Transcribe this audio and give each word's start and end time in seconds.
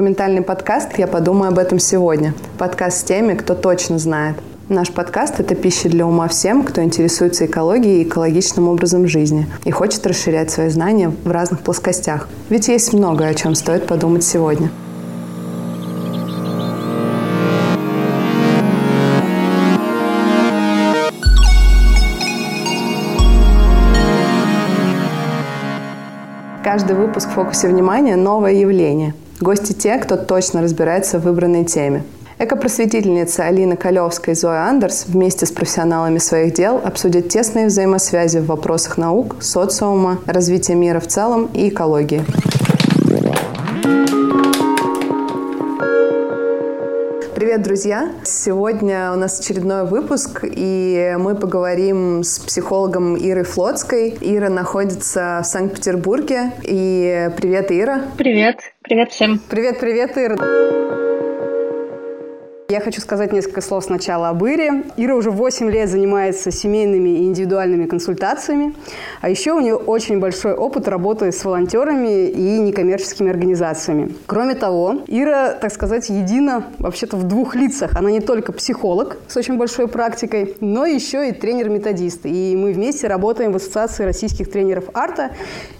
документальный 0.00 0.40
подкаст 0.40 0.96
«Я 0.96 1.06
подумаю 1.06 1.50
об 1.52 1.58
этом 1.58 1.78
сегодня». 1.78 2.32
Подкаст 2.56 3.00
с 3.00 3.02
теми, 3.02 3.34
кто 3.34 3.54
точно 3.54 3.98
знает. 3.98 4.36
Наш 4.70 4.90
подкаст– 4.90 5.34
это 5.40 5.54
пища 5.54 5.90
для 5.90 6.06
ума 6.06 6.26
всем, 6.26 6.62
кто 6.62 6.82
интересуется 6.82 7.44
экологией 7.44 8.00
и 8.00 8.08
экологичным 8.08 8.66
образом 8.68 9.06
жизни 9.06 9.46
и 9.66 9.70
хочет 9.70 10.06
расширять 10.06 10.50
свои 10.50 10.70
знания 10.70 11.12
в 11.22 11.30
разных 11.30 11.60
плоскостях. 11.60 12.30
Ведь 12.48 12.68
есть 12.68 12.94
многое, 12.94 13.28
о 13.28 13.34
чем 13.34 13.54
стоит 13.54 13.86
подумать 13.86 14.24
сегодня. 14.24 14.70
Каждый 26.64 26.96
выпуск 26.96 27.28
в 27.28 27.32
фокусе 27.32 27.68
внимания– 27.68 28.16
новое 28.16 28.52
явление. 28.52 29.12
Гости 29.40 29.72
те, 29.72 29.96
кто 29.96 30.18
точно 30.18 30.60
разбирается 30.60 31.18
в 31.18 31.22
выбранной 31.22 31.64
теме. 31.64 32.04
Экопросветительница 32.38 33.44
Алина 33.44 33.74
Калевская 33.74 34.34
и 34.34 34.38
Зоя 34.38 34.68
Андерс 34.68 35.06
вместе 35.06 35.46
с 35.46 35.50
профессионалами 35.50 36.18
своих 36.18 36.52
дел 36.52 36.78
обсудят 36.84 37.30
тесные 37.30 37.68
взаимосвязи 37.68 38.36
в 38.38 38.46
вопросах 38.46 38.98
наук, 38.98 39.36
социума, 39.40 40.18
развития 40.26 40.74
мира 40.74 41.00
в 41.00 41.06
целом 41.06 41.48
и 41.54 41.70
экологии. 41.70 42.22
Привет, 47.50 47.64
друзья! 47.64 48.12
Сегодня 48.22 49.10
у 49.12 49.16
нас 49.16 49.40
очередной 49.40 49.84
выпуск, 49.84 50.44
и 50.44 51.16
мы 51.18 51.34
поговорим 51.34 52.22
с 52.22 52.38
психологом 52.38 53.16
Ирой 53.16 53.42
Флотской. 53.42 54.16
Ира 54.20 54.48
находится 54.48 55.40
в 55.42 55.46
Санкт-Петербурге. 55.46 56.52
И 56.62 57.28
привет, 57.36 57.72
Ира! 57.72 58.02
Привет! 58.16 58.60
Привет 58.82 59.10
всем! 59.10 59.40
Привет-привет, 59.50 60.16
Ира! 60.16 61.09
Я 62.70 62.78
хочу 62.78 63.00
сказать 63.00 63.32
несколько 63.32 63.62
слов 63.62 63.82
сначала 63.82 64.28
об 64.28 64.44
Ире. 64.44 64.84
Ира 64.96 65.16
уже 65.16 65.32
8 65.32 65.68
лет 65.72 65.90
занимается 65.90 66.52
семейными 66.52 67.08
и 67.08 67.24
индивидуальными 67.24 67.86
консультациями, 67.86 68.76
а 69.20 69.28
еще 69.28 69.54
у 69.54 69.58
нее 69.58 69.74
очень 69.74 70.20
большой 70.20 70.52
опыт 70.52 70.86
работы 70.86 71.32
с 71.32 71.44
волонтерами 71.44 72.28
и 72.28 72.60
некоммерческими 72.60 73.28
организациями. 73.28 74.14
Кроме 74.26 74.54
того, 74.54 75.00
Ира, 75.08 75.54
так 75.60 75.72
сказать, 75.72 76.10
едина 76.10 76.64
вообще-то 76.78 77.16
в 77.16 77.24
двух 77.24 77.56
лицах. 77.56 77.96
Она 77.96 78.12
не 78.12 78.20
только 78.20 78.52
психолог 78.52 79.16
с 79.26 79.36
очень 79.36 79.58
большой 79.58 79.88
практикой, 79.88 80.54
но 80.60 80.86
еще 80.86 81.28
и 81.28 81.32
тренер-методист. 81.32 82.20
И 82.22 82.54
мы 82.56 82.72
вместе 82.72 83.08
работаем 83.08 83.50
в 83.50 83.56
Ассоциации 83.56 84.04
российских 84.04 84.48
тренеров 84.48 84.84
арта 84.94 85.32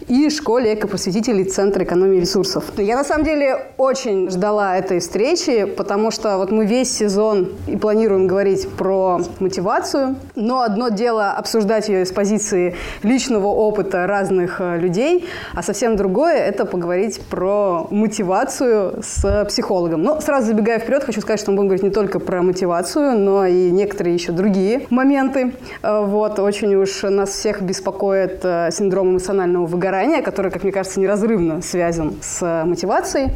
и 0.09 0.29
школе 0.29 0.75
экопросветителей 0.75 1.45
Центра 1.45 1.85
экономии 1.85 2.19
ресурсов. 2.19 2.65
Я 2.79 2.97
на 2.97 3.05
самом 3.05 3.25
деле 3.25 3.67
очень 3.77 4.29
ждала 4.29 4.77
этой 4.77 4.99
встречи, 4.99 5.67
потому 5.67 6.11
что 6.11 6.37
вот 6.37 6.51
мы 6.51 6.65
весь 6.81 6.97
сезон 6.97 7.51
и 7.67 7.77
планируем 7.77 8.27
говорить 8.27 8.67
про 8.71 9.21
мотивацию, 9.39 10.17
но 10.35 10.63
одно 10.63 10.89
дело 10.89 11.33
обсуждать 11.33 11.91
ее 11.91 12.07
с 12.07 12.11
позиции 12.11 12.75
личного 13.03 13.49
опыта 13.49 14.07
разных 14.07 14.63
э, 14.63 14.79
людей, 14.79 15.27
а 15.55 15.63
совсем 15.63 15.97
другое– 15.97 16.37
это 16.37 16.65
поговорить 16.65 17.21
про 17.29 17.87
мотивацию 17.91 19.03
с 19.03 19.45
психологом. 19.47 20.03
Но 20.03 20.23
сразу 20.23 20.47
забегая 20.47 20.79
вперед, 20.79 21.05
хочу 21.05 21.21
сказать, 21.21 21.39
что 21.39 21.51
мы 21.51 21.59
будем 21.59 21.69
говорить 21.69 21.83
не 21.83 21.91
только 21.91 22.19
про 22.19 22.41
мотивацию, 22.41 23.19
но 23.19 23.45
и 23.45 23.71
некоторые 23.71 24.15
еще 24.15 24.33
другие 24.33 24.87
моменты. 24.89 25.53
Э, 25.83 26.03
вот, 26.03 26.39
очень 26.39 26.75
уж 26.77 27.03
нас 27.03 27.29
всех 27.29 27.61
беспокоит 27.61 28.41
э, 28.43 28.71
синдром 28.73 29.11
эмоционального 29.11 29.67
выгорания, 29.67 30.23
который, 30.23 30.51
как 30.51 30.63
мне 30.63 30.73
кажется, 30.73 30.99
неразрывно 30.99 31.61
связан 31.61 32.15
с 32.23 32.65
мотивацией. 32.65 33.33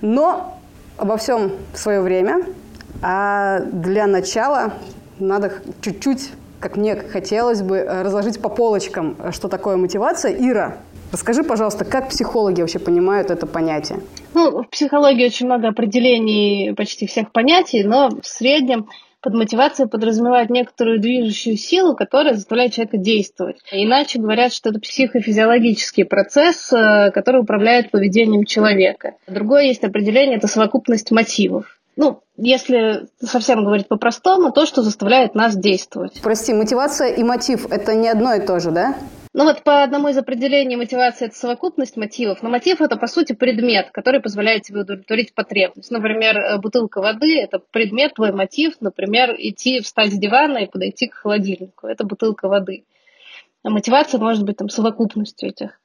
Но 0.00 0.54
обо 0.96 1.16
всем 1.16 1.52
в 1.72 1.78
свое 1.78 2.00
время. 2.00 2.44
А 3.02 3.60
для 3.60 4.06
начала 4.06 4.74
надо 5.18 5.52
чуть-чуть, 5.80 6.30
как 6.60 6.76
мне 6.76 6.96
хотелось 6.96 7.62
бы, 7.62 7.82
разложить 7.82 8.40
по 8.40 8.48
полочкам, 8.48 9.16
что 9.32 9.48
такое 9.48 9.76
мотивация. 9.76 10.32
Ира, 10.32 10.78
Расскажи, 11.14 11.44
пожалуйста, 11.44 11.84
как 11.84 12.08
психологи 12.08 12.60
вообще 12.60 12.80
понимают 12.80 13.30
это 13.30 13.46
понятие? 13.46 14.00
Ну, 14.34 14.64
в 14.64 14.68
психологии 14.68 15.24
очень 15.24 15.46
много 15.46 15.68
определений 15.68 16.74
почти 16.76 17.06
всех 17.06 17.30
понятий, 17.30 17.84
но 17.84 18.10
в 18.10 18.26
среднем 18.26 18.88
под 19.20 19.34
мотивацией 19.34 19.88
подразумевает 19.88 20.50
некоторую 20.50 21.00
движущую 21.00 21.56
силу, 21.56 21.94
которая 21.94 22.34
заставляет 22.34 22.72
человека 22.72 22.98
действовать. 22.98 23.56
Иначе 23.70 24.18
говорят, 24.18 24.52
что 24.52 24.70
это 24.70 24.80
психофизиологический 24.80 26.04
процесс, 26.04 26.72
э, 26.72 27.10
который 27.12 27.40
управляет 27.40 27.92
поведением 27.92 28.44
человека. 28.44 29.14
Другое 29.28 29.66
есть 29.66 29.84
определение– 29.84 30.36
это 30.38 30.48
совокупность 30.48 31.10
мотивов. 31.10 31.78
Ну, 31.96 32.22
если 32.36 33.06
совсем 33.20 33.64
говорить 33.64 33.88
по-простому, 33.88 34.50
то, 34.52 34.66
что 34.66 34.82
заставляет 34.82 35.34
нас 35.34 35.56
действовать. 35.56 36.20
Прости, 36.22 36.52
мотивация 36.52 37.08
и 37.08 37.22
мотив– 37.22 37.66
это 37.70 37.94
не 37.94 38.08
одно 38.08 38.34
и 38.34 38.44
то 38.44 38.58
же, 38.58 38.72
да? 38.72 38.96
Ну 39.32 39.44
вот 39.44 39.64
по 39.64 39.82
одному 39.82 40.08
из 40.08 40.16
определений 40.16 40.76
мотивация– 40.76 41.26
это 41.28 41.36
совокупность 41.36 41.96
мотивов, 41.96 42.42
но 42.42 42.50
мотив– 42.50 42.80
это, 42.80 42.96
по 42.96 43.06
сути, 43.08 43.32
предмет, 43.32 43.90
который 43.90 44.20
позволяет 44.20 44.62
тебе 44.62 44.80
удовлетворить 44.80 45.34
потребность. 45.34 45.90
Например, 45.90 46.36
э, 46.36 46.58
бутылка 46.58 47.00
воды– 47.00 47.40
это 47.42 47.58
предмет, 47.58 48.14
твой 48.14 48.32
мотив, 48.32 48.74
например, 48.80 49.34
идти, 49.36 49.80
встать 49.80 50.12
с 50.12 50.18
дивана 50.18 50.58
и 50.58 50.70
подойти 50.70 51.08
к 51.08 51.14
холодильнику. 51.14 51.86
Это 51.86 52.04
бутылка 52.04 52.48
воды. 52.48 52.84
А 53.64 53.70
мотивация 53.70 54.20
может 54.20 54.44
быть 54.44 54.56
там 54.56 54.68
совокупностью 54.68 55.48
этих 55.48 55.80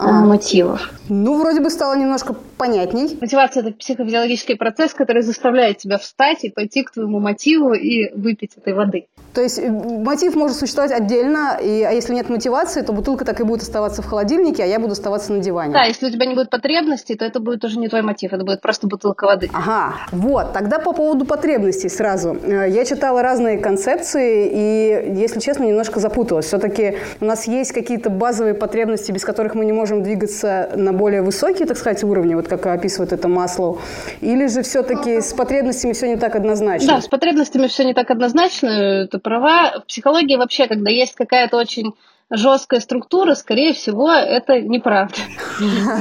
мотивов. 0.00 0.90
Ну, 1.08 1.40
вроде 1.40 1.60
бы 1.60 1.70
стало 1.70 1.94
немножко 1.96 2.34
понятней. 2.56 3.18
Мотивация– 3.20 3.62
это 3.64 3.72
психофизиологический 3.72 4.56
процесс, 4.56 4.94
который 4.94 5.22
заставляет 5.22 5.78
тебя 5.78 5.98
встать 5.98 6.44
и 6.44 6.50
пойти 6.50 6.82
к 6.82 6.92
твоему 6.92 7.18
мотиву 7.18 7.72
и 7.72 8.12
выпить 8.14 8.52
этой 8.56 8.74
воды. 8.74 9.06
То 9.34 9.40
есть 9.40 9.58
э, 9.58 9.70
мотив 9.70 10.34
может 10.34 10.56
существовать 10.56 10.92
отдельно, 10.92 11.58
и, 11.62 11.82
а 11.82 11.90
если 11.90 12.14
нет 12.14 12.28
мотивации, 12.28 12.82
то 12.82 12.92
бутылка 12.92 13.24
так 13.24 13.40
и 13.40 13.44
будет 13.44 13.62
оставаться 13.62 14.02
в 14.02 14.06
холодильнике, 14.06 14.62
а 14.64 14.66
я 14.66 14.78
буду 14.78 14.92
оставаться 14.92 15.32
на 15.32 15.40
диване. 15.40 15.72
Да, 15.72 15.84
если 15.84 16.06
у 16.06 16.10
тебя 16.10 16.26
не 16.26 16.34
будет 16.34 16.50
потребностей, 16.50 17.14
то 17.14 17.24
это 17.24 17.40
будет 17.40 17.64
уже 17.64 17.78
не 17.78 17.88
твой 17.88 18.02
мотив, 18.02 18.32
это 18.32 18.44
будет 18.44 18.60
просто 18.60 18.86
бутылка 18.86 19.24
воды. 19.24 19.50
Ага, 19.52 19.94
вот. 20.12 20.52
Тогда 20.52 20.78
по 20.78 20.92
поводу 20.92 21.24
потребностей 21.24 21.88
сразу. 21.88 22.36
Э, 22.42 22.68
я 22.68 22.84
читала 22.84 23.22
разные 23.22 23.58
концепции, 23.58 24.50
и, 24.52 25.20
если 25.20 25.40
честно, 25.40 25.64
немножко 25.64 26.00
запуталась. 26.00 26.46
Все-таки 26.46 26.98
у 27.20 27.24
нас 27.24 27.46
есть 27.46 27.72
какие-то 27.72 28.10
базовые 28.10 28.54
потребности, 28.54 29.12
без 29.12 29.24
которых 29.24 29.54
мы 29.54 29.64
не 29.64 29.72
можем 29.72 29.89
двигаться 29.98 30.70
на 30.76 30.92
более 30.92 31.22
высокие, 31.22 31.66
так 31.66 31.76
сказать, 31.76 32.02
уровни, 32.04 32.34
вот 32.34 32.48
как 32.48 32.66
описывает 32.66 33.12
это 33.12 33.28
Маслоу. 33.28 33.80
Или 34.20 34.46
же 34.46 34.62
все-таки 34.62 35.20
с 35.20 35.32
потребностями 35.32 35.92
все 35.92 36.08
не 36.08 36.16
так 36.16 36.36
однозначно? 36.36 36.86
Да, 36.86 37.00
с 37.00 37.08
потребностями 37.08 37.66
все 37.66 37.84
не 37.84 37.94
так 37.94 38.10
однозначно. 38.10 38.68
Это 38.68 39.18
права. 39.18 39.80
В 39.80 39.86
психологии 39.86 40.36
вообще, 40.36 40.66
когда 40.66 40.90
есть 40.90 41.14
какая-то 41.14 41.56
очень 41.56 41.94
жесткая 42.30 42.80
структура, 42.80 43.34
скорее 43.34 43.72
всего, 43.72 44.10
это 44.10 44.60
неправда. 44.60 45.14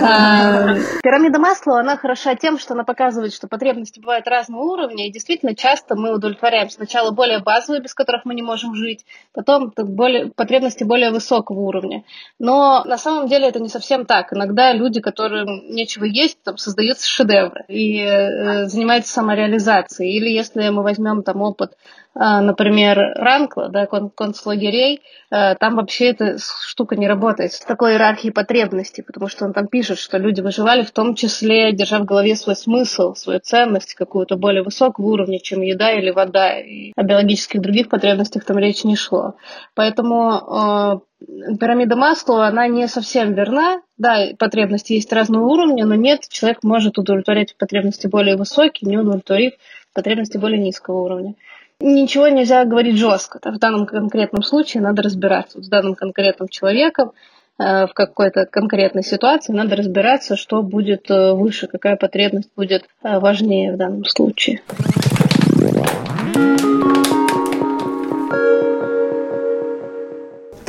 А, 0.01 0.75
пирамида 1.03 1.40
масла, 1.40 1.81
она 1.81 1.97
хороша 1.97 2.35
тем, 2.35 2.57
что 2.57 2.73
она 2.73 2.84
показывает, 2.84 3.34
что 3.34 3.47
потребности 3.47 4.00
бывают 4.00 4.28
разного 4.28 4.62
уровня, 4.62 5.07
и 5.07 5.12
действительно 5.12 5.56
часто 5.56 5.95
мы 5.95 6.13
удовлетворяем 6.13 6.69
сначала 6.69 7.12
более 7.12 7.40
базовые, 7.40 7.81
без 7.81 7.94
которых 7.94 8.23
мы 8.23 8.34
не 8.35 8.41
можем 8.41 8.75
жить, 8.75 9.06
потом 9.34 9.73
более, 9.75 10.31
потребности 10.31 10.84
более 10.84 11.12
высокого 11.12 11.59
уровня. 11.59 12.03
Но 12.40 12.84
на 12.85 12.97
самом 12.97 13.28
деле 13.28 13.50
это 13.50 13.59
не 13.59 13.67
совсем 13.69 14.06
так. 14.06 14.31
Иногда 14.34 14.72
люди, 14.72 15.01
которым 15.01 15.47
нечего 15.69 16.06
есть, 16.06 16.41
там 16.44 16.57
создаются 16.57 17.07
шедевры 17.07 17.66
и 17.67 18.00
э, 18.00 18.66
занимаются 18.66 19.13
самореализацией. 19.13 20.16
Или 20.16 20.29
если 20.29 20.69
мы 20.69 20.84
возьмем 20.84 21.23
там 21.23 21.41
опыт 21.41 21.73
например, 22.16 23.14
Ранкла, 23.16 23.70
да, 23.70 23.86
концлагерей, 23.86 25.02
э, 25.30 25.56
там 25.56 25.75
вообще 25.75 26.08
эта 26.08 26.38
штука 26.40 26.96
не 26.96 27.08
работает 27.08 27.53
с 27.53 27.59
такой 27.59 27.94
иерархией 27.94 28.34
потребностей, 28.34 29.03
потому 29.03 29.28
что 29.28 29.46
он 29.46 29.53
там 29.53 29.68
пишет, 29.68 30.00
что 30.00 30.18
люди 30.18 30.42
выживали 30.42 30.81
в 30.81 30.92
том 30.92 31.16
числе, 31.16 31.72
держа 31.72 32.00
в 32.00 32.06
голове 32.06 32.36
свой 32.36 32.56
смысл, 32.56 33.14
свою 33.14 33.40
ценность 33.40 33.94
какую-то 33.94 34.38
более 34.38 34.64
высокого 34.64 35.06
уровня, 35.06 35.40
чем 35.40 35.61
еда 35.61 35.91
или 35.91 36.09
вода. 36.09 36.59
И 36.59 36.94
о 36.96 37.03
биологических 37.03 37.61
других 37.61 37.90
потребностях 37.90 38.44
там 38.44 38.58
речь 38.58 38.84
не 38.84 38.96
шло. 38.96 39.35
Поэтому 39.76 41.02
э, 41.22 41.56
пирамида 41.59 41.96
масла, 41.96 42.47
она 42.47 42.67
не 42.67 42.88
совсем 42.88 43.34
верна. 43.34 43.82
Да, 43.97 44.28
потребности 44.38 44.94
есть 44.94 45.11
разного 45.14 45.46
уровня, 45.46 45.85
но 45.85 45.96
нет, 45.96 46.22
человек 46.29 46.64
может 46.64 46.97
удовлетворять 46.97 47.56
потребности 47.58 48.08
более 48.08 48.35
высокие, 48.35 48.90
не 48.90 48.97
удовлетворив 48.97 49.53
потребности 49.94 50.38
более 50.38 50.59
низкого 50.59 51.02
уровня. 51.02 51.35
Ничего 51.81 52.28
нельзя 52.28 52.66
говорить 52.66 52.97
жестко. 52.97 53.40
В 53.41 53.58
данном 53.58 53.85
конкретном 53.85 54.43
случае 54.43 54.84
надо 54.84 55.02
разбираться 55.02 55.64
с 55.64 55.70
данным 55.70 55.96
конкретным 55.96 56.49
человеком, 56.49 57.14
э, 57.58 57.87
в 57.87 57.93
какой-то 57.93 58.46
конкретной 58.46 59.03
ситуации 59.03 59.53
надо 59.53 59.78
разбираться, 59.78 60.35
что 60.35 60.61
будет 60.61 61.09
э, 61.09 61.31
выше, 61.31 61.67
какая 61.67 61.96
потребность 61.96 62.49
будет 62.53 62.84
э, 63.02 63.20
важнее 63.20 63.72
в 63.72 63.78
данном 63.78 64.03
случае. 64.03 64.61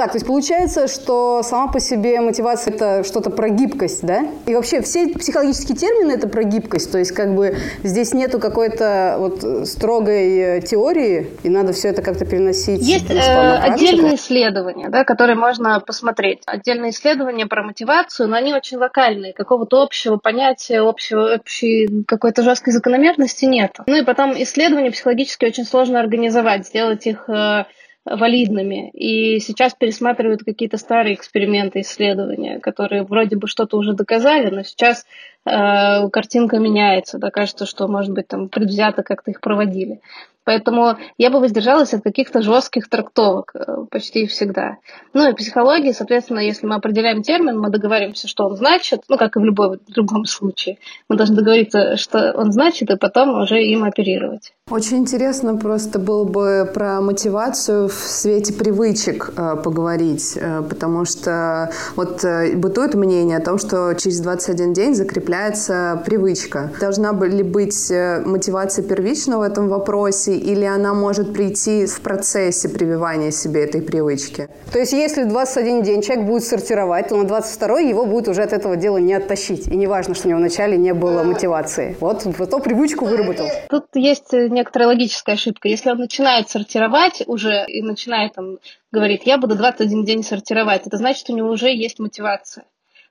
Так, 0.00 0.12
то 0.12 0.16
есть 0.16 0.26
получается, 0.26 0.88
что 0.88 1.42
сама 1.42 1.70
по 1.70 1.78
себе 1.78 2.22
мотивация– 2.22 2.72
это 2.74 3.04
что-то 3.04 3.28
про 3.28 3.50
гибкость, 3.50 4.02
да? 4.02 4.26
И 4.46 4.54
вообще 4.54 4.80
все 4.80 5.08
психологические 5.08 5.76
термины– 5.76 6.12
это 6.14 6.26
про 6.26 6.42
гибкость, 6.42 6.90
то 6.90 6.96
есть 6.96 7.12
как 7.12 7.34
бы 7.34 7.58
здесь 7.82 8.14
нету 8.14 8.38
какой-то 8.40 9.16
вот 9.18 9.68
строгой 9.68 10.38
э, 10.38 10.60
теории, 10.62 11.28
и 11.42 11.50
надо 11.50 11.74
все 11.74 11.88
это 11.88 12.00
как-то 12.00 12.24
переносить. 12.24 12.80
Есть 12.80 13.10
э, 13.10 13.18
отдельные 13.20 14.14
исследования, 14.14 14.88
да, 14.88 15.04
которые 15.04 15.36
можно 15.36 15.80
посмотреть. 15.80 16.44
Отдельные 16.46 16.92
исследования 16.92 17.44
про 17.44 17.62
мотивацию, 17.62 18.26
но 18.26 18.36
они 18.36 18.54
очень 18.54 18.78
локальные, 18.78 19.34
какого-то 19.34 19.82
общего 19.82 20.16
понятия, 20.16 20.80
общего, 20.80 21.34
общей 21.34 22.04
какой-то 22.06 22.42
жесткой 22.42 22.72
закономерности 22.72 23.44
нет. 23.44 23.76
Ну 23.86 23.96
и 23.96 24.02
потом 24.02 24.32
исследования 24.32 24.92
психологически 24.92 25.44
очень 25.44 25.66
сложно 25.66 26.00
организовать, 26.00 26.68
сделать 26.68 27.06
их 27.06 27.28
э, 27.28 27.64
валидными. 28.10 28.90
И 28.90 29.38
сейчас 29.40 29.74
пересматривают 29.74 30.42
какие-то 30.42 30.76
старые 30.76 31.14
эксперименты, 31.14 31.80
исследования, 31.80 32.58
которые 32.58 33.04
вроде 33.04 33.36
бы 33.36 33.46
что-то 33.46 33.76
уже 33.76 33.92
доказали, 33.94 34.50
но 34.50 34.62
сейчас 34.62 35.06
э, 35.46 36.08
картинка 36.10 36.58
меняется. 36.58 37.18
Да, 37.18 37.30
кажется, 37.30 37.66
что, 37.66 37.86
может 37.88 38.12
быть, 38.12 38.26
там 38.26 38.48
предвзято 38.48 39.02
как-то 39.02 39.30
их 39.30 39.40
проводили. 39.40 40.00
Поэтому 40.44 40.96
я 41.18 41.30
бы 41.30 41.38
воздержалась 41.38 41.92
от 41.92 42.02
каких-то 42.02 42.40
жестких 42.40 42.88
трактовок 42.88 43.52
э, 43.54 43.84
почти 43.90 44.26
всегда. 44.26 44.78
Ну 45.12 45.28
и 45.28 45.34
психология, 45.34 45.92
соответственно, 45.92 46.38
если 46.38 46.66
мы 46.66 46.76
определяем 46.76 47.22
термин, 47.22 47.58
мы 47.58 47.68
договоримся, 47.70 48.26
что 48.26 48.46
он 48.46 48.56
значит, 48.56 49.02
ну 49.08 49.18
как 49.18 49.36
и 49.36 49.38
в 49.38 49.44
любом 49.44 49.76
другом 49.88 50.24
случае. 50.24 50.78
Мы 51.08 51.16
должны 51.16 51.36
договориться, 51.36 51.96
что 51.96 52.32
он 52.32 52.52
значит, 52.52 52.90
и 52.90 52.96
потом 52.96 53.38
уже 53.42 53.62
им 53.62 53.84
оперировать. 53.84 54.52
Очень 54.70 54.98
интересно 54.98 55.56
просто 55.56 55.98
было 55.98 56.24
бы 56.24 56.70
про 56.72 57.00
мотивацию 57.00 57.88
в 57.88 57.92
свете 57.92 58.54
привычек 58.54 59.32
э, 59.36 59.56
поговорить, 59.62 60.38
э, 60.40 60.62
потому 60.62 61.04
что 61.04 61.70
вот 61.96 62.24
бытует 62.54 62.94
мнение 62.94 63.36
о 63.36 63.44
том, 63.44 63.58
что 63.58 63.92
через 63.94 64.20
21 64.20 64.72
день 64.72 64.94
закрепляется 64.94 66.02
привычка. 66.06 66.72
Должна 66.80 67.12
ли 67.12 67.42
быть 67.42 67.90
мотивация 67.90 68.84
первична 68.84 69.38
в 69.38 69.42
этом 69.42 69.68
вопросе, 69.68 70.29
или 70.38 70.64
она 70.64 70.94
может 70.94 71.32
прийти 71.32 71.86
в 71.86 72.00
процессе 72.00 72.68
прививания 72.68 73.30
себе 73.30 73.64
этой 73.64 73.82
привычки? 73.82 74.48
То 74.72 74.78
есть 74.78 74.92
если 74.92 75.24
21 75.24 75.82
день 75.82 76.02
человек 76.02 76.26
будет 76.26 76.44
сортировать, 76.44 77.08
то 77.08 77.16
на 77.16 77.24
22 77.24 77.80
его 77.80 78.06
будет 78.06 78.28
уже 78.28 78.42
от 78.42 78.52
этого 78.52 78.76
дела 78.76 78.98
не 78.98 79.14
оттащить. 79.14 79.66
И 79.68 79.76
не 79.76 79.86
важно, 79.86 80.14
что 80.14 80.28
у 80.28 80.30
него 80.30 80.40
вначале 80.40 80.76
не 80.76 80.94
было 80.94 81.22
мотивации. 81.22 81.96
Вот, 82.00 82.24
вот 82.24 82.50
то 82.50 82.58
привычку 82.58 83.04
выработал. 83.04 83.46
Тут 83.68 83.86
есть 83.94 84.32
некоторая 84.32 84.88
логическая 84.88 85.34
ошибка. 85.34 85.68
Если 85.68 85.90
он 85.90 85.98
начинает 85.98 86.48
сортировать 86.48 87.22
уже 87.26 87.64
и 87.66 87.82
начинает 87.82 88.34
там 88.34 88.58
говорит, 88.92 89.22
я 89.24 89.38
буду 89.38 89.54
21 89.54 90.04
день 90.04 90.24
сортировать, 90.24 90.86
это 90.86 90.96
значит, 90.96 91.28
у 91.30 91.36
него 91.36 91.50
уже 91.50 91.70
есть 91.70 91.98
мотивация. 91.98 92.64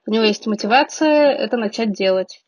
У 0.06 0.10
него 0.10 0.24
есть 0.24 0.46
мотивация 0.46 1.32
это 1.32 1.56
начать 1.56 1.92
делать. 1.92 2.42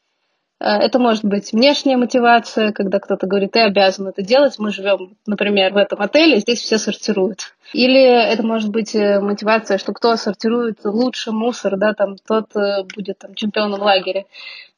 Э, 0.63 0.77
это 0.79 0.99
может 0.99 1.25
быть 1.25 1.53
внешняя 1.53 1.97
мотивация, 1.97 2.73
когда 2.73 3.01
кто-то 3.01 3.27
говорит, 3.27 3.53
ты 3.53 3.61
обязан 3.61 4.09
это 4.09 4.23
делать, 4.23 4.59
мы 4.59 4.71
живем, 4.71 5.17
например, 5.27 5.73
в 5.73 5.77
этом 5.77 6.01
отеле, 6.01 6.39
здесь 6.39 6.61
все 6.61 6.79
сортируют. 6.79 7.55
Или 7.73 8.01
это 8.01 8.47
может 8.47 8.71
быть 8.71 8.95
э, 8.95 9.21
мотивация, 9.21 9.79
что 9.79 9.93
кто 9.93 10.15
сортирует 10.17 10.85
лучше 10.85 11.33
мусор, 11.33 11.77
да, 11.77 11.95
там, 11.95 12.17
тот 12.17 12.55
э, 12.55 12.85
будет 12.95 13.19
там, 13.19 13.35
чемпионом 13.35 13.81
лагеря, 13.81 14.25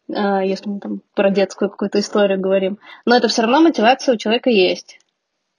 если 0.07 0.69
мы 0.69 0.81
там 0.81 1.01
про 1.15 1.31
детскую 1.31 1.71
какую-то 1.71 1.99
историю 1.99 2.39
говорим. 2.39 2.79
Но 3.07 3.17
это 3.17 3.29
все 3.29 3.41
равно 3.41 3.63
мотивация 3.63 4.15
у 4.15 4.19
человека 4.19 4.51
есть 4.51 4.99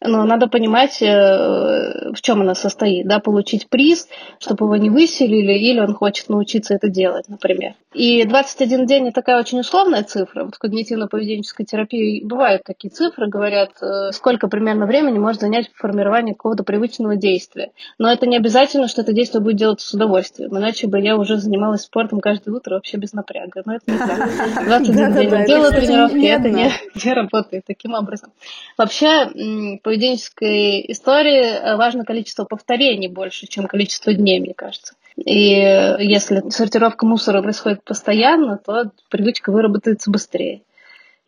но 0.08 0.26
надо 0.26 0.48
понимать, 0.48 1.02
э, 1.02 2.12
в 2.14 2.22
чем 2.22 2.42
она 2.42 2.56
состоит, 2.56 3.08
да, 3.08 3.20
получить 3.20 3.68
приз, 3.70 4.08
чтобы 4.40 4.66
его 4.66 4.76
не 4.78 4.90
выселили, 4.90 5.54
или 5.54 5.80
он 5.80 5.94
хочет 5.94 6.30
научиться 6.30 6.74
это 6.74 6.90
делать, 6.90 7.28
например. 7.28 7.74
И 7.94 8.26
21 8.26 8.86
день– 8.86 9.04
это 9.08 9.22
такая 9.22 9.40
очень 9.40 9.60
условная 9.60 10.04
цифра. 10.04 10.44
Вот 10.44 10.56
в 10.56 10.64
когнитивно-поведенческой 10.64 11.66
терапии 11.66 12.24
бывают 12.24 12.64
такие 12.64 12.90
цифры, 12.90 13.28
говорят, 13.28 13.72
э, 13.82 14.12
сколько 14.12 14.48
примерно 14.48 14.86
времени 14.86 15.18
может 15.18 15.42
занять 15.42 15.72
формирование 15.74 16.36
какого-то 16.36 16.64
привычного 16.64 17.16
действия. 17.16 17.72
Но 17.98 18.12
это 18.12 18.28
не 18.28 18.38
обязательно, 18.38 18.88
что 18.88 19.02
это 19.02 19.14
действие 19.14 19.42
будет 19.42 19.58
делаться 19.58 19.88
с 19.88 19.94
удовольствием, 19.94 20.58
иначе 20.58 20.88
бы 20.88 21.00
я 21.00 21.16
уже 21.18 21.38
занималась 21.38 21.82
спортом 21.82 22.20
каждое 22.20 22.54
утро 22.54 22.76
вообще 22.76 22.98
без 22.98 23.14
напряга. 23.14 23.62
Но 23.66 23.76
это 23.76 23.92
не 23.92 23.98
так. 23.98 24.66
21 24.66 25.14
день 25.14 25.46
делаю 25.46 25.72
тренировки, 25.72 26.26
это 26.26 26.50
не 27.06 27.14
работает 27.14 27.64
таким 27.66 27.94
образом. 27.94 28.32
Вообще, 28.78 29.30
поведенческой 29.96 30.86
истории 30.92 31.44
э, 31.44 31.76
важно 31.78 32.04
количество 32.04 32.44
повторений 32.44 33.08
больше, 33.08 33.48
чем 33.48 33.68
количество 33.68 34.14
дней, 34.14 34.40
мне 34.40 34.54
кажется. 34.54 34.96
И 35.16 35.50
если 36.00 36.50
сортировка 36.50 37.06
мусора 37.06 37.42
происходит 37.42 37.84
постоянно, 37.84 38.58
то 38.58 38.92
привычка 39.10 39.52
выработается 39.52 40.12
быстрее. 40.12 40.62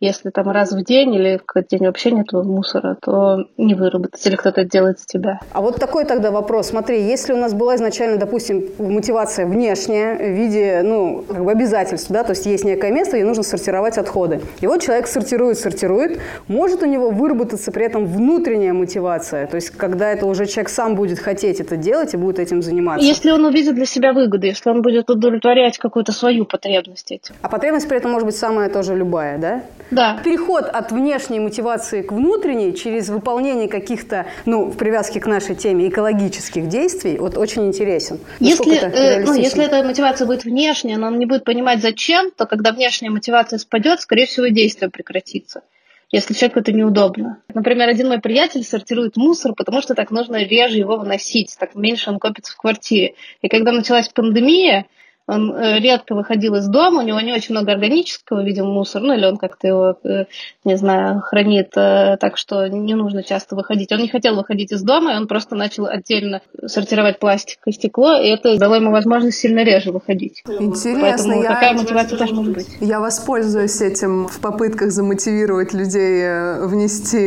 Если 0.00 0.30
там 0.30 0.48
раз 0.48 0.70
в 0.70 0.84
день 0.84 1.12
или 1.12 1.38
в 1.38 1.44
какой-то 1.44 1.76
день 1.76 1.86
вообще 1.86 2.12
нет 2.12 2.32
мусора, 2.32 2.96
то 3.02 3.46
не 3.56 3.74
выработать, 3.74 4.24
или 4.24 4.36
кто-то 4.36 4.64
делает 4.64 5.00
за 5.00 5.06
тебя. 5.06 5.40
А 5.52 5.60
вот 5.60 5.76
такой 5.80 6.04
тогда 6.04 6.30
вопрос. 6.30 6.68
Смотри, 6.68 7.02
если 7.02 7.32
у 7.32 7.36
нас 7.36 7.52
была 7.52 7.74
изначально, 7.74 8.16
допустим, 8.16 8.64
мотивация 8.78 9.44
внешняя 9.46 10.16
в 10.16 10.36
виде, 10.36 10.82
ну, 10.84 11.24
как 11.28 11.44
бы 11.44 11.50
обязательств, 11.50 12.10
да, 12.10 12.22
то 12.22 12.30
есть 12.30 12.46
есть 12.46 12.64
некое 12.64 12.92
место, 12.92 13.16
и 13.16 13.24
нужно 13.24 13.42
сортировать 13.42 13.98
отходы. 13.98 14.40
И 14.60 14.68
вот 14.68 14.82
человек 14.82 15.08
сортирует, 15.08 15.58
сортирует, 15.58 16.20
может 16.46 16.82
у 16.82 16.86
него 16.86 17.10
выработаться 17.10 17.72
при 17.72 17.84
этом 17.84 18.06
внутренняя 18.06 18.72
мотивация, 18.72 19.48
то 19.48 19.56
есть 19.56 19.70
когда 19.70 20.12
это 20.12 20.26
уже 20.26 20.46
человек 20.46 20.68
сам 20.68 20.94
будет 20.94 21.18
хотеть 21.18 21.58
это 21.58 21.76
делать 21.76 22.14
и 22.14 22.16
будет 22.16 22.38
этим 22.38 22.62
заниматься. 22.62 23.04
Если 23.04 23.32
он 23.32 23.44
увидит 23.44 23.74
для 23.74 23.86
себя 23.86 24.12
выгоды, 24.12 24.46
если 24.46 24.70
он 24.70 24.80
будет 24.80 25.10
удовлетворять 25.10 25.76
какую-то 25.78 26.12
свою 26.12 26.44
потребность 26.44 27.10
этим. 27.10 27.34
А 27.42 27.48
потребность 27.48 27.88
при 27.88 27.96
этом 27.96 28.12
может 28.12 28.26
быть 28.26 28.36
самая 28.36 28.70
тоже 28.70 28.94
любая, 28.94 29.38
да? 29.38 29.62
Да. 29.90 30.20
Переход 30.24 30.64
от 30.64 30.92
внешней 30.92 31.40
мотивации 31.40 32.02
к 32.02 32.12
внутренней 32.12 32.74
через 32.74 33.08
выполнение 33.08 33.68
каких-то, 33.68 34.26
ну, 34.44 34.66
в 34.66 34.76
привязке 34.76 35.20
к 35.20 35.26
нашей 35.26 35.54
теме, 35.54 35.88
экологических 35.88 36.68
действий, 36.68 37.18
вот 37.18 37.36
очень 37.36 37.66
интересен. 37.66 38.20
Если, 38.40 38.76
э, 38.76 39.24
ну, 39.24 39.34
если 39.34 39.64
эта 39.64 39.82
мотивация 39.82 40.26
будет 40.26 40.44
внешняя, 40.44 40.96
но 40.96 41.08
он 41.08 41.18
не 41.18 41.26
будет 41.26 41.44
понимать 41.44 41.80
зачем, 41.80 42.30
то 42.30 42.46
когда 42.46 42.72
внешняя 42.72 43.10
мотивация 43.10 43.58
спадет, 43.58 44.00
скорее 44.00 44.26
всего, 44.26 44.46
действие 44.48 44.90
прекратится 44.90 45.62
если 46.10 46.34
человеку 46.34 46.60
это 46.60 46.72
неудобно. 46.72 47.42
Например, 47.52 47.88
один 47.88 48.08
мой 48.08 48.18
приятель 48.18 48.64
сортирует 48.64 49.16
мусор, 49.16 49.52
потому 49.54 49.82
что 49.82 49.94
так 49.94 50.10
нужно 50.10 50.42
реже 50.42 50.78
его 50.78 50.96
выносить, 50.96 51.54
так 51.58 51.74
меньше 51.74 52.10
он 52.10 52.18
копится 52.18 52.52
в 52.52 52.56
квартире. 52.56 53.14
И 53.42 53.48
когда 53.48 53.72
началась 53.72 54.08
пандемия, 54.08 54.86
он 55.28 55.54
э, 55.54 55.78
редко 55.78 56.14
выходил 56.14 56.54
из 56.54 56.66
дома, 56.66 57.02
у 57.02 57.06
него 57.06 57.20
не 57.20 57.34
очень 57.34 57.54
много 57.54 57.72
органического, 57.72 58.42
видимо, 58.42 58.68
мусора, 58.68 59.04
ну 59.04 59.14
или 59.14 59.26
он 59.26 59.36
как-то 59.36 59.66
его, 59.68 59.98
э, 60.02 60.24
не 60.64 60.76
знаю, 60.76 61.20
хранит 61.20 61.76
э, 61.76 62.16
так, 62.18 62.38
что 62.38 62.66
не 62.66 62.94
нужно 62.94 63.22
часто 63.22 63.54
выходить. 63.54 63.92
Он 63.92 64.00
не 64.00 64.08
хотел 64.08 64.36
выходить 64.36 64.72
из 64.72 64.82
дома, 64.82 65.12
и 65.12 65.16
он 65.16 65.26
просто 65.26 65.54
начал 65.54 65.86
отдельно 65.86 66.40
сортировать 66.66 67.18
пластик 67.18 67.58
и 67.66 67.72
стекло, 67.72 68.16
и 68.16 68.28
это 68.28 68.56
дало 68.56 68.76
ему 68.76 68.90
возможность 68.90 69.38
сильно 69.38 69.62
реже 69.64 69.92
выходить. 69.92 70.42
Интересно. 70.46 71.00
Поэтому 71.02 71.42
я, 71.42 71.48
такая 71.48 71.74
мотивация 71.74 72.18
тоже 72.18 72.34
может 72.34 72.54
быть. 72.54 72.68
Я 72.80 72.98
воспользуюсь 72.98 73.82
этим 73.82 74.28
в 74.28 74.40
попытках 74.40 74.90
замотивировать 74.90 75.74
людей 75.74 76.22
внести 76.64 77.18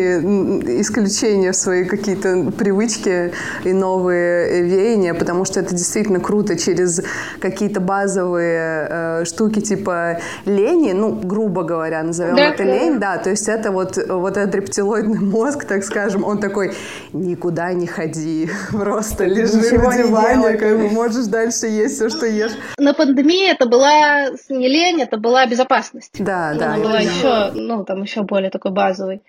исключения 0.81 1.51
в 1.51 1.55
свои 1.55 1.85
какие-то 1.85 2.51
привычки 2.57 3.31
и 3.63 3.73
новые 3.73 4.63
веяния, 4.63 5.13
потому 5.13 5.45
что 5.45 5.59
это 5.59 5.75
действительно 5.75 6.19
круто 6.19 6.57
через 6.57 7.03
какие-то 7.39 7.79
базовые 7.91 8.87
э, 8.89 9.25
штуки 9.25 9.59
типа 9.59 10.19
лени, 10.45 10.93
ну, 10.93 11.11
грубо 11.11 11.63
говоря, 11.63 12.03
назовем 12.03 12.37
да, 12.37 12.51
это 12.51 12.63
лень, 12.63 12.99
да, 12.99 13.17
то 13.17 13.29
есть 13.29 13.49
это 13.49 13.71
вот, 13.71 13.97
вот 14.07 14.37
этот 14.37 14.55
рептилоидный 14.55 15.19
мозг, 15.19 15.65
так 15.65 15.83
скажем, 15.83 16.23
он 16.23 16.39
такой, 16.39 16.71
никуда 17.11 17.73
не 17.73 17.87
ходи, 17.87 18.49
просто 18.71 19.25
лежи 19.25 19.57
Ничего 19.57 19.89
на 19.89 19.97
диване, 19.97 20.57
как 20.57 20.77
бы 20.77 20.89
можешь 20.89 21.25
дальше 21.25 21.67
есть 21.67 21.95
все, 21.95 22.07
что 22.07 22.25
ешь. 22.25 22.53
На 22.77 22.93
пандемии 22.93 23.51
это 23.51 23.67
была 23.67 24.29
не 24.47 24.69
лень, 24.69 25.01
это 25.01 25.17
была 25.17 25.45
безопасность. 25.45 26.15
Да, 26.17 26.53
да. 26.57 26.75
Она 26.75 26.83
была 26.83 26.99
еще, 26.99 27.51
ну, 27.55 27.83
там 27.83 28.03
еще 28.03 28.21
более 28.21 28.51
такой 28.51 28.71
базовый. 28.71 29.21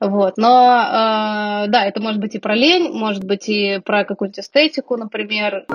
Вот. 0.00 0.36
Но 0.36 0.48
э, 0.48 1.68
да, 1.68 1.84
это 1.84 2.00
может 2.00 2.20
быть 2.20 2.34
и 2.34 2.38
про 2.40 2.56
лень, 2.56 2.90
может 2.92 3.22
быть 3.22 3.48
и 3.48 3.80
про 3.84 4.04
какую-нибудь 4.04 4.40
эстетику, 4.40 4.96
например 4.96 5.66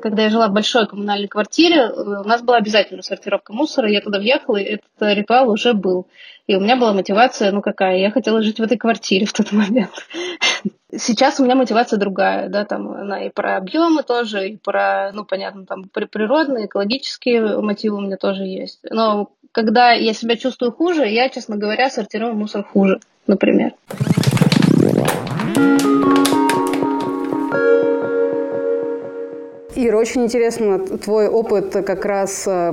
когда 0.00 0.24
я 0.24 0.30
жила 0.30 0.48
в 0.48 0.52
большой 0.52 0.86
коммунальной 0.86 1.28
квартире, 1.28 1.82
э, 1.82 1.92
у 1.92 2.24
нас 2.24 2.42
была 2.42 2.58
обязательно 2.58 3.02
сортировка 3.02 3.52
мусора. 3.52 3.90
Я 3.90 4.00
туда 4.00 4.18
въехала, 4.18 4.56
и 4.56 4.64
этот 4.64 4.86
ритуал 5.00 5.50
уже 5.50 5.74
был. 5.74 6.06
И 6.46 6.54
у 6.54 6.60
меня 6.60 6.76
была 6.76 6.92
мотивация, 6.92 7.50
ну 7.50 7.60
какая, 7.60 7.98
я 7.98 8.10
хотела 8.10 8.42
жить 8.42 8.60
в 8.60 8.62
этой 8.62 8.78
квартире 8.78 9.26
в 9.26 9.32
тот 9.32 9.52
момент. 9.52 9.90
Сейчас 10.96 11.40
у 11.40 11.44
меня 11.44 11.56
мотивация 11.56 11.98
другая, 11.98 12.48
да, 12.48 12.64
там 12.64 12.88
она 12.92 13.24
и 13.24 13.30
про 13.30 13.56
объемы 13.56 14.04
тоже, 14.04 14.50
и 14.50 14.56
про, 14.56 15.10
ну, 15.12 15.24
понятно, 15.24 15.66
там 15.66 15.84
природные, 15.88 16.66
экологические 16.66 17.60
мотивы 17.60 17.96
у 17.96 18.00
меня 18.00 18.16
тоже 18.16 18.44
есть. 18.44 18.78
Но 18.88 19.30
когда 19.50 19.92
я 19.92 20.14
себя 20.14 20.36
чувствую 20.36 20.70
хуже, 20.70 21.06
я, 21.06 21.28
честно 21.28 21.56
говоря, 21.56 21.90
сортирую 21.90 22.34
мусор 22.34 22.62
хуже, 22.62 23.00
например. 23.26 23.72
Ир, 29.76 29.94
очень 29.94 30.24
интересно 30.24 30.78
твой 30.78 31.28
опыт 31.28 31.72
как 31.72 32.06
раз 32.06 32.44
э, 32.46 32.72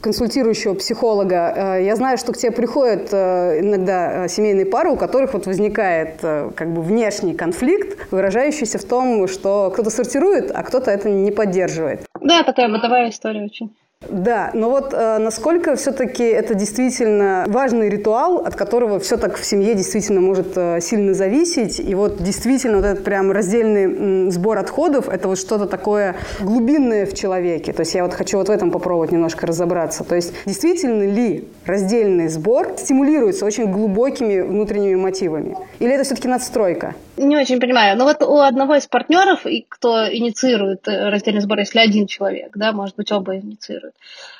консультирующего 0.00 0.72
психолога. 0.74 1.76
Э, 1.76 1.84
я 1.84 1.94
знаю, 1.94 2.16
что 2.16 2.32
к 2.32 2.38
тебе 2.38 2.52
приходят 2.52 3.10
э, 3.12 3.60
иногда 3.60 4.26
семейные 4.28 4.64
пары, 4.64 4.90
у 4.90 4.96
которых 4.96 5.34
вот 5.34 5.44
возникает 5.44 6.20
как 6.20 6.72
бы 6.72 6.80
внешний 6.80 7.34
конфликт, 7.34 8.10
выражающийся 8.10 8.78
в 8.78 8.84
том, 8.84 9.28
что 9.28 9.70
кто-то 9.74 9.90
сортирует, 9.90 10.50
а 10.54 10.62
кто-то 10.62 10.90
это 10.90 11.10
не 11.10 11.30
поддерживает. 11.30 12.06
Да, 12.18 12.42
такая 12.44 12.70
бытовая 12.70 13.10
история 13.10 13.44
очень. 13.44 13.76
Да, 14.08 14.50
но 14.54 14.70
вот 14.70 14.94
э, 14.94 15.18
насколько 15.18 15.74
все-таки 15.76 16.22
это 16.22 16.54
действительно 16.54 17.44
важный 17.48 17.88
ритуал, 17.88 18.38
от 18.38 18.54
которого 18.54 19.00
все 19.00 19.16
так 19.16 19.36
в 19.36 19.44
семье 19.44 19.74
действительно 19.74 20.20
может 20.20 20.56
э, 20.56 20.80
сильно 20.80 21.14
зависеть. 21.14 21.80
И 21.80 21.94
вот 21.94 22.22
действительно 22.22 22.76
вот 22.76 22.86
этот 22.86 23.04
прям 23.04 23.32
раздельный 23.32 23.84
м, 23.84 24.30
сбор 24.30 24.58
отходов, 24.58 25.08
это 25.08 25.28
вот 25.28 25.36
что-то 25.36 25.66
такое 25.66 26.14
глубинное 26.40 27.06
в 27.06 27.14
человеке. 27.14 27.72
То 27.72 27.80
есть 27.80 27.94
я 27.94 28.04
вот 28.04 28.14
хочу 28.14 28.38
вот 28.38 28.48
в 28.48 28.50
этом 28.52 28.70
попробовать 28.70 29.12
немножко 29.12 29.46
разобраться. 29.46 30.04
То 30.04 30.14
есть 30.14 30.32
действительно 30.46 31.02
ли 31.02 31.48
раздельный 31.66 32.28
сбор 32.28 32.68
стимулируется 32.78 33.44
очень 33.44 33.70
глубокими 33.70 34.40
внутренними 34.40 34.94
мотивами? 34.94 35.56
Или 35.80 35.92
это 35.92 36.04
все-таки 36.04 36.28
надстройка? 36.28 36.94
Не 37.18 37.36
очень 37.36 37.60
понимаю. 37.60 37.96
Но 37.98 38.04
вот 38.04 38.22
у 38.22 38.38
одного 38.38 38.76
из 38.76 38.86
партнеров, 38.86 39.44
кто 39.68 40.08
инициирует 40.08 40.86
э, 40.86 41.10
раздельный 41.10 41.40
сбор, 41.40 41.58
если 41.58 41.80
один 41.80 42.06
человек, 42.06 42.52
да, 42.54 42.72
может 42.72 42.94
быть, 42.94 43.10
оба 43.10 43.36
инициируют, 43.36 43.94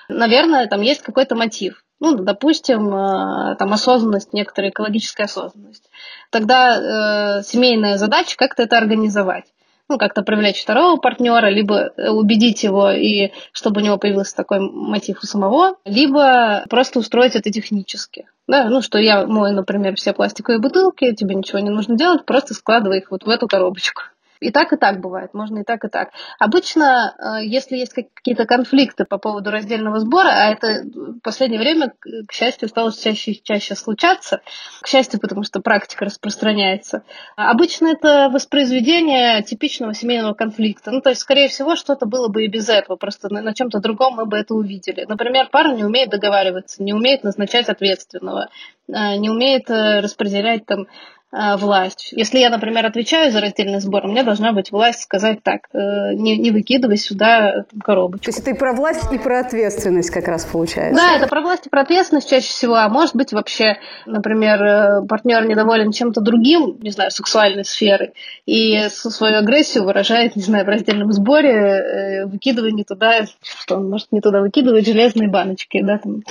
наверное, 0.09 0.67
там 0.69 0.81
есть 0.81 1.03
какой-то 1.03 1.35
мотив. 1.35 1.85
Ну, 1.99 2.15
допустим, 2.15 2.95
э, 2.95 3.57
там 3.57 3.73
осознанность, 3.73 4.33
некоторая 4.33 4.71
экологическая 4.71 5.25
осознанность. 5.25 5.91
Тогда 6.31 7.39
э, 7.39 7.43
семейная 7.43 7.97
задача 7.97 8.37
как-то 8.37 8.63
это 8.63 8.79
организовать 8.79 9.47
ну, 9.89 9.99
как-то 9.99 10.23
привлечь 10.23 10.63
второго 10.63 10.99
партнера, 10.99 11.49
либо 11.49 11.93
убедить 11.97 12.63
его, 12.63 12.91
и 12.91 13.33
чтобы 13.53 13.81
у 13.81 13.85
него 13.85 13.97
появился 13.99 14.37
такой 14.37 14.61
мотив 14.61 15.21
у 15.23 15.27
самого, 15.27 15.77
либо 15.85 16.65
просто 16.69 16.99
устроить 16.99 17.37
это 17.37 17.51
технически. 17.51 18.27
Да, 18.47 18.69
ну, 18.69 18.81
что 18.81 18.99
я 18.99 19.27
мою, 19.27 19.55
например, 19.55 19.97
все 19.97 20.13
пластиковые 20.13 20.61
бутылки, 20.61 21.15
тебе 21.15 21.35
ничего 21.35 21.59
не 21.59 21.71
нужно 21.71 21.97
делать, 21.97 22.25
просто 22.25 22.55
складывай 22.55 22.99
их 22.99 23.11
вот 23.11 23.25
в 23.25 23.29
эту 23.29 23.47
коробочку. 23.47 24.03
И 24.41 24.51
так, 24.51 24.73
и 24.73 24.77
так 24.77 25.01
бывает, 25.01 25.35
можно 25.35 25.61
и 25.61 25.65
так, 25.65 25.85
и 25.85 25.89
так. 25.89 26.11
Обычно, 26.39 27.15
э, 27.19 27.45
если 27.45 27.77
есть 27.77 27.93
какие-то 27.93 28.47
конфликты 28.47 29.05
по 29.05 29.19
поводу 29.19 29.51
раздельного 29.51 29.99
сбора, 30.01 30.29
а 30.29 30.51
это 30.53 30.85
в 30.85 31.21
последнее 31.21 31.61
время, 31.61 31.93
к 32.27 32.33
счастью, 32.33 32.69
стало 32.69 32.93
чаще 32.93 33.33
и 33.33 33.43
чаще 33.43 33.75
случаться, 33.75 34.41
к 34.83 34.87
счастью, 34.87 35.21
потому 35.21 35.43
что 35.43 35.61
практика 35.61 36.05
распространяется, 36.05 37.03
обычно 37.37 37.89
это 37.89 38.29
воспроизведение 38.33 39.43
типичного 39.43 39.95
семейного 39.95 40.35
конфликта. 40.35 40.91
Ну, 40.91 41.01
то 41.01 41.11
есть, 41.11 41.21
скорее 41.21 41.49
всего, 41.49 41.77
что-то 41.77 42.07
было 42.07 42.29
бы 42.29 42.45
и 42.45 42.49
без 42.49 42.69
этого, 42.69 42.97
просто 42.97 43.33
на, 43.33 43.43
на 43.43 43.55
чем-то 43.55 43.81
другом 43.81 44.15
мы 44.15 44.27
бы 44.27 44.37
это 44.39 44.55
увидели. 44.55 45.05
Например, 45.09 45.49
пара 45.51 45.75
не 45.75 45.85
умеет 45.85 46.11
договариваться, 46.11 46.83
не 46.83 46.93
умеет 46.93 47.25
назначать 47.25 47.69
ответственного, 47.69 48.49
э, 48.89 49.17
не 49.17 49.31
умеет 49.31 49.69
э, 49.71 50.01
распределять 50.01 50.67
там 50.67 50.87
власть. 51.31 52.09
Если 52.13 52.39
я, 52.39 52.49
например, 52.49 52.87
отвечаю 52.87 53.31
за 53.31 53.41
раздельный 53.41 53.81
сбор, 53.81 54.07
у 54.07 54.09
меня 54.09 54.23
должна 54.23 54.53
быть 54.53 54.73
власть 54.73 55.03
сказать 55.03 55.43
так, 55.43 55.69
э, 55.75 56.15
не, 56.15 56.39
не 56.39 56.51
выкидывай 56.51 56.97
сюда 56.97 57.65
там, 57.71 57.81
коробочку. 57.81 58.25
То 58.25 58.29
есть 58.31 58.41
это 58.41 58.51
и 58.53 58.55
про 58.55 58.73
власть, 58.73 59.13
и 59.13 59.19
про 59.19 59.41
ответственность 59.41 60.11
как 60.11 60.27
раз 60.27 60.47
получается. 60.47 61.03
Да, 61.03 61.17
это 61.17 61.29
про 61.29 61.43
власть 61.43 61.67
и 61.67 61.69
про 61.69 61.83
ответственность 61.83 62.31
чаще 62.31 62.49
всего. 62.49 62.77
А 62.77 62.89
может 62.89 63.15
быть 63.15 63.33
вообще, 63.33 63.77
например, 64.07 64.63
э, 64.63 65.07
партнер 65.07 65.47
недоволен 65.47 65.93
чем-то 65.93 66.23
другим, 66.23 66.79
не 66.81 66.91
знаю, 66.91 67.11
сексуальной 67.11 67.65
сферой, 67.65 68.15
и 68.47 68.89
свою 68.89 69.37
агрессию 69.37 69.85
выражает, 69.85 70.35
не 70.35 70.43
знаю, 70.43 70.65
в 70.65 70.69
раздельном 70.69 71.13
сборе, 71.13 72.25
выкидывая 72.27 72.71
не 72.71 72.85
туда, 72.85 73.27
что 73.43 73.77
он 73.77 73.91
может 73.91 74.13
не 74.13 74.23
туда 74.23 74.41
выкидывать 74.41 74.87
железные 74.87 75.29
баночки. 75.29 75.83
Да, 75.83 75.99
там. 75.99 76.23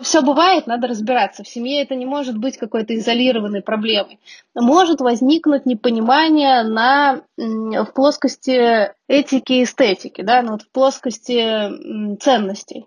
Все 0.00 0.22
бывает, 0.22 0.68
надо 0.68 0.86
разбираться. 0.86 1.42
В 1.42 1.48
семье 1.48 1.82
это 1.82 1.96
не 1.96 2.06
может 2.06 2.38
быть 2.38 2.56
какой-то 2.56 2.96
изолированной 2.96 3.62
проблемой 3.62 4.18
может 4.54 5.00
возникнуть 5.00 5.66
непонимание 5.66 6.62
на, 6.62 7.22
в 7.36 7.86
плоскости 7.94 8.92
этики 9.08 9.52
и 9.52 9.64
эстетики, 9.64 10.22
да, 10.22 10.42
ну, 10.42 10.52
вот 10.52 10.62
в 10.62 10.70
плоскости 10.70 12.16
ценностей. 12.18 12.86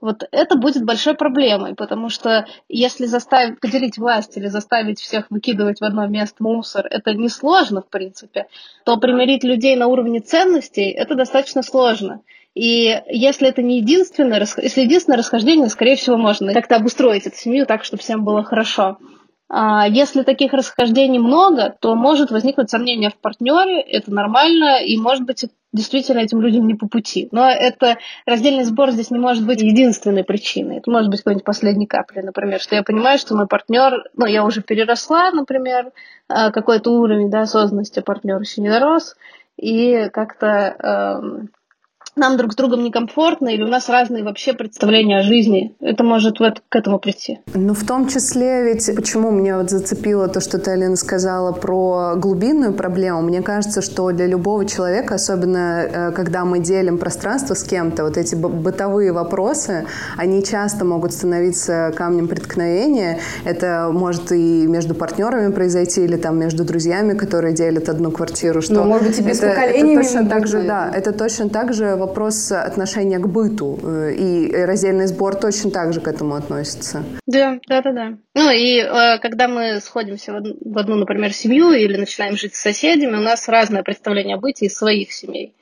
Вот 0.00 0.22
это 0.32 0.58
будет 0.58 0.84
большой 0.84 1.14
проблемой, 1.14 1.74
потому 1.74 2.10
что 2.10 2.46
если 2.68 3.06
заставить 3.06 3.58
поделить 3.58 3.96
власть 3.96 4.36
или 4.36 4.48
заставить 4.48 5.00
всех 5.00 5.30
выкидывать 5.30 5.80
в 5.80 5.84
одно 5.84 6.06
место 6.06 6.42
мусор, 6.42 6.86
это 6.90 7.14
несложно, 7.14 7.80
в 7.80 7.88
принципе, 7.88 8.46
то 8.84 8.98
примирить 8.98 9.44
людей 9.44 9.76
на 9.76 9.86
уровне 9.86 10.20
ценностей 10.20 10.90
это 10.90 11.14
достаточно 11.14 11.62
сложно. 11.62 12.20
И 12.54 13.02
если 13.08 13.48
это 13.48 13.62
не 13.62 13.78
единственное, 13.78 14.46
если 14.58 14.82
единственное 14.82 15.16
расхождение, 15.16 15.68
скорее 15.68 15.96
всего, 15.96 16.18
можно 16.18 16.52
как-то 16.52 16.76
обустроить 16.76 17.26
эту 17.26 17.36
семью 17.36 17.64
так, 17.64 17.82
чтобы 17.82 18.02
всем 18.02 18.24
было 18.24 18.44
хорошо. 18.44 18.98
А, 19.48 19.86
если 19.86 20.22
таких 20.22 20.52
расхождений 20.52 21.18
много, 21.18 21.74
то 21.80 21.94
может 21.94 22.30
возникнуть 22.30 22.70
сомнение 22.70 23.10
в 23.10 23.16
партнере, 23.16 23.80
это 23.80 24.12
нормально, 24.12 24.82
и 24.82 24.96
может 24.96 25.24
быть 25.24 25.44
действительно 25.72 26.20
этим 26.20 26.40
людям 26.40 26.66
не 26.66 26.74
по 26.74 26.88
пути. 26.88 27.28
Но 27.30 27.48
это 27.50 27.98
раздельный 28.26 28.64
сбор 28.64 28.92
здесь 28.92 29.10
не 29.10 29.18
может 29.18 29.44
быть 29.44 29.60
единственной 29.60 30.24
причиной. 30.24 30.78
Это 30.78 30.90
может 30.90 31.10
быть 31.10 31.20
какой-нибудь 31.20 31.44
последней 31.44 31.86
каплей, 31.86 32.22
например, 32.22 32.60
что 32.60 32.74
я 32.74 32.82
понимаю, 32.82 33.18
что 33.18 33.36
мой 33.36 33.46
партнер, 33.46 34.04
ну, 34.16 34.26
я 34.26 34.44
уже 34.44 34.62
переросла, 34.62 35.30
например, 35.30 35.92
а, 36.28 36.50
какой-то 36.50 36.90
уровень 36.92 37.30
да, 37.30 37.42
осознанности 37.42 38.00
партнер 38.00 38.40
еще 38.40 38.62
не 38.62 38.70
дорос, 38.70 39.14
и 39.56 40.08
как-то 40.12 40.46
эм, 40.46 41.50
нам 42.16 42.36
друг 42.36 42.52
с 42.52 42.56
другом 42.56 42.84
некомфортно, 42.84 43.48
или 43.48 43.62
у 43.62 43.68
нас 43.68 43.88
разные 43.88 44.24
вообще 44.24 44.52
представления 44.52 45.18
о 45.18 45.22
жизни. 45.22 45.74
Это 45.80 46.04
может 46.04 46.40
вот 46.40 46.62
к 46.68 46.76
этому 46.76 46.98
прийти. 46.98 47.40
Ну, 47.54 47.74
в 47.74 47.84
том 47.84 48.08
числе, 48.08 48.64
ведь 48.64 48.88
почему 48.94 49.30
меня 49.30 49.58
вот 49.58 49.70
зацепило 49.70 50.28
то, 50.28 50.40
что 50.40 50.58
ты, 50.58 50.70
Алина, 50.72 50.96
сказала 50.96 51.52
про 51.52 52.14
глубинную 52.16 52.72
проблему. 52.72 53.22
Мне 53.22 53.42
кажется, 53.42 53.82
что 53.82 54.10
для 54.12 54.26
любого 54.26 54.64
человека, 54.64 55.16
особенно 55.16 55.82
э, 55.82 56.12
когда 56.12 56.44
мы 56.44 56.60
делим 56.60 56.98
пространство 56.98 57.54
с 57.54 57.64
кем-то, 57.64 58.04
вот 58.04 58.16
эти 58.16 58.34
бытовые 58.34 59.12
вопросы, 59.12 59.86
они 60.16 60.44
часто 60.44 60.84
могут 60.84 61.12
становиться 61.12 61.92
камнем 61.96 62.28
преткновения. 62.28 63.18
Это 63.44 63.90
может 63.92 64.32
и 64.32 64.66
между 64.66 64.94
партнерами 64.94 65.52
произойти, 65.52 66.04
или 66.04 66.16
там 66.16 66.38
между 66.38 66.64
друзьями, 66.64 67.16
которые 67.16 67.54
делят 67.54 67.88
одну 67.88 68.10
квартиру. 68.10 68.62
Что 68.62 68.74
ну, 68.74 68.84
может 68.84 69.08
быть, 69.08 69.18
и 69.18 69.22
без 69.22 69.38
это, 69.38 69.60
это 69.60 69.94
точно 69.94 70.28
так 70.28 70.46
же, 70.46 70.62
да, 70.62 70.90
это 70.94 71.12
точно 71.12 71.48
так 71.48 71.72
же 71.72 71.96
вопрос 72.06 72.52
отношения 72.52 73.18
к 73.18 73.26
быту. 73.26 73.78
Э, 73.82 74.12
и 74.14 74.52
раздельный 74.52 75.06
сбор 75.06 75.34
точно 75.34 75.70
так 75.70 75.92
же 75.92 76.00
к 76.00 76.08
этому 76.08 76.34
относится. 76.34 77.04
Да, 77.26 77.58
да, 77.68 77.82
да, 77.82 77.92
да. 77.92 78.18
Ну 78.34 78.50
и 78.50 78.78
э, 78.78 79.18
когда 79.20 79.48
мы 79.48 79.80
сходимся 79.80 80.32
в 80.32 80.36
одну, 80.36 80.56
в 80.60 80.78
одну, 80.78 80.96
например, 80.96 81.32
семью 81.32 81.72
или 81.72 81.96
начинаем 81.96 82.36
жить 82.36 82.54
с 82.54 82.60
соседями, 82.60 83.16
у 83.16 83.20
нас 83.22 83.48
разное 83.48 83.82
представление 83.82 84.36
о 84.36 84.40
быте 84.40 84.66
из 84.66 84.76
своих 84.76 85.12
семей 85.12 85.54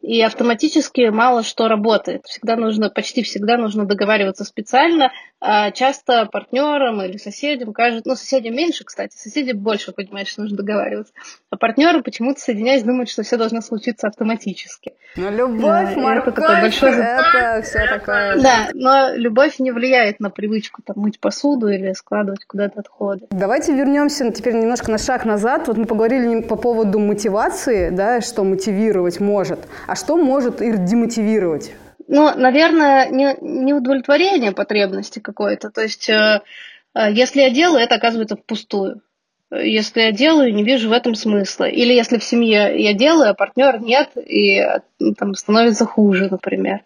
и 0.00 0.22
автоматически 0.22 1.08
мало 1.08 1.42
что 1.42 1.68
работает. 1.68 2.24
Всегда 2.24 2.56
нужно, 2.56 2.88
почти 2.88 3.22
всегда 3.22 3.56
нужно 3.56 3.84
договариваться 3.84 4.44
специально, 4.44 5.10
а 5.40 5.70
часто 5.70 6.26
партнерам 6.26 7.02
или 7.02 7.16
соседям 7.16 7.72
кажется, 7.72 8.08
ну, 8.08 8.16
соседям 8.16 8.54
меньше, 8.54 8.84
кстати, 8.84 9.16
соседи 9.16 9.52
больше 9.52 9.92
понимают, 9.92 10.28
что 10.28 10.42
нужно 10.42 10.56
договариваться, 10.56 11.12
а 11.50 11.56
партнеры 11.56 12.02
почему-то, 12.02 12.40
соединяясь, 12.40 12.82
думают, 12.82 13.08
что 13.08 13.22
все 13.22 13.36
должно 13.36 13.60
случиться 13.60 14.08
автоматически. 14.08 14.94
Ну, 15.16 15.30
любовь, 15.30 15.94
да, 15.94 16.00
морковь, 16.00 16.34
это, 16.34 16.42
такой 16.42 16.60
большой... 16.60 16.92
это 16.92 17.62
все 17.62 17.86
такое... 17.86 18.40
Да, 18.40 18.68
но 18.74 19.14
любовь 19.14 19.58
не 19.58 19.72
влияет 19.72 20.20
на 20.20 20.30
привычку 20.30 20.82
там, 20.82 20.96
мыть 20.98 21.18
посуду 21.20 21.68
или 21.68 21.92
складывать 21.92 22.44
куда-то 22.44 22.80
отходы. 22.80 23.26
Давайте 23.30 23.74
вернемся 23.74 24.30
теперь 24.30 24.54
немножко 24.54 24.90
на 24.90 24.98
шаг 24.98 25.24
назад. 25.24 25.66
Вот 25.68 25.76
мы 25.76 25.86
поговорили 25.86 26.42
по 26.42 26.56
поводу 26.56 26.98
мотивации, 26.98 27.90
да, 27.90 28.20
что 28.20 28.44
мотивировать 28.44 29.20
может. 29.20 29.60
А 29.88 29.96
что 29.96 30.18
может 30.18 30.60
их 30.60 30.84
демотивировать? 30.84 31.72
Ну, 32.08 32.30
наверное, 32.36 33.08
не, 33.08 33.34
не 33.40 33.72
удовлетворение 33.72 34.52
потребности 34.52 35.18
какой-то. 35.18 35.70
То 35.70 35.80
есть, 35.80 36.10
э, 36.10 36.42
э, 36.94 37.10
если 37.10 37.40
я 37.40 37.48
делаю, 37.48 37.82
это 37.82 37.94
оказывается 37.94 38.36
впустую. 38.36 39.00
Если 39.50 40.02
я 40.02 40.12
делаю, 40.12 40.54
не 40.54 40.62
вижу 40.62 40.90
в 40.90 40.92
этом 40.92 41.14
смысла. 41.14 41.64
Или 41.64 41.94
если 41.94 42.18
в 42.18 42.24
семье 42.24 42.74
я 42.78 42.92
делаю, 42.92 43.30
а 43.30 43.34
партнер 43.34 43.80
нет, 43.80 44.10
и 44.14 44.62
ну, 44.98 45.14
там 45.14 45.34
становится 45.34 45.86
хуже, 45.86 46.28
например. 46.30 46.80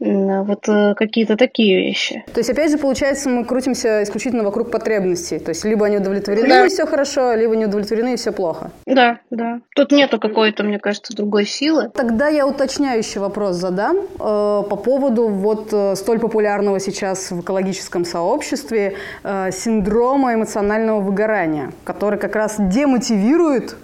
Вот 0.00 0.68
э, 0.68 0.94
какие-то 0.94 1.36
такие 1.36 1.78
вещи. 1.78 2.24
То 2.32 2.38
есть, 2.38 2.50
опять 2.50 2.70
же, 2.70 2.78
получается, 2.78 3.28
мы 3.28 3.44
крутимся 3.44 4.02
исключительно 4.04 4.44
вокруг 4.44 4.70
потребностей. 4.70 5.40
То 5.40 5.50
есть, 5.50 5.64
либо 5.64 5.86
они 5.86 5.96
удовлетворены, 5.96 6.48
да. 6.48 6.66
и 6.66 6.68
все 6.68 6.86
хорошо, 6.86 7.34
либо 7.34 7.56
не 7.56 7.66
удовлетворены, 7.66 8.14
и 8.14 8.16
все 8.16 8.32
плохо. 8.32 8.70
Да, 8.86 9.18
да. 9.30 9.60
Тут 9.74 9.90
нету 9.90 10.20
какой-то, 10.20 10.62
мне 10.62 10.78
кажется, 10.78 11.16
другой 11.16 11.46
силы. 11.46 11.90
Тогда 11.94 12.28
я 12.28 12.46
уточняющий 12.46 13.20
вопрос 13.20 13.56
задам 13.56 13.96
э, 13.96 14.04
по 14.18 14.76
поводу 14.76 15.28
вот 15.28 15.72
э, 15.72 15.96
столь 15.96 16.20
популярного 16.20 16.78
сейчас 16.78 17.32
в 17.32 17.40
экологическом 17.40 18.04
сообществе 18.04 18.94
э, 19.24 19.50
синдрома 19.50 20.34
эмоционального 20.34 21.00
выгорания, 21.00 21.72
который 21.84 22.18
как 22.18 22.36
раз 22.36 22.56
демотивирует 22.58 23.76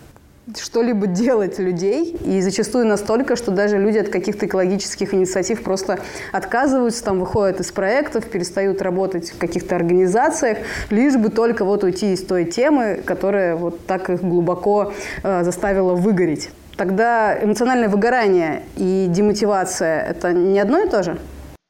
что-либо 0.61 1.07
делать 1.07 1.59
людей, 1.59 2.17
и 2.25 2.41
зачастую 2.41 2.87
настолько, 2.87 3.37
что 3.37 3.51
даже 3.51 3.79
люди 3.79 3.99
от 3.99 4.09
каких-то 4.09 4.47
экологических 4.47 5.15
инициатив 5.15 5.63
просто 5.63 6.01
отказываются, 6.33 7.05
там 7.05 7.21
выходят 7.21 7.61
из 7.61 7.73
проектов, 7.73 8.27
перестают 8.27 8.83
работать 8.83 9.31
в 9.31 9.39
каких-то 9.39 9.77
организациях, 9.77 10.59
лишь 10.91 11.17
бы 11.17 11.31
только 11.31 11.65
вот 11.65 11.85
уйти 11.85 12.13
из 12.13 12.25
той 12.25 12.45
темы, 12.45 13.01
которая 13.05 13.57
вот 13.57 13.87
так 13.87 14.11
их 14.11 14.23
глубоко 14.23 14.93
э, 15.23 15.45
заставила 15.45 15.95
выгореть. 15.95 16.51
Тогда 16.77 17.39
эмоциональное 17.43 17.89
выгорание 17.89 18.63
и 18.77 19.07
демотивация– 19.09 20.03
это 20.11 20.33
не 20.33 20.59
одно 20.59 20.81
и 20.81 20.89
то 20.89 21.03
же? 21.03 21.19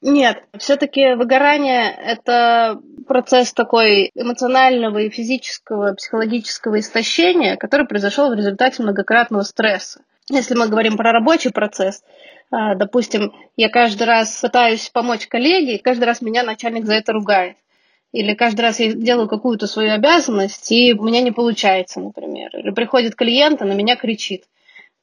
Нет, 0.00 0.42
все-таки 0.58 1.14
выгорание– 1.14 1.90
это 2.04 2.78
процесс 3.04 3.52
такой 3.52 4.10
эмоционального 4.14 4.98
и 4.98 5.10
физического, 5.10 5.94
психологического 5.94 6.80
истощения, 6.80 7.56
который 7.56 7.86
произошел 7.86 8.30
в 8.30 8.34
результате 8.34 8.82
многократного 8.82 9.42
стресса. 9.42 10.00
Если 10.30 10.54
мы 10.54 10.68
говорим 10.68 10.96
про 10.96 11.12
рабочий 11.12 11.50
процесс, 11.50 12.02
а, 12.50 12.74
допустим, 12.74 13.32
я 13.56 13.68
каждый 13.68 14.04
раз 14.04 14.40
пытаюсь 14.40 14.88
помочь 14.88 15.26
коллеге, 15.26 15.76
и 15.76 15.82
каждый 15.82 16.04
раз 16.04 16.22
меня 16.22 16.42
начальник 16.42 16.86
за 16.86 16.94
это 16.94 17.12
ругает. 17.12 17.56
Или 18.12 18.34
каждый 18.34 18.60
раз 18.60 18.78
я 18.78 18.92
делаю 18.92 19.28
какую-то 19.28 19.66
свою 19.66 19.92
обязанность, 19.92 20.70
и 20.70 20.94
у 20.94 21.02
меня 21.02 21.20
не 21.20 21.32
получается, 21.32 22.00
например. 22.00 22.50
Или 22.56 22.70
приходит 22.70 23.16
клиент, 23.16 23.60
и 23.60 23.64
на 23.64 23.72
меня 23.72 23.96
кричит. 23.96 24.44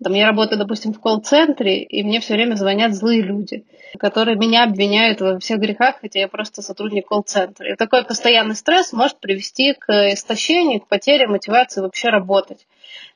Там 0.03 0.13
я 0.13 0.25
работаю, 0.25 0.57
допустим, 0.57 0.93
в 0.93 0.99
колл-центре, 0.99 1.83
и 1.83 2.03
мне 2.03 2.19
все 2.21 2.33
время 2.33 2.55
звонят 2.55 2.95
злые 2.95 3.21
люди, 3.21 3.65
которые 3.99 4.35
меня 4.35 4.63
обвиняют 4.63 5.21
во 5.21 5.37
всех 5.37 5.59
грехах, 5.59 5.97
хотя 6.01 6.19
я 6.19 6.27
просто 6.27 6.63
сотрудник 6.63 7.07
колл-центра. 7.07 7.71
И 7.71 7.75
такой 7.75 8.03
постоянный 8.03 8.55
стресс 8.55 8.93
может 8.93 9.19
привести 9.19 9.73
к 9.73 10.13
истощению, 10.13 10.81
к 10.81 10.87
потере 10.87 11.27
мотивации 11.27 11.81
вообще 11.81 12.09
работать. 12.09 12.65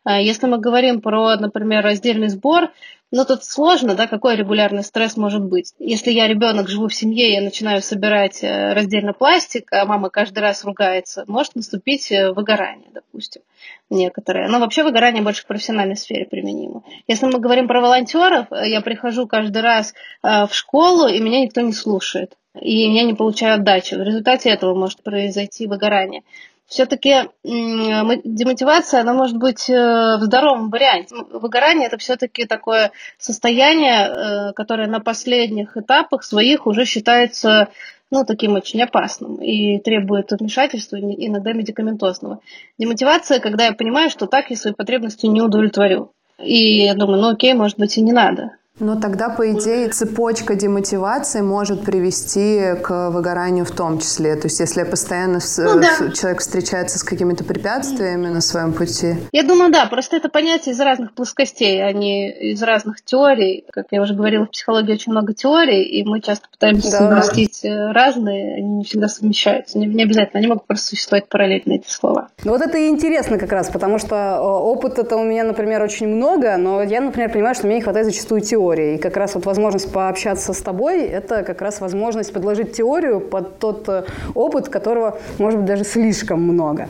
А 0.06 0.22
если 0.22 0.46
мы 0.46 0.60
говорим 0.60 1.02
про, 1.02 1.36
например, 1.36 1.84
раздельный 1.84 2.30
сбор, 2.30 2.72
ну, 3.12 3.26
тут 3.26 3.44
сложно, 3.44 3.96
да, 3.96 4.08
какой 4.08 4.36
регулярный 4.36 4.84
стресс 4.84 5.18
может 5.18 5.44
быть. 5.44 5.74
Если 5.80 6.12
я 6.12 6.28
ребенок, 6.28 6.70
живу 6.70 6.88
в 6.88 6.94
семье, 6.94 7.34
я 7.34 7.42
начинаю 7.42 7.82
собирать 7.82 8.44
э, 8.44 8.74
раздельно 8.74 9.14
пластик, 9.14 9.72
а 9.72 9.86
мама 9.86 10.10
каждый 10.10 10.40
раз 10.40 10.64
ругается, 10.64 11.24
может 11.28 11.56
наступить 11.56 12.12
э, 12.12 12.32
выгорание, 12.32 12.90
допустим, 12.94 13.42
некоторые. 13.90 14.48
Но 14.48 14.60
вообще 14.60 14.84
выгорание 14.84 15.24
больше 15.24 15.42
в 15.42 15.48
профессиональной 15.48 15.96
сфере 15.96 16.26
применимо. 16.26 16.84
Если 17.08 17.26
мы 17.26 17.40
говорим 17.40 17.68
про 17.68 17.82
волонтеров, 17.82 18.52
э, 18.52 18.70
я 18.70 18.82
прихожу 18.82 19.28
каждый 19.28 19.62
раз 19.62 19.94
в 20.22 20.50
школу, 20.52 21.08
и 21.08 21.20
меня 21.20 21.42
никто 21.42 21.62
не 21.62 21.74
слушает. 21.74 22.38
И 22.60 22.94
я 22.94 23.04
не 23.04 23.14
получаю 23.14 23.56
отдачи. 23.56 23.96
В 23.96 24.04
результате 24.04 24.50
этого 24.50 24.76
может 24.76 25.04
произойти 25.04 25.68
выгорание 25.68 26.22
все-таки 26.68 27.30
демотивация, 27.44 29.02
она 29.02 29.14
может 29.14 29.38
быть 29.38 29.70
э, 29.70 29.74
в 29.74 30.22
здоровом 30.24 30.70
варианте. 30.70 31.16
Выгорание– 31.32 31.88
это 31.90 31.98
все-таки 31.98 32.46
такое 32.46 32.92
состояние, 33.18 34.08
э, 34.08 34.54
которое 34.54 34.88
на 34.88 35.00
последних 35.00 35.78
этапах 35.78 36.24
своих 36.24 36.66
уже 36.66 36.86
считается 36.86 37.70
ну, 38.12 38.26
таким 38.26 38.54
очень 38.54 38.82
опасным 38.82 39.36
и 39.38 39.80
требует 39.80 40.32
вмешательства, 40.32 40.98
иногда 40.98 41.54
медикаментозного. 41.54 42.40
Демотивация, 42.78 43.40
когда 43.40 43.66
я 43.66 43.74
понимаю, 43.74 44.10
что 44.10 44.26
так 44.26 44.50
я 44.50 44.56
свои 44.56 44.74
потребности 44.74 45.26
не 45.28 45.42
удовлетворю. 45.42 46.12
И 46.40 46.84
я 46.84 46.96
думаю, 46.96 47.22
ну 47.22 47.30
окей, 47.30 47.54
может 47.54 47.78
быть 47.78 47.98
и 47.98 48.02
не 48.02 48.12
надо. 48.12 48.58
Но 48.79 49.00
тогда, 49.00 49.29
по 49.29 49.51
идее, 49.53 49.88
цепочка 49.88 50.55
демотивации 50.55 51.39
может 51.39 51.86
привести 51.86 52.75
к 52.84 53.10
выгоранию 53.10 53.63
в 53.63 53.72
том 53.72 54.00
числе. 54.00 54.36
То 54.36 54.48
есть, 54.48 54.60
если 54.60 54.84
постоянно 54.84 55.39
ну, 55.58 55.79
да. 55.79 56.12
человек 56.12 56.41
встречается 56.41 57.00
с 57.00 57.03
какими-то 57.03 57.46
препятствиями 57.46 58.27
на 58.27 58.41
своем 58.41 58.74
пути. 58.74 59.15
Я 59.32 59.44
думаю, 59.44 59.72
да, 59.72 59.86
просто 59.86 60.17
это 60.17 60.27
понятие 60.27 60.74
из 60.74 60.79
разных 60.82 61.13
плоскостей, 61.13 61.82
а 61.86 61.91
не 61.94 62.51
из 62.51 62.62
разных 62.62 63.01
теорий. 63.03 63.65
Как 63.72 63.86
я 63.91 64.01
уже 64.01 64.13
говорила, 64.13 64.46
в 64.46 64.51
психологии 64.51 64.94
очень 64.94 65.13
много 65.13 65.34
теорий, 65.34 65.84
и 65.84 66.03
мы 66.03 66.20
часто 66.20 66.48
пытаемся 66.51 66.91
да. 66.91 67.22
совместить 67.22 67.63
э, 67.63 67.91
разные, 67.94 68.55
они 68.58 68.77
не 68.77 68.84
всегда 68.84 69.08
совмещаются. 69.08 69.77
Не, 69.79 69.86
не 69.86 70.03
обязательно, 70.03 70.39
они 70.39 70.48
могут 70.48 70.67
просто 70.67 70.88
существовать 70.88 71.29
параллельно, 71.29 71.74
эти 71.74 71.89
слова. 71.89 72.27
Ну 72.44 72.51
вот 72.51 72.62
это 72.62 72.77
и 72.77 72.89
интересно 72.89 73.38
как 73.38 73.51
раз, 73.53 73.70
потому 73.70 74.00
что 74.00 74.16
э, 74.16 74.40
опыта-то 74.42 75.16
у 75.16 75.24
меня, 75.24 75.46
например, 75.46 75.81
очень 75.81 76.07
много, 76.07 76.57
но 76.57 76.83
я, 76.83 77.00
например, 77.00 77.31
понимаю, 77.31 77.55
что 77.55 77.68
мне 77.68 77.77
не 77.77 77.81
хватает 77.81 78.07
зачастую 78.07 78.42
теории 78.42 78.65
теории. 78.66 78.96
И 78.96 78.98
как 78.98 79.18
раз 79.18 79.36
вот 79.36 79.46
возможность 79.46 79.92
пообщаться 79.92 80.54
с 80.54 80.62
тобой– 80.62 81.04
это 81.04 81.44
как 81.44 81.62
раз 81.62 81.82
возможность 81.82 82.34
подложить 82.34 82.74
теорию 82.74 83.20
под 83.20 83.60
тот 83.60 83.88
э, 83.90 84.06
опыт, 84.34 84.70
которого, 84.70 85.20
может 85.40 85.60
быть, 85.60 85.68
даже 85.68 85.84
слишком 85.84 86.42
много. 86.42 86.88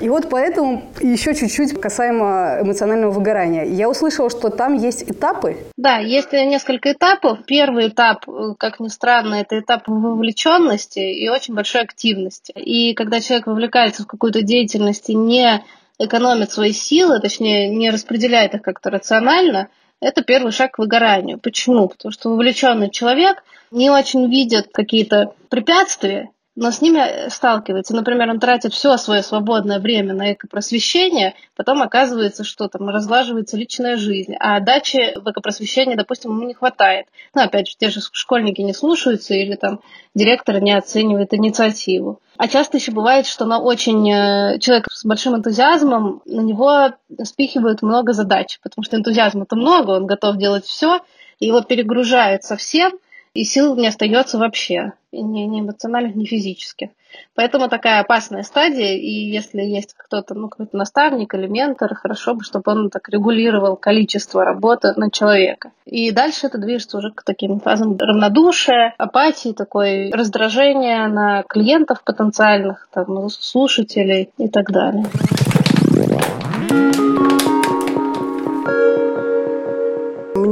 И 0.00 0.08
вот 0.08 0.28
поэтому 0.30 0.82
еще 1.00 1.34
чуть-чуть 1.34 1.80
касаемо 1.80 2.58
эмоционального 2.62 3.10
выгорания. 3.10 3.64
Я 3.64 3.88
услышала, 3.88 4.30
что 4.30 4.50
там 4.50 4.74
есть 4.74 5.02
этапы. 5.10 5.56
Да, 5.76 5.98
есть 5.98 6.32
несколько 6.32 6.92
этапов. 6.92 7.38
Первый 7.46 7.88
этап, 7.88 8.28
э, 8.28 8.54
как 8.58 8.80
ни 8.80 8.88
странно, 8.88 9.36
это 9.36 9.58
этап 9.58 9.88
вовлеченности 9.88 11.00
и 11.00 11.28
очень 11.28 11.54
большой 11.54 11.82
активности. 11.82 12.52
И 12.52 12.94
когда 12.94 13.20
человек 13.20 13.46
вовлекается 13.46 14.02
в 14.02 14.06
какую-то 14.06 14.42
деятельность 14.42 15.10
и 15.10 15.14
не 15.14 15.64
экономит 15.98 16.52
свои 16.52 16.72
силы, 16.72 17.20
точнее, 17.20 17.70
не 17.70 17.90
распределяет 17.90 18.54
их 18.54 18.62
как-то 18.62 18.90
рационально– 18.90 19.68
это 20.06 20.22
первый 20.22 20.52
шаг 20.52 20.72
к 20.72 20.78
выгоранию. 20.78 21.40
Почему? 21.40 21.88
Потому 21.88 22.12
что 22.12 22.30
вовлеченный 22.30 22.90
человек 22.90 23.42
не 23.72 23.90
очень 23.90 24.30
видит 24.30 24.68
какие-то 24.72 25.34
препятствия, 25.48 26.30
но 26.56 26.70
с 26.70 26.80
ними 26.80 27.28
сталкивается. 27.28 27.94
Например, 27.94 28.30
он 28.30 28.40
тратит 28.40 28.72
все 28.72 28.96
свое 28.96 29.22
свободное 29.22 29.78
время 29.78 30.14
на 30.14 30.32
экопросвещение, 30.32 31.34
потом 31.54 31.82
оказывается, 31.82 32.44
что 32.44 32.66
там 32.68 32.88
разлаживается 32.88 33.58
личная 33.58 33.96
жизнь, 33.96 34.34
а 34.40 34.56
отдачи 34.56 35.18
в 35.18 35.30
экопросвещении, 35.30 35.94
допустим, 35.94 36.32
ему 36.32 36.46
не 36.46 36.54
хватает. 36.54 37.06
Ну, 37.34 37.42
опять 37.42 37.68
же, 37.68 37.76
те 37.78 37.90
же 37.90 38.00
школьники 38.12 38.62
не 38.62 38.72
слушаются 38.72 39.34
или 39.34 39.54
там 39.54 39.80
директор 40.14 40.60
не 40.60 40.72
оценивает 40.72 41.34
инициативу. 41.34 42.20
А 42.38 42.48
часто 42.48 42.78
еще 42.78 42.92
бывает, 42.92 43.26
что 43.26 43.44
на 43.44 43.60
очень 43.60 44.10
э, 44.10 44.58
человек 44.58 44.86
с 44.90 45.04
большим 45.04 45.36
энтузиазмом, 45.36 46.22
на 46.24 46.40
него 46.40 46.92
спихивают 47.22 47.82
много 47.82 48.12
задач, 48.12 48.58
потому 48.62 48.82
что 48.82 48.96
энтузиазма-то 48.96 49.56
много, 49.56 49.90
он 49.90 50.06
готов 50.06 50.36
делать 50.36 50.64
все, 50.64 51.00
его 51.38 51.60
перегружают 51.60 52.44
совсем, 52.44 52.92
и 53.36 53.44
сил 53.44 53.76
не 53.76 53.86
остается 53.86 54.38
вообще, 54.38 54.92
ни, 55.12 55.40
ни 55.40 55.60
эмоциональных, 55.60 56.16
ни 56.16 56.24
физических. 56.24 56.88
Поэтому 57.34 57.68
такая 57.68 58.00
опасная 58.00 58.42
стадия, 58.42 58.94
и 58.96 59.10
если 59.10 59.60
есть 59.60 59.94
кто-то, 59.96 60.34
ну, 60.34 60.48
какой-то 60.48 60.76
наставник 60.76 61.34
или 61.34 61.46
ментор, 61.46 61.94
хорошо 61.94 62.34
бы, 62.34 62.42
чтобы 62.42 62.72
он 62.72 62.90
так 62.90 63.08
регулировал 63.08 63.76
количество 63.76 64.44
работы 64.44 64.92
на 64.96 65.10
человека. 65.10 65.72
И 65.84 66.10
дальше 66.10 66.46
это 66.46 66.58
движется 66.58 66.98
уже 66.98 67.12
к 67.12 67.22
таким 67.22 67.60
фазам 67.60 67.96
равнодушия, 67.96 68.94
апатии, 68.98 69.52
такой 69.52 70.10
раздражения 70.10 71.06
на 71.08 71.42
клиентов 71.42 72.02
потенциальных, 72.04 72.88
там, 72.92 73.28
слушателей 73.28 74.30
и 74.38 74.48
так 74.48 74.70
далее. 74.70 75.06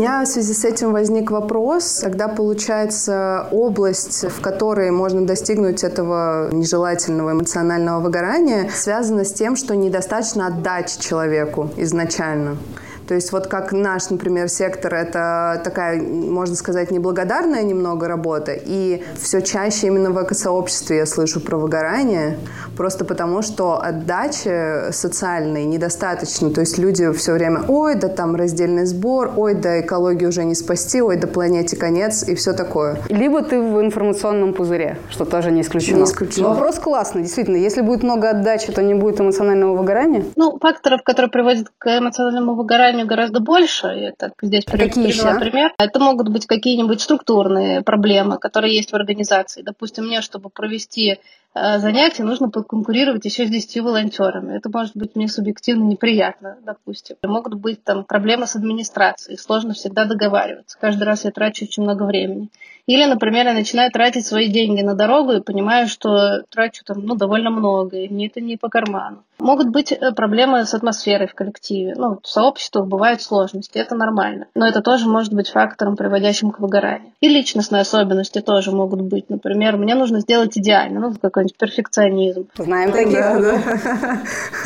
Меня 0.05 0.23
в 0.23 0.27
связи 0.27 0.53
с 0.53 0.67
этим 0.67 0.93
возник 0.93 1.31
вопрос, 1.31 2.01
когда 2.03 2.29
получается 2.29 3.49
область, 3.51 4.27
в 4.31 4.43
которой 4.43 4.91
можно 4.91 5.27
достигнуть 5.27 5.83
этого 5.83 6.51
нежелательного 6.53 7.33
эмоционального 7.33 8.01
выгорания, 8.01 8.69
связана 8.71 9.25
с 9.25 9.33
тем, 9.33 9.57
что 9.57 9.75
недостаточно 9.75 10.49
отдачи 10.49 11.01
человеку 11.01 11.71
изначально. 11.79 12.59
То 13.07 13.15
есть 13.15 13.33
вот 13.33 13.47
как 13.47 13.73
наш, 13.73 14.11
например, 14.11 14.49
сектор, 14.49 14.95
это 14.95 15.61
такая, 15.65 16.01
можно 16.01 16.55
сказать, 16.55 16.91
неблагодарная 16.91 17.63
немного 17.63 18.09
работа, 18.09 18.53
и 18.53 19.03
все 19.21 19.43
чаще 19.43 19.89
именно 19.89 20.11
в 20.11 20.23
экосообществе 20.23 20.99
я 20.99 21.07
слышу 21.07 21.41
про 21.41 21.57
выгорание, 21.57 22.39
просто 22.77 23.05
потому 23.05 23.43
что 23.43 23.81
отдачи 23.83 24.91
социальной 24.93 25.65
недостаточно. 25.65 26.51
То 26.51 26.61
есть 26.61 26.79
люди 26.79 27.13
все 27.13 27.33
время, 27.33 27.63
ой, 27.69 27.95
да 27.97 28.09
там 28.09 28.37
раздельный 28.37 28.87
сбор, 28.87 29.33
ой, 29.37 29.55
да 29.55 29.81
экологию 29.81 30.31
уже 30.31 30.45
не 30.45 30.55
спасти, 30.55 31.03
ой, 31.03 31.17
да 31.17 31.27
планете 31.27 31.77
конец 31.77 32.27
и 32.27 32.35
все 32.35 32.53
такое. 32.53 32.99
Либо 33.09 33.43
ты 33.43 33.61
в 33.61 33.81
информационном 33.81 34.55
пузыре, 34.55 34.99
что 35.11 35.25
тоже 35.25 35.51
не 35.51 35.61
исключено. 35.63 35.99
Не 35.99 36.05
исключено. 36.05 36.49
Но 36.49 36.55
вопрос 36.55 36.79
классный, 36.79 37.23
действительно. 37.23 37.57
Если 37.57 37.81
будет 37.81 38.03
много 38.03 38.31
отдачи, 38.31 38.73
то 38.73 38.83
не 38.83 38.95
будет 38.95 39.21
эмоционального 39.21 39.77
выгорания? 39.77 40.25
Ну, 40.37 40.59
факторов, 40.61 41.03
которые 41.03 41.31
приводят 41.31 41.73
к 41.79 41.99
эмоциональному 41.99 42.55
выгоранию, 42.55 42.94
заболеваний 42.95 43.05
гораздо 43.05 43.41
больше. 43.41 43.87
Я 43.87 44.13
так 44.13 44.33
здесь 44.43 44.65
а 44.67 44.77
еще? 44.77 45.39
пример. 45.39 45.73
Это 45.79 46.01
могут 46.01 46.29
быть 46.29 46.47
какие-нибудь 46.47 47.01
структурные 47.01 47.83
проблемы, 47.83 48.39
которые 48.39 48.75
есть 48.75 48.91
в 48.91 48.95
организации. 48.95 49.63
Допустим, 49.63 50.07
мне, 50.07 50.21
чтобы 50.21 50.51
провести 50.51 51.19
э, 51.55 51.79
занятий 51.79 52.23
нужно 52.23 52.51
конкурировать 52.51 53.25
еще 53.25 53.47
с 53.47 53.51
10 53.51 53.81
волонтерами. 53.83 54.57
Это 54.57 54.71
может 54.73 54.97
быть 54.97 55.17
мне 55.17 55.29
субъективно 55.29 55.85
неприятно, 55.85 56.57
допустим. 56.65 57.17
Могут 57.23 57.55
быть 57.55 57.83
там 57.85 58.05
проблемы 58.05 58.47
с 58.47 58.57
администрацией, 58.57 59.39
сложно 59.39 59.75
всегда 59.75 60.05
договариваться. 60.05 60.79
Каждый 60.81 61.05
раз 61.05 61.25
я 61.25 61.31
трачу 61.31 61.65
очень 61.65 61.83
много 61.83 62.05
времени. 62.05 62.49
Или, 62.87 63.07
например, 63.07 63.47
я 63.47 63.55
начинаю 63.55 63.91
тратить 63.91 64.27
свои 64.27 64.49
деньги 64.49 64.83
на 64.83 64.95
дорогу 64.95 65.33
и 65.33 65.41
понимаю, 65.41 65.89
что 65.89 66.43
трачу 66.51 66.85
там 66.85 67.01
ну, 67.07 67.15
довольно 67.15 67.51
много, 67.51 67.97
и 67.97 68.09
мне 68.09 68.27
это 68.27 68.43
не 68.43 68.59
по 68.59 68.69
карману. 68.69 69.23
Могут 69.39 69.69
быть 69.69 69.93
э, 69.93 70.13
проблемы 70.13 70.65
с 70.65 70.75
атмосферой 70.75 71.27
в 71.27 71.35
коллективе. 71.35 71.95
Ну, 71.97 72.19
в 72.23 72.29
сообществах 72.29 72.87
бывают 72.87 73.21
сложности, 73.21 73.79
это 73.79 73.95
нормально. 73.95 74.47
Но 74.55 74.67
это 74.67 74.81
тоже 74.81 75.09
может 75.09 75.33
быть 75.33 75.49
фактором, 75.49 75.97
приводящим 75.97 76.51
к 76.51 76.61
выгоранию. 76.61 77.13
И 77.21 77.29
личностные 77.29 77.83
особенности 77.83 78.41
тоже 78.41 78.71
могут 78.71 79.01
быть. 79.03 79.29
Например, 79.29 79.77
мне 79.77 79.95
нужно 79.95 80.21
сделать 80.21 80.57
идеально, 80.57 81.01
ну, 81.01 81.15
какой-нибудь 81.21 81.57
перфекционизм. 81.57 82.49
Знаем 82.57 82.93
таких. 82.93 83.13
Да, 83.13 83.41
да. 83.41 84.23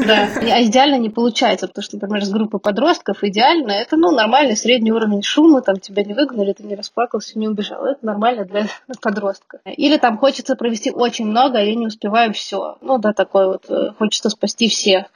да. 0.06 0.28
А 0.40 0.62
идеально 0.62 0.98
не 0.98 1.08
получается, 1.08 1.66
потому 1.66 1.82
что, 1.82 1.96
например, 1.96 2.24
с 2.24 2.30
группы 2.30 2.58
подростков 2.58 3.24
идеально 3.24 3.72
это, 3.72 3.96
ну, 3.96 4.10
нормальный 4.10 4.56
средний 4.56 4.92
уровень 4.92 5.22
шума, 5.22 5.62
там 5.62 5.78
тебя 5.80 6.04
не 6.04 6.14
выгнали, 6.14 6.52
ты 6.52 6.64
не 6.64 6.74
расплакался, 6.74 7.38
не 7.38 7.48
убежал. 7.48 7.84
Это 7.86 8.04
нормально 8.04 8.44
для 8.44 8.66
подростка. 9.00 9.60
Или 9.64 9.96
там 9.96 10.18
хочется 10.18 10.56
провести 10.56 10.90
очень 10.90 11.26
много, 11.26 11.58
а 11.58 11.62
я 11.62 11.74
не 11.74 11.86
успеваю 11.86 12.32
все. 12.34 12.76
Ну 12.80 12.98
да, 12.98 13.12
такой 13.12 13.46
вот, 13.46 13.64
э, 13.70 13.92
хочется 13.98 14.30
спасти 14.30 14.57
всех. 14.66 15.06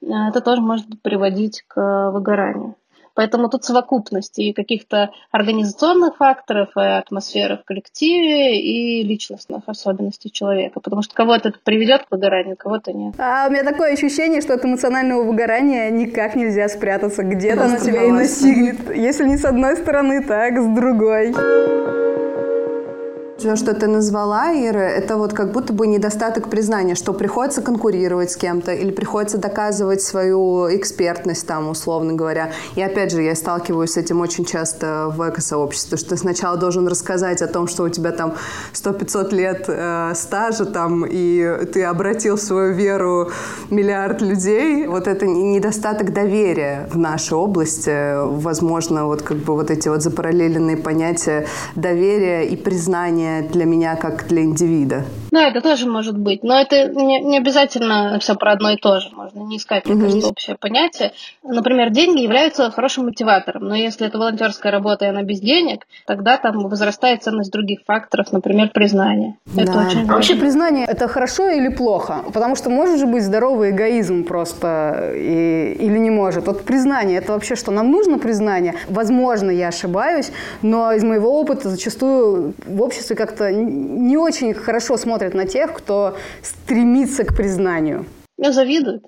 Э, 0.00 0.28
это 0.28 0.40
тоже 0.40 0.60
может 0.60 0.86
приводить 1.02 1.64
к 1.66 2.10
выгоранию. 2.12 2.76
Поэтому 3.14 3.48
тут 3.48 3.64
совокупность 3.64 4.38
и 4.40 4.52
каких-то 4.52 5.10
организационных 5.30 6.16
факторов, 6.16 6.70
и 6.76 6.80
атмосферы 6.80 7.58
в 7.58 7.64
коллективе, 7.64 8.60
и 8.60 9.04
личностных 9.04 9.62
особенностей 9.66 10.32
человека. 10.32 10.80
Потому 10.80 11.02
что 11.02 11.14
кого-то 11.14 11.50
это 11.50 11.58
приведет 11.62 12.04
к 12.04 12.10
выгоранию, 12.10 12.56
кого-то 12.56 12.92
нет. 12.92 13.14
А 13.18 13.46
у 13.48 13.52
меня 13.52 13.62
такое 13.62 13.92
ощущение, 13.92 14.40
что 14.40 14.54
от 14.54 14.64
эмоционального 14.64 15.22
выгорания 15.22 15.90
никак 15.90 16.34
нельзя 16.34 16.68
спрятаться. 16.68 17.22
Где-то 17.22 17.68
на 17.68 17.78
тебя 17.78 18.04
и 18.04 18.10
настигнет. 18.10 18.94
Если 18.94 19.24
не 19.26 19.36
с 19.36 19.44
одной 19.44 19.76
стороны, 19.76 20.22
так 20.24 20.58
с 20.58 20.66
другой. 20.66 21.32
Все, 23.36 23.56
что 23.56 23.74
ты 23.74 23.88
назвала, 23.88 24.54
Ира, 24.54 24.88
это 24.88 25.16
вот 25.16 25.32
как 25.32 25.50
будто 25.50 25.72
бы 25.72 25.88
недостаток 25.88 26.48
признания, 26.48 26.94
что 26.94 27.12
приходится 27.12 27.62
конкурировать 27.62 28.30
с 28.30 28.36
кем-то 28.36 28.72
или 28.72 28.92
приходится 28.92 29.38
доказывать 29.38 30.02
свою 30.02 30.68
экспертность 30.74 31.44
там, 31.44 31.68
условно 31.68 32.12
говоря. 32.12 32.52
И 32.76 32.82
опять 32.82 33.10
же, 33.10 33.22
я 33.22 33.34
сталкиваюсь 33.34 33.90
с 33.90 33.96
этим 33.96 34.20
очень 34.20 34.44
часто 34.44 35.12
в 35.14 35.28
эко-сообществе, 35.28 35.98
что 35.98 36.10
ты 36.10 36.16
сначала 36.16 36.56
должен 36.56 36.86
рассказать 36.86 37.42
о 37.42 37.48
том, 37.48 37.66
что 37.66 37.82
у 37.82 37.88
тебя 37.88 38.12
там 38.12 38.34
100-500 38.72 39.34
лет 39.34 39.64
э, 39.66 40.12
стажа 40.14 40.64
там, 40.64 41.04
и 41.04 41.66
ты 41.72 41.82
обратил 41.82 42.38
свою 42.38 42.72
веру 42.72 43.32
миллиард 43.68 44.22
людей. 44.22 44.86
Вот 44.86 45.08
это 45.08 45.26
недостаток 45.26 46.12
доверия 46.12 46.88
в 46.92 46.98
нашей 46.98 47.34
области. 47.34 48.14
Возможно, 48.40 49.06
вот 49.06 49.22
как 49.22 49.38
бы 49.38 49.54
вот 49.54 49.72
эти 49.72 49.88
вот 49.88 50.02
запараллеленные 50.02 50.76
понятия 50.76 51.48
доверия 51.74 52.44
и 52.44 52.54
признания 52.54 53.23
для 53.50 53.64
меня 53.64 53.96
как 53.96 54.26
для 54.28 54.42
индивида. 54.42 55.04
Да, 55.34 55.48
это 55.48 55.60
тоже 55.60 55.88
может 55.88 56.16
быть. 56.16 56.44
Но 56.44 56.60
это 56.60 56.88
не, 56.88 57.20
не 57.20 57.38
обязательно 57.38 58.18
все 58.20 58.36
про 58.36 58.52
одно 58.52 58.70
и 58.70 58.76
то 58.76 59.00
же. 59.00 59.08
Можно 59.12 59.40
не 59.40 59.56
искать, 59.56 59.84
мне 59.84 60.00
кажется, 60.00 60.28
общее 60.28 60.56
понятие. 60.56 61.12
Например, 61.42 61.90
деньги 61.90 62.20
являются 62.20 62.70
хорошим 62.70 63.06
мотиватором. 63.06 63.64
Но 63.64 63.74
если 63.74 64.06
это 64.06 64.16
волонтерская 64.18 64.70
работа, 64.70 65.06
и 65.06 65.08
она 65.08 65.24
без 65.24 65.40
денег, 65.40 65.88
тогда 66.06 66.36
там 66.36 66.68
возрастает 66.68 67.24
ценность 67.24 67.50
других 67.50 67.80
факторов, 67.84 68.30
например, 68.30 68.70
признание. 68.72 69.34
Да. 69.46 69.62
Это 69.62 69.72
очень 69.72 69.98
важно. 69.98 70.12
А 70.12 70.14
вообще 70.14 70.36
признание 70.36 70.86
это 70.86 71.08
хорошо 71.08 71.48
или 71.48 71.68
плохо? 71.68 72.20
Потому 72.32 72.54
что 72.54 72.70
может 72.70 73.00
же 73.00 73.06
быть 73.08 73.24
здоровый 73.24 73.70
эгоизм 73.70 74.22
просто 74.22 75.14
и, 75.16 75.76
или 75.80 75.98
не 75.98 76.10
может. 76.10 76.46
Вот 76.46 76.64
признание 76.64 77.18
это 77.18 77.32
вообще 77.32 77.56
что? 77.56 77.72
Нам 77.72 77.90
нужно 77.90 78.20
признание? 78.20 78.76
Возможно, 78.88 79.50
я 79.50 79.68
ошибаюсь, 79.68 80.30
но 80.62 80.92
из 80.92 81.02
моего 81.02 81.40
опыта 81.40 81.70
зачастую 81.70 82.54
в 82.64 82.80
обществе 82.80 83.16
как-то 83.16 83.50
не 83.52 84.16
очень 84.16 84.54
хорошо 84.54 84.96
смотрят 84.96 85.23
на 85.32 85.46
тех, 85.46 85.72
кто 85.72 86.16
стремится 86.42 87.24
к 87.24 87.34
признанию. 87.34 88.04
Я 88.36 88.52
завидую. 88.52 89.00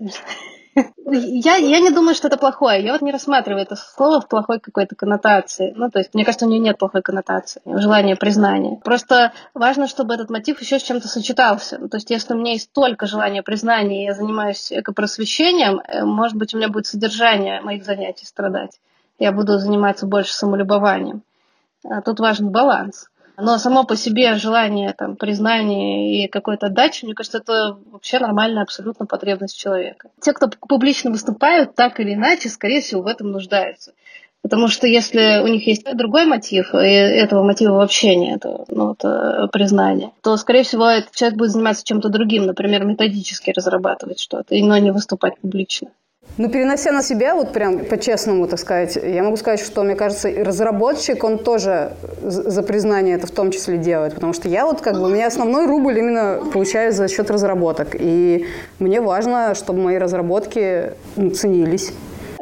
Я, 1.07 1.57
я 1.57 1.81
не 1.81 1.91
думаю, 1.91 2.15
что 2.15 2.29
это 2.29 2.37
плохое. 2.37 2.85
Я 2.85 2.93
вот 2.93 3.01
не 3.01 3.11
рассматриваю 3.11 3.63
это 3.63 3.77
слово 3.77 4.21
в 4.21 4.29
плохой 4.29 4.61
какой-то 4.61 4.95
коннотации. 4.95 5.73
Ну, 5.75 5.91
то 5.91 6.01
есть, 6.01 6.13
мне 6.13 6.25
кажется, 6.25 6.45
у 6.45 6.49
нее 6.51 6.61
нет 6.61 6.79
плохой 6.79 7.01
коннотации, 7.01 7.63
желания 7.65 8.15
признания. 8.17 8.79
Просто 8.85 9.33
важно, 9.55 9.87
чтобы 9.89 10.15
этот 10.15 10.29
мотив 10.29 10.61
еще 10.61 10.79
с 10.79 10.83
чем-то 10.83 11.09
сочетался. 11.09 11.79
Ну, 11.79 11.89
то 11.89 11.97
есть, 11.97 12.11
если 12.11 12.35
у 12.35 12.37
меня 12.37 12.53
есть 12.53 12.73
только 12.73 13.07
желание 13.07 13.43
признания, 13.43 14.03
и 14.03 14.07
я 14.07 14.15
занимаюсь 14.15 14.71
экопросвещением, 14.71 15.81
э, 15.81 16.05
может 16.05 16.37
быть, 16.37 16.53
у 16.55 16.59
меня 16.59 16.69
будет 16.69 16.87
содержание 16.87 17.63
моих 17.63 17.85
занятий 17.85 18.27
страдать. 18.27 18.79
Я 19.19 19.33
буду 19.33 19.59
заниматься 19.59 20.07
больше 20.07 20.35
самолюбованием. 20.35 21.23
А 21.85 22.03
тут 22.03 22.21
важен 22.21 22.51
баланс. 22.51 23.09
Но 23.39 23.59
само 23.59 23.85
по 23.85 23.97
себе 23.97 24.35
желание 24.37 24.93
там, 24.93 25.17
признания 25.17 26.25
и 26.25 26.29
какой-то 26.29 26.67
отдачи, 26.67 27.05
мне 27.05 27.15
кажется, 27.15 27.39
это 27.39 27.79
вообще 27.91 28.19
нормальная 28.19 28.63
абсолютно 28.63 29.07
потребность 29.07 29.59
человека. 29.59 30.11
Те, 30.21 30.33
кто 30.33 30.49
публично 30.49 31.11
выступают, 31.11 31.75
так 31.75 32.01
или 32.01 32.15
иначе, 32.15 32.49
скорее 32.49 32.81
всего, 32.81 33.03
в 33.03 33.07
этом 33.07 33.33
нуждаются. 33.33 33.93
Потому 34.43 34.69
что 34.69 34.87
если 34.87 35.41
у 35.43 35.49
них 35.49 35.67
есть 35.67 35.85
другой 35.97 36.25
мотив, 36.25 36.73
и 36.73 36.87
этого 36.87 37.43
мотива 37.43 37.73
вообще 37.73 38.15
нет, 38.15 38.45
ну, 38.69 38.93
это 38.93 39.49
признание, 39.53 40.13
то, 40.23 40.37
скорее 40.37 40.63
всего, 40.63 40.87
этот 40.87 41.13
человек 41.17 41.37
будет 41.37 41.51
заниматься 41.51 41.85
чем-то 41.85 42.09
другим, 42.11 42.47
например, 42.47 42.85
методически 42.85 43.51
разрабатывать 43.51 44.21
что-то, 44.21 44.55
но 44.55 44.79
не 44.79 44.93
выступать 44.93 45.39
публично. 45.41 45.89
Ну, 46.39 46.51
перенося 46.51 46.93
на 46.93 47.03
себя, 47.03 47.35
вот 47.35 47.55
прям 47.55 47.87
по-честному, 47.87 48.47
так 48.47 48.59
сказать, 48.59 48.97
я 48.97 49.23
могу 49.23 49.37
сказать, 49.39 49.59
что, 49.59 49.83
мне 49.83 49.95
кажется, 49.95 50.31
разработчик, 50.31 51.25
он 51.25 51.39
тоже 51.39 51.93
за 52.23 52.63
признание 52.63 53.17
это 53.17 53.27
в 53.27 53.31
том 53.31 53.51
числе 53.51 53.79
делает, 53.79 54.15
потому 54.15 54.35
что 54.35 54.47
я 54.47 54.67
вот 54.67 54.83
как 54.83 54.97
бы, 54.97 55.05
у 55.05 55.09
меня 55.09 55.29
основной 55.29 55.67
рубль 55.67 55.99
именно 55.99 56.43
получаю 56.53 56.93
за 56.93 57.09
счет 57.09 57.31
разработок, 57.31 57.97
и 57.99 58.45
мне 58.79 59.01
важно, 59.01 59.55
чтобы 59.55 59.81
мои 59.81 59.97
разработки 59.97 60.93
ценились. 61.35 61.93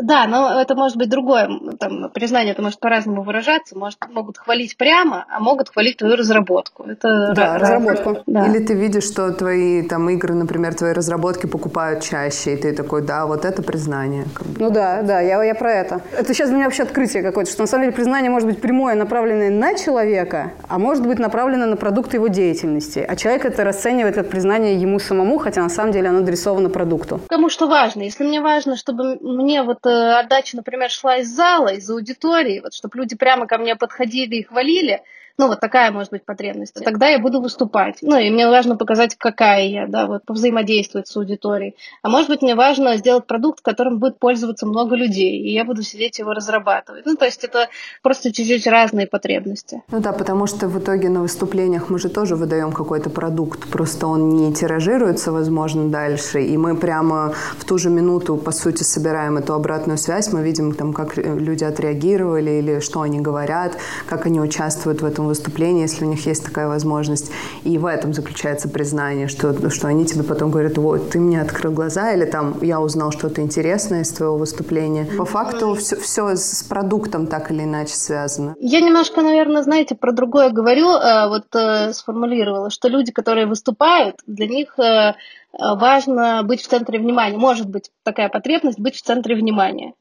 Да, 0.01 0.27
но 0.27 0.61
это 0.61 0.75
может 0.75 0.97
быть 0.97 1.09
другое. 1.09 1.49
Там, 1.79 2.11
признание 2.11 2.53
это 2.53 2.63
может 2.63 2.81
по-разному 2.81 3.23
выражаться. 3.23 3.77
Может, 3.79 3.99
могут 4.11 4.39
хвалить 4.39 4.77
прямо, 4.77 5.27
а 5.29 5.41
могут 5.41 5.71
хвалить 5.71 5.99
твою 5.99 6.17
разработку. 6.17 6.85
Это 6.85 7.33
да, 7.35 7.59
разработку. 7.59 8.23
Да. 8.27 8.47
Или 8.47 8.59
ты 8.65 8.75
видишь, 8.75 9.05
что 9.05 9.33
твои 9.33 9.83
там 9.83 10.09
игры, 10.11 10.35
например, 10.35 10.75
твои 10.75 10.93
разработки 10.93 11.47
покупают 11.47 12.03
чаще, 12.03 12.55
и 12.55 12.57
ты 12.57 12.73
такой, 12.73 13.03
да, 13.03 13.27
вот 13.27 13.45
это 13.45 13.63
признание. 13.63 14.25
Ну 14.59 14.71
да, 14.71 15.03
да, 15.03 15.21
я, 15.21 15.43
я 15.43 15.55
про 15.55 15.73
это. 15.73 16.01
Это 16.17 16.35
сейчас 16.35 16.49
для 16.49 16.57
меня 16.57 16.67
вообще 16.67 16.83
открытие 16.83 17.23
какое-то, 17.23 17.51
что 17.51 17.63
на 17.63 17.67
самом 17.67 17.85
деле 17.85 17.97
признание 17.97 18.31
может 18.31 18.49
быть 18.49 18.61
прямое, 18.61 18.95
направленное 18.95 19.51
на 19.51 19.75
человека, 19.75 20.53
а 20.69 20.79
может 20.79 21.07
быть 21.07 21.19
направлено 21.19 21.67
на 21.67 21.77
продукт 21.77 22.15
его 22.15 22.29
деятельности. 22.29 23.05
А 23.07 23.17
человек 23.17 23.45
это 23.45 23.65
расценивает 23.65 24.15
как 24.15 24.29
признание 24.29 24.81
ему 24.81 24.99
самому, 24.99 25.39
хотя 25.39 25.63
на 25.63 25.69
самом 25.69 25.93
деле 25.93 26.09
оно 26.09 26.19
адресовано 26.19 26.71
продукту. 26.71 27.21
Кому 27.29 27.49
что 27.49 27.67
важно. 27.67 28.03
Если 28.03 28.25
мне 28.25 28.41
важно, 28.41 28.77
чтобы 28.77 29.17
мне 29.21 29.63
вот 29.63 29.84
Э, 29.87 30.19
отдача, 30.19 30.57
например, 30.57 30.91
шла 30.91 31.19
из 31.19 31.29
зала, 31.29 31.75
из 31.75 31.89
аудитории, 31.91 32.61
вот, 32.61 32.75
чтобы 32.75 32.99
люди 32.99 33.17
прямо 33.17 33.47
ко 33.47 33.59
мне 33.59 33.77
подходили 33.77 34.37
и 34.37 34.43
хвалили, 34.43 35.03
ну, 35.37 35.49
вот 35.49 35.61
такая 35.61 35.91
может 35.91 36.11
быть 36.13 36.25
потребность. 36.25 36.75
Тогда 36.75 37.09
я 37.09 37.19
буду 37.19 37.41
выступать. 37.41 37.99
Ну, 38.03 38.17
и 38.17 38.31
мне 38.31 38.49
важно 38.49 38.77
показать, 38.77 39.17
какая 39.17 39.67
я, 39.67 39.87
да, 39.89 40.07
вот 40.07 40.25
повзаимодействовать 40.25 41.09
с 41.09 41.17
аудиторией. 41.17 41.75
А 42.03 42.09
может 42.09 42.29
быть, 42.29 42.41
мне 42.41 42.55
важно 42.55 42.97
сделать 42.97 43.27
продукт, 43.27 43.61
которым 43.61 43.99
будет 43.99 44.19
пользоваться 44.19 44.65
много 44.67 44.95
людей, 44.95 45.41
и 45.41 45.53
я 45.53 45.65
буду 45.65 45.83
сидеть 45.83 46.21
его 46.21 46.33
разрабатывать. 46.33 47.05
Ну, 47.05 47.17
то 47.17 47.25
есть 47.25 47.43
это 47.43 47.69
просто 48.03 48.33
чуть-чуть 48.33 48.67
разные 48.69 49.09
потребности. 49.09 49.83
Ну 49.91 50.01
да, 50.01 50.13
потому 50.13 50.47
что 50.47 50.69
в 50.69 50.79
итоге 50.79 51.09
на 51.09 51.23
выступлениях 51.23 51.91
мы 51.91 51.99
же 51.99 52.09
тоже 52.09 52.37
выдаем 52.37 52.71
какой-то 52.73 53.11
продукт, 53.11 53.69
просто 53.69 54.07
он 54.07 54.31
не 54.31 54.55
тиражируется, 54.55 55.33
возможно, 55.33 55.89
дальше, 55.89 56.43
и 56.43 56.57
мы 56.57 56.77
прямо 56.77 57.35
в 57.59 57.65
ту 57.65 57.79
же 57.79 57.91
минуту, 57.91 58.37
по 58.37 58.53
сути, 58.53 58.85
собираем 58.85 59.37
эту 59.37 59.55
обратную 59.55 59.99
связь, 59.99 60.33
мы 60.33 60.43
видим 60.43 60.75
там, 60.75 60.93
как 60.93 61.17
люди 61.17 61.65
отреагировали 61.65 62.51
или 62.51 62.81
что 62.81 63.01
они 63.01 63.21
говорят, 63.21 63.77
как 64.07 64.27
они 64.27 64.41
участвуют 64.41 65.03
в 65.03 65.05
этом 65.05 65.24
этом 65.25 65.29
выступлении, 65.29 65.83
если 65.83 66.05
у 66.05 66.09
них 66.09 66.27
есть 66.27 66.45
такая 66.45 66.69
возможность. 66.69 67.31
И 67.65 67.79
в 67.79 67.87
этом 67.87 68.13
заключается 68.13 68.69
признание, 68.69 69.29
что, 69.29 69.71
что 69.71 69.89
они 69.89 70.05
тебе 70.05 70.23
потом 70.23 70.51
говорят, 70.51 70.79
вот, 70.79 71.11
ты 71.11 71.19
мне 71.19 71.41
открыл 71.41 71.73
глаза, 71.73 72.13
или 72.13 72.25
там, 72.25 72.59
я 72.63 72.81
узнал 72.81 73.11
что-то 73.13 73.41
интересное 73.41 74.03
из 74.03 74.13
твоего 74.13 74.37
выступления. 74.37 75.07
По 75.19 75.25
факту 75.25 75.75
все, 75.75 75.97
все 75.97 76.37
с 76.37 76.63
продуктом 76.63 77.27
так 77.27 77.51
или 77.51 77.63
иначе 77.63 77.95
связано. 77.95 78.55
Я 78.61 78.81
немножко, 78.81 79.23
наверное, 79.23 79.63
знаете, 79.63 79.95
про 79.95 80.13
другое 80.13 80.51
говорю, 80.51 80.91
э, 80.91 81.29
вот 81.29 81.45
э, 81.55 81.93
сформулировала, 81.93 82.71
что 82.71 82.89
люди, 82.89 83.13
которые 83.13 83.47
выступают, 83.47 84.17
для 84.27 84.47
них 84.47 84.79
э, 84.79 85.15
важно 85.59 86.43
быть 86.43 86.63
в 86.63 86.69
центре 86.69 86.99
внимания. 86.99 87.37
Может 87.37 87.69
быть 87.69 87.91
такая 88.05 88.29
потребность 88.29 88.79
быть 88.79 88.97
в 88.97 89.03
центре 89.03 89.35
внимания. 89.35 89.95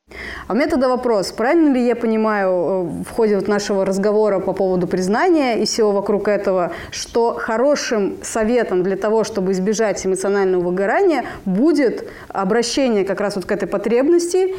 А 0.48 0.54
у 0.54 0.56
меня 0.56 0.68
тогда 0.68 0.90
вопрос. 0.90 1.32
Правильно 1.32 1.74
ли 1.74 1.86
я 1.86 1.96
понимаю 1.96 2.52
э, 2.52 3.04
в 3.04 3.10
ходе 3.10 3.36
вот 3.36 3.48
нашего 3.48 3.86
разговора 3.86 4.40
по 4.40 4.54
поводу 4.54 4.88
признания 4.88 5.62
и 5.62 5.66
всего 5.66 5.92
вокруг 5.92 6.28
этого, 6.28 6.72
что 6.92 7.34
хорошим 7.34 8.18
советом 8.22 8.84
для 8.84 8.96
того, 8.96 9.24
чтобы 9.24 9.52
избежать 9.52 10.06
эмоционального 10.06 10.62
выгорания, 10.62 11.26
будет 11.46 12.08
обращение 12.30 13.06
как 13.06 13.22
раз 13.22 13.36
вот 13.36 13.46
к 13.46 13.52
этой 13.52 13.68
потребности 13.68 14.56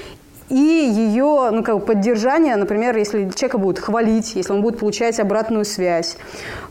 и 0.48 0.54
ее 0.54 1.50
ну, 1.50 1.62
как 1.62 1.78
бы 1.78 1.86
поддержание, 1.86 2.56
например, 2.56 2.96
если 2.96 3.30
человека 3.30 3.58
будут 3.58 3.78
хвалить, 3.78 4.34
если 4.34 4.52
он 4.52 4.62
будет 4.62 4.78
получать 4.78 5.18
обратную 5.20 5.64
связь. 5.64 6.16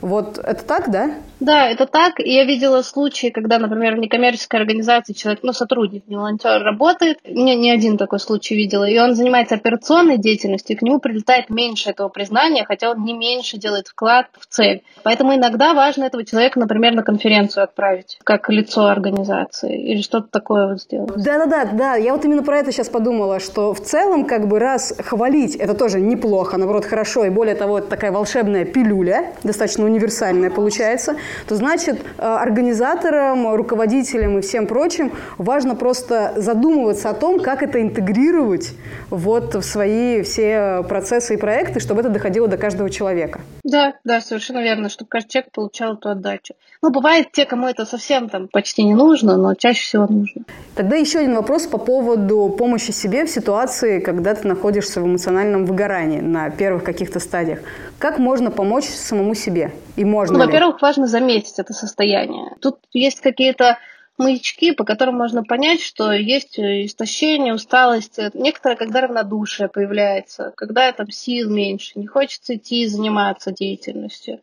Вот 0.01 0.37
это 0.37 0.63
так, 0.63 0.91
да? 0.91 1.11
Да, 1.39 1.67
это 1.69 1.87
так. 1.87 2.19
И 2.19 2.31
я 2.31 2.45
видела 2.45 2.81
случаи, 2.83 3.27
когда, 3.27 3.59
например, 3.59 3.95
в 3.95 3.99
некоммерческой 3.99 4.61
организации 4.61 5.13
человек, 5.13 5.41
ну, 5.43 5.51
сотрудник, 5.51 6.07
не 6.07 6.15
волонтер, 6.15 6.61
работает. 6.63 7.17
Не, 7.25 7.55
не 7.55 7.71
один 7.71 7.97
такой 7.97 8.19
случай 8.19 8.55
видела. 8.55 8.85
И 8.85 8.97
он 8.97 9.15
занимается 9.15 9.55
операционной 9.55 10.17
деятельностью, 10.17 10.75
и 10.75 10.79
к 10.79 10.81
нему 10.81 10.99
прилетает 10.99 11.49
меньше 11.49 11.89
этого 11.89 12.07
признания, 12.07 12.63
хотя 12.65 12.91
он 12.91 13.03
не 13.03 13.13
меньше 13.13 13.57
делает 13.57 13.87
вклад 13.87 14.27
в 14.39 14.45
цель. 14.45 14.83
Поэтому 15.03 15.35
иногда 15.35 15.73
важно 15.73 16.05
этого 16.05 16.23
человека, 16.23 16.59
например, 16.59 16.93
на 16.93 17.03
конференцию 17.03 17.65
отправить, 17.65 18.19
как 18.23 18.49
лицо 18.49 18.85
организации, 18.85 19.91
или 19.91 20.01
что-то 20.01 20.27
такое 20.29 20.69
вот 20.69 20.81
сделать. 20.81 21.15
Да-да-да, 21.23 21.65
да. 21.73 21.95
Я 21.95 22.13
вот 22.13 22.23
именно 22.23 22.43
про 22.43 22.59
это 22.59 22.71
сейчас 22.71 22.87
подумала, 22.87 23.39
что 23.39 23.62
в 23.71 23.79
целом, 23.79 24.25
как 24.25 24.47
бы 24.47 24.59
раз 24.59 24.93
хвалить, 24.99 25.55
это 25.55 25.73
тоже 25.73 26.01
неплохо, 26.01 26.57
наоборот, 26.57 26.85
хорошо, 26.85 27.23
и 27.25 27.29
более 27.29 27.55
того, 27.55 27.77
это 27.77 27.87
такая 27.87 28.11
волшебная 28.11 28.65
пилюля, 28.65 29.33
достаточно 29.43 29.85
универсальная 29.85 30.49
получается– 30.49 31.15
то 31.47 31.55
значит 31.55 32.01
э, 32.17 32.21
организаторам, 32.21 33.53
руководителям 33.55 34.37
и 34.37 34.41
всем 34.41 34.67
прочим 34.67 35.11
важно 35.37 35.75
просто 35.75 36.33
задумываться 36.37 37.09
о 37.09 37.13
том, 37.13 37.39
как 37.39 37.63
это 37.63 37.81
интегрировать 37.81 38.71
вот 39.09 39.55
в 39.55 39.61
свои 39.61 40.21
все 40.21 40.83
процессы 40.87 41.35
и 41.35 41.37
проекты, 41.37 41.79
чтобы 41.79 42.01
это 42.01 42.09
доходило 42.09 42.47
до 42.47 42.57
каждого 42.57 42.89
человека. 42.89 43.41
Да, 43.63 43.93
да, 44.03 44.21
совершенно 44.21 44.61
верно, 44.63 44.89
чтобы 44.89 45.09
каждый 45.09 45.29
человек 45.29 45.51
получал 45.51 45.93
эту 45.93 46.09
отдачу. 46.09 46.53
Ну, 46.81 46.89
бывает 46.89 47.31
те, 47.31 47.45
кому 47.45 47.67
это 47.67 47.85
совсем 47.85 48.29
там 48.29 48.47
почти 48.47 48.83
не 48.83 48.93
нужно, 48.93 49.37
но 49.37 49.53
чаще 49.55 49.81
всего 49.81 50.05
нужно. 50.07 50.43
Тогда 50.75 50.95
еще 50.95 51.19
один 51.19 51.35
вопрос 51.35 51.67
по 51.67 51.77
поводу 51.77 52.53
помощи 52.57 52.91
себе 52.91 53.25
в 53.25 53.29
ситуации, 53.29 53.52
когда 53.99 54.35
ты 54.35 54.47
находишься 54.47 55.01
в 55.01 55.05
эмоциональном 55.05 55.65
выгорании 55.65 56.19
на 56.19 56.49
первых 56.49 56.83
каких-то 56.83 57.19
стадиях. 57.19 57.59
Как 57.99 58.17
можно 58.17 58.51
помочь 58.51 58.85
самому 58.85 59.35
себе? 59.35 59.71
И 59.95 60.05
можно 60.05 60.37
ну, 60.37 60.45
во-первых, 60.45 60.81
важно 60.81 61.07
заметить 61.07 61.59
это 61.59 61.73
состояние. 61.73 62.51
Тут 62.59 62.79
есть 62.91 63.21
какие-то 63.21 63.77
маячки, 64.17 64.71
по 64.71 64.83
которым 64.83 65.17
можно 65.17 65.43
понять, 65.43 65.81
что 65.81 66.11
есть 66.11 66.59
истощение, 66.59 67.53
усталость. 67.53 68.19
Некоторое, 68.33 68.75
когда 68.75 69.01
равнодушие 69.01 69.69
появляется, 69.69 70.53
когда 70.55 70.91
там 70.91 71.09
сил 71.09 71.49
меньше, 71.49 71.93
не 71.95 72.07
хочется 72.07 72.55
идти 72.55 72.85
заниматься 72.87 73.51
деятельностью, 73.51 74.39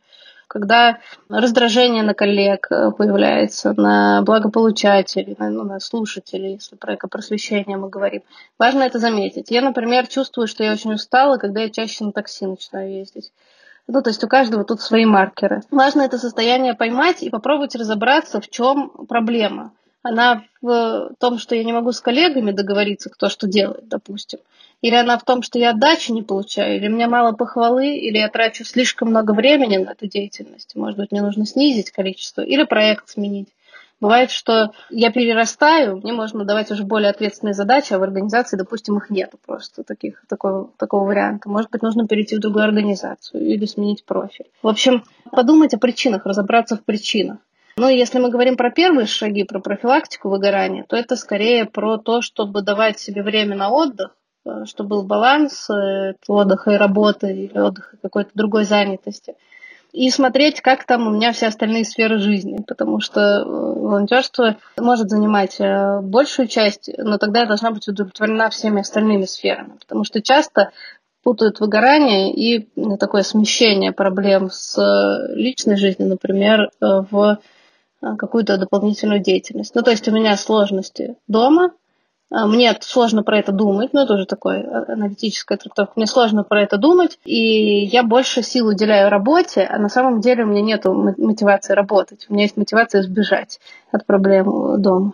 когда 0.51 0.99
раздражение 1.29 2.03
на 2.03 2.13
коллег 2.13 2.67
э, 2.71 2.91
появляется, 2.91 3.73
на 3.77 4.21
благополучателей, 4.23 5.37
на, 5.39 5.49
ну, 5.49 5.63
на 5.63 5.79
слушателей, 5.79 6.55
если 6.55 6.75
про 6.75 6.97
экопросвещение 6.97 7.77
мы 7.77 7.89
говорим. 7.89 8.23
Важно 8.59 8.83
это 8.83 8.99
заметить. 8.99 9.53
Я, 9.53 9.63
например, 9.63 10.09
чувствую, 10.09 10.49
что 10.49 10.65
я 10.65 10.73
очень 10.73 10.93
устала, 10.93 11.37
когда 11.37 11.61
я 11.61 11.71
чаще 11.71 12.05
на 12.05 12.11
такси 12.11 12.47
начинаю 12.47 12.91
ездить. 12.91 13.33
Ну, 13.87 14.03
то 14.03 14.11
есть 14.11 14.25
у 14.25 14.29
каждого 14.29 14.65
тут 14.65 14.81
свои 14.81 15.05
маркеры. 15.05 15.63
Важно 15.71 16.03
это 16.03 16.19
состояние 16.19 16.75
поймать 16.75 17.23
и 17.23 17.31
попробовать 17.31 17.77
разобраться, 17.77 18.41
в 18.41 18.49
чем 18.49 18.91
проблема. 19.09 19.71
Она 20.03 20.45
в 20.63 21.11
том, 21.19 21.39
что 21.39 21.55
я 21.55 21.63
не 21.63 21.73
могу 21.73 21.93
с 21.93 22.01
коллегами 22.01 22.53
договориться, 22.53 23.11
кто 23.11 23.29
что 23.29 23.47
делает, 23.47 23.89
допустим. 23.89 24.41
Или 24.81 24.95
она 24.95 25.19
в 25.19 25.25
том, 25.25 25.43
что 25.43 25.59
я 25.59 25.71
отдачи 25.71 26.11
не 26.11 26.23
получаю, 26.23 26.77
или 26.77 26.89
у 26.89 26.93
меня 26.93 27.07
мало 27.07 27.33
похвалы, 27.33 27.97
или 27.97 28.17
я 28.17 28.29
трачу 28.29 28.65
слишком 28.65 29.11
много 29.11 29.33
времени 29.33 29.77
на 29.77 29.91
эту 29.91 30.07
деятельность. 30.07 30.75
Может 30.75 30.99
быть, 30.99 31.13
мне 31.13 31.21
нужно 31.21 31.45
снизить 31.45 31.91
количество, 31.91 32.41
или 32.41 32.65
проект 32.65 33.11
сменить. 33.11 33.49
Бывает, 34.01 34.31
что 34.31 34.73
я 34.89 35.13
перерастаю, 35.13 35.99
мне 35.99 36.15
можно 36.15 36.47
давать 36.47 36.71
уже 36.71 36.85
более 36.85 37.11
ответственные 37.11 37.53
задачи, 37.53 37.93
а 37.93 37.99
в 37.99 38.03
организации, 38.03 38.57
допустим, 38.57 38.97
их 38.97 39.11
нет 39.11 39.35
просто 39.45 39.85
таких, 39.85 40.25
такого, 40.27 40.71
такого 40.79 41.05
варианта. 41.07 41.51
Может 41.51 41.71
быть, 41.71 41.83
нужно 41.83 42.09
перейти 42.09 42.37
в 42.37 42.41
другую 42.41 42.65
организацию 42.65 43.45
или 43.45 43.67
сменить 43.67 44.07
профиль. 44.07 44.47
В 44.63 44.69
общем, 44.69 45.05
подумать 45.31 45.75
о 45.75 45.79
причинах, 45.79 46.25
разобраться 46.25 46.77
в 46.77 46.85
причинах. 46.85 47.37
Ну, 47.77 47.89
если 47.89 48.19
мы 48.19 48.31
говорим 48.31 48.57
про 48.57 48.71
первые 48.71 49.07
шаги, 49.07 49.45
про 49.45 49.61
профилактику 49.61 50.29
выгорания, 50.29 50.85
то 50.89 50.97
это 50.97 51.17
скорее 51.17 51.65
про 51.65 51.99
то, 51.99 52.21
чтобы 52.21 52.63
давать 52.63 52.99
себе 52.99 53.23
время 53.23 53.57
на 53.57 53.71
отдых, 53.71 54.17
э, 54.45 54.65
чтобы 54.67 54.91
был 54.91 55.03
баланс 55.05 55.69
э, 55.71 56.15
отдыха 56.29 56.73
и 56.73 56.77
работы 56.77 57.33
или 57.33 57.59
отдыха 57.59 57.97
какой-то 58.03 58.31
другой 58.35 58.65
занятости– 58.65 59.35
и 59.93 60.09
смотреть, 60.11 60.61
как 60.61 60.85
там 60.85 61.09
у 61.09 61.11
меня 61.11 61.33
все 61.33 61.49
остальные 61.49 61.85
сферы 61.85 62.21
жизни, 62.21 62.63
потому 62.65 63.01
что 63.01 63.21
э, 63.21 63.45
волонтерство 63.45 64.57
может 64.79 65.11
занимать 65.11 65.61
большую 66.05 66.47
часть, 66.47 66.89
но 66.97 67.19
тогда 67.19 67.41
я 67.41 67.47
должна 67.47 67.73
быть 67.73 67.89
удовлетворена 67.89 68.51
всеми 68.51 68.83
остальными 68.83 69.25
сферами, 69.25 69.79
потому 69.81 70.05
что 70.05 70.23
часто 70.23 70.71
путают 71.25 71.59
выгорание 71.59 72.33
и 72.33 72.69
такое 72.99 73.23
смещение 73.23 73.91
проблем 73.91 74.49
с 74.49 74.79
личной 75.35 75.77
жизнью, 75.77 76.09
например, 76.09 76.71
в 76.81 77.41
какую-то 78.01 78.57
дополнительную 78.57 79.21
деятельность. 79.21 79.75
Ну, 79.75 79.83
то 79.83 79.91
есть 79.91 80.09
у 80.09 80.13
меня 80.13 80.37
сложности 80.37 81.17
дома, 81.29 81.73
а, 82.31 82.47
мне 82.47 82.77
сложно 82.81 83.23
про 83.23 83.39
это 83.39 83.53
думать, 83.53 83.93
но 83.93 84.05
это 84.05 84.15
уже 84.15 84.25
такое 84.25 84.63
а, 84.63 84.93
аналитическая 84.93 85.59
трактовка. 85.59 85.95
Мне 85.97 86.07
сложно 86.07 86.45
про 86.45 86.63
это 86.63 86.79
думать, 86.79 87.19
и 87.25 87.85
я 87.85 88.03
больше 88.03 88.43
сил 88.43 88.69
уделяю 88.69 89.11
работе, 89.11 89.63
а 89.69 89.79
на 89.79 89.89
самом 89.89 90.21
деле 90.21 90.45
у 90.45 90.47
меня 90.47 90.63
нет 90.63 90.85
мотивации 90.85 91.75
работать. 91.75 92.27
У 92.29 92.33
меня 92.33 92.45
есть 92.45 92.57
мотивация 92.57 93.03
сбежать 93.03 93.59
от 93.91 94.07
проблем 94.07 94.81
дома. 94.81 95.13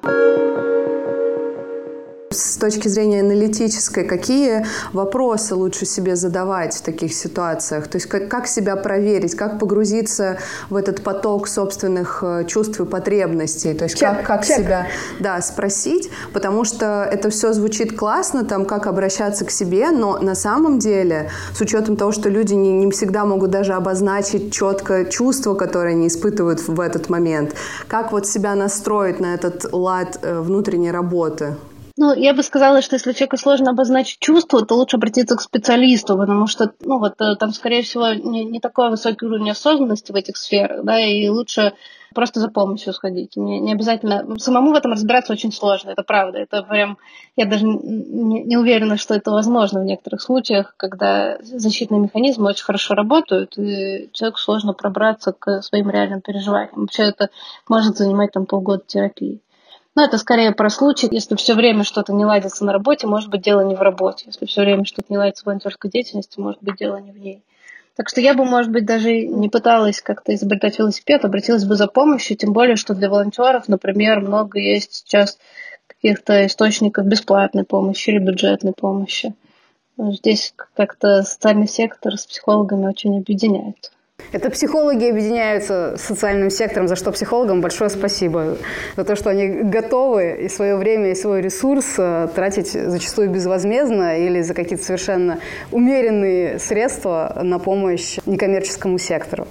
С 2.31 2.57
точки 2.57 2.89
зрения 2.89 3.21
аналитической, 3.21 4.03
какие 4.03 4.67
вопросы 4.93 5.55
лучше 5.55 5.87
себе 5.87 6.17
задавать 6.17 6.75
в 6.75 6.83
таких 6.83 7.15
ситуациях? 7.15 7.87
То 7.87 7.99
есть 7.99 8.09
как, 8.09 8.29
как 8.29 8.49
себя 8.49 8.75
проверить, 8.75 9.37
как 9.37 9.61
погрузиться 9.61 10.39
в 10.69 10.75
этот 10.75 11.05
поток 11.05 11.47
собственных 11.47 12.25
э, 12.27 12.45
чувств 12.47 12.81
и 12.81 12.85
потребностей? 12.85 13.75
То 13.75 13.85
есть 13.85 13.97
чек, 13.97 14.09
как, 14.09 14.27
как 14.27 14.45
чек. 14.45 14.59
себя 14.59 14.89
да, 15.21 15.41
спросить? 15.41 16.11
Потому 16.33 16.65
что 16.65 17.09
это 17.09 17.31
все 17.31 17.53
звучит 17.53 17.97
классно, 17.97 18.45
там, 18.45 18.65
как 18.65 18.89
обращаться 18.89 19.45
к 19.45 19.53
себе, 19.53 19.93
но 19.93 20.19
на 20.19 20.35
самом 20.35 20.81
деле, 20.81 21.31
с 21.55 21.61
учетом 21.61 21.97
того, 21.97 22.11
что 22.11 22.29
люди 22.29 22.55
не, 22.55 22.73
не 22.73 22.91
всегда 22.91 23.25
могут 23.25 23.51
даже 23.51 23.75
обозначить 23.75 24.53
четко 24.53 25.05
чувства, 25.05 25.55
которые 25.55 25.93
они 25.93 26.09
испытывают 26.09 26.67
в 26.67 26.81
этот 26.81 27.09
момент, 27.09 27.55
как 27.87 28.11
вот 28.11 28.27
себя 28.27 28.57
настроить 28.57 29.21
на 29.21 29.35
этот 29.35 29.73
лад 29.73 30.19
э, 30.23 30.41
внутренней 30.41 30.91
работы? 30.91 31.55
Ну, 31.99 32.15
я 32.15 32.35
бы 32.35 32.43
сказала, 32.43 32.83
что 32.83 32.97
если 32.97 33.13
человеку 33.13 33.39
сложно 33.39 33.71
обозначить 33.71 34.19
чувство, 34.19 34.65
то 34.67 34.75
лучше 34.75 34.97
обратиться 34.97 35.35
к 35.35 35.41
специалисту, 35.41 36.19
потому 36.19 36.47
что, 36.47 36.73
ну, 36.81 36.99
вот 36.99 37.19
э, 37.23 37.37
там, 37.37 37.53
скорее 37.53 37.83
всего, 37.83 38.13
не, 38.13 38.45
не 38.45 38.61
такой 38.61 38.91
высокий 38.91 39.25
уровень 39.25 39.51
осознанности 39.51 40.13
в 40.13 40.15
этих 40.15 40.37
сферах, 40.37 40.85
да, 40.85 41.01
и 41.01 41.27
лучше 41.29 41.73
просто 42.15 42.41
за 42.41 42.49
помощью 42.49 42.93
сходить. 42.93 43.37
Не, 43.37 43.61
не 43.61 43.73
обязательно... 43.73 44.27
Самому 44.39 44.73
в 44.73 44.75
этом 44.75 44.93
разбираться 44.93 45.33
очень 45.33 45.53
сложно, 45.53 45.91
это 45.91 46.03
правда. 46.03 46.39
Это 46.39 46.63
прям... 46.63 46.99
Я 47.35 47.47
даже 47.47 47.65
не, 47.65 48.43
не 48.45 48.57
уверена, 48.59 48.99
что 48.99 49.15
это 49.15 49.31
возможно 49.31 49.81
в 49.81 49.85
некоторых 49.85 50.21
случаях, 50.21 50.75
когда 50.77 51.39
защитные 51.41 52.01
механизмы 52.01 52.51
очень 52.51 52.65
хорошо 52.65 52.95
работают, 52.95 53.57
и 53.59 54.11
человеку 54.13 54.39
сложно 54.39 54.75
пробраться 54.75 55.33
к 55.33 55.63
своим 55.63 55.91
реальным 55.91 56.21
переживаниям. 56.21 56.83
Вообще 56.83 57.05
это 57.05 57.31
может 57.69 57.97
занимать 57.97 58.33
там 58.33 58.45
полгода 58.45 58.83
терапии. 58.87 59.41
Но 59.97 60.05
это 60.05 60.19
скорее 60.19 60.53
про 60.53 60.69
случай, 60.69 61.09
если 61.11 61.37
все 61.37 61.55
время 61.55 61.83
что-то 61.83 62.13
не 62.13 62.27
ладится 62.27 62.67
на 62.67 62.73
работе, 62.75 63.07
может 63.07 63.31
быть, 63.31 63.41
дело 63.41 63.63
не 63.63 63.75
в 63.75 63.81
работе. 63.81 64.27
Если 64.27 64.45
все 64.45 64.61
время 64.61 64.85
что-то 64.85 65.07
не 65.09 65.17
ладится 65.17 65.43
в 65.43 65.47
волонтерской 65.47 65.91
деятельности, 65.91 66.39
может 66.39 66.63
быть, 66.63 66.77
дело 66.77 66.99
не 66.99 67.13
в 67.13 67.19
ней. 67.19 67.43
Так 67.97 68.11
что 68.11 68.21
я 68.21 68.35
бы, 68.35 68.45
может 68.45 68.71
быть, 68.71 68.85
даже 68.85 69.27
не 69.27 69.49
пыталась 69.49 70.03
как-то 70.03 70.35
изобретать 70.35 70.79
велосипед, 70.79 71.25
обратилась 71.25 71.65
бы 71.65 71.77
за 71.77 71.87
помощью, 71.87 72.37
тем 72.37 72.53
более, 72.53 72.77
что 72.77 72.95
для 72.95 73.09
волонтеров, 73.09 73.69
например, 73.69 74.21
много 74.21 74.59
есть 74.59 74.93
сейчас 74.93 75.39
каких-то 75.87 76.45
источников 76.45 77.07
бесплатной 77.07 77.65
помощи 77.65 78.11
или 78.11 78.19
бюджетной 78.19 78.75
помощи. 78.75 79.35
Здесь 79.97 80.53
как-то 80.75 81.23
социальный 81.23 81.69
сектор 81.69 82.19
с 82.19 82.27
психологами 82.27 82.87
очень 82.87 83.17
объединяется. 83.17 83.93
Это 84.37 84.51
психологи 84.51 85.09
объединяются 85.09 85.95
с 85.97 86.03
социальным 86.03 86.51
сектором, 86.51 86.89
за 86.89 86.97
что 86.97 87.11
психологам 87.11 87.63
большое 87.63 87.89
спасибо. 87.89 88.59
За 88.97 89.05
то, 89.05 89.17
что 89.17 89.31
они 89.31 89.49
готовы 89.49 90.41
и 90.43 90.49
свое 90.51 90.77
время, 90.77 91.13
и 91.13 91.15
свой 91.15 91.41
ресурс 91.41 91.95
э, 91.97 92.29
тратить 92.35 92.69
зачастую 92.69 93.31
безвозмездно 93.31 94.19
или 94.19 94.43
за 94.43 94.53
какие-то 94.53 94.85
совершенно 94.85 95.39
умеренные 95.73 96.59
средства 96.59 97.41
на 97.43 97.59
помощь 97.59 98.19
некоммерческому 98.27 98.99
сектору. 98.99 99.47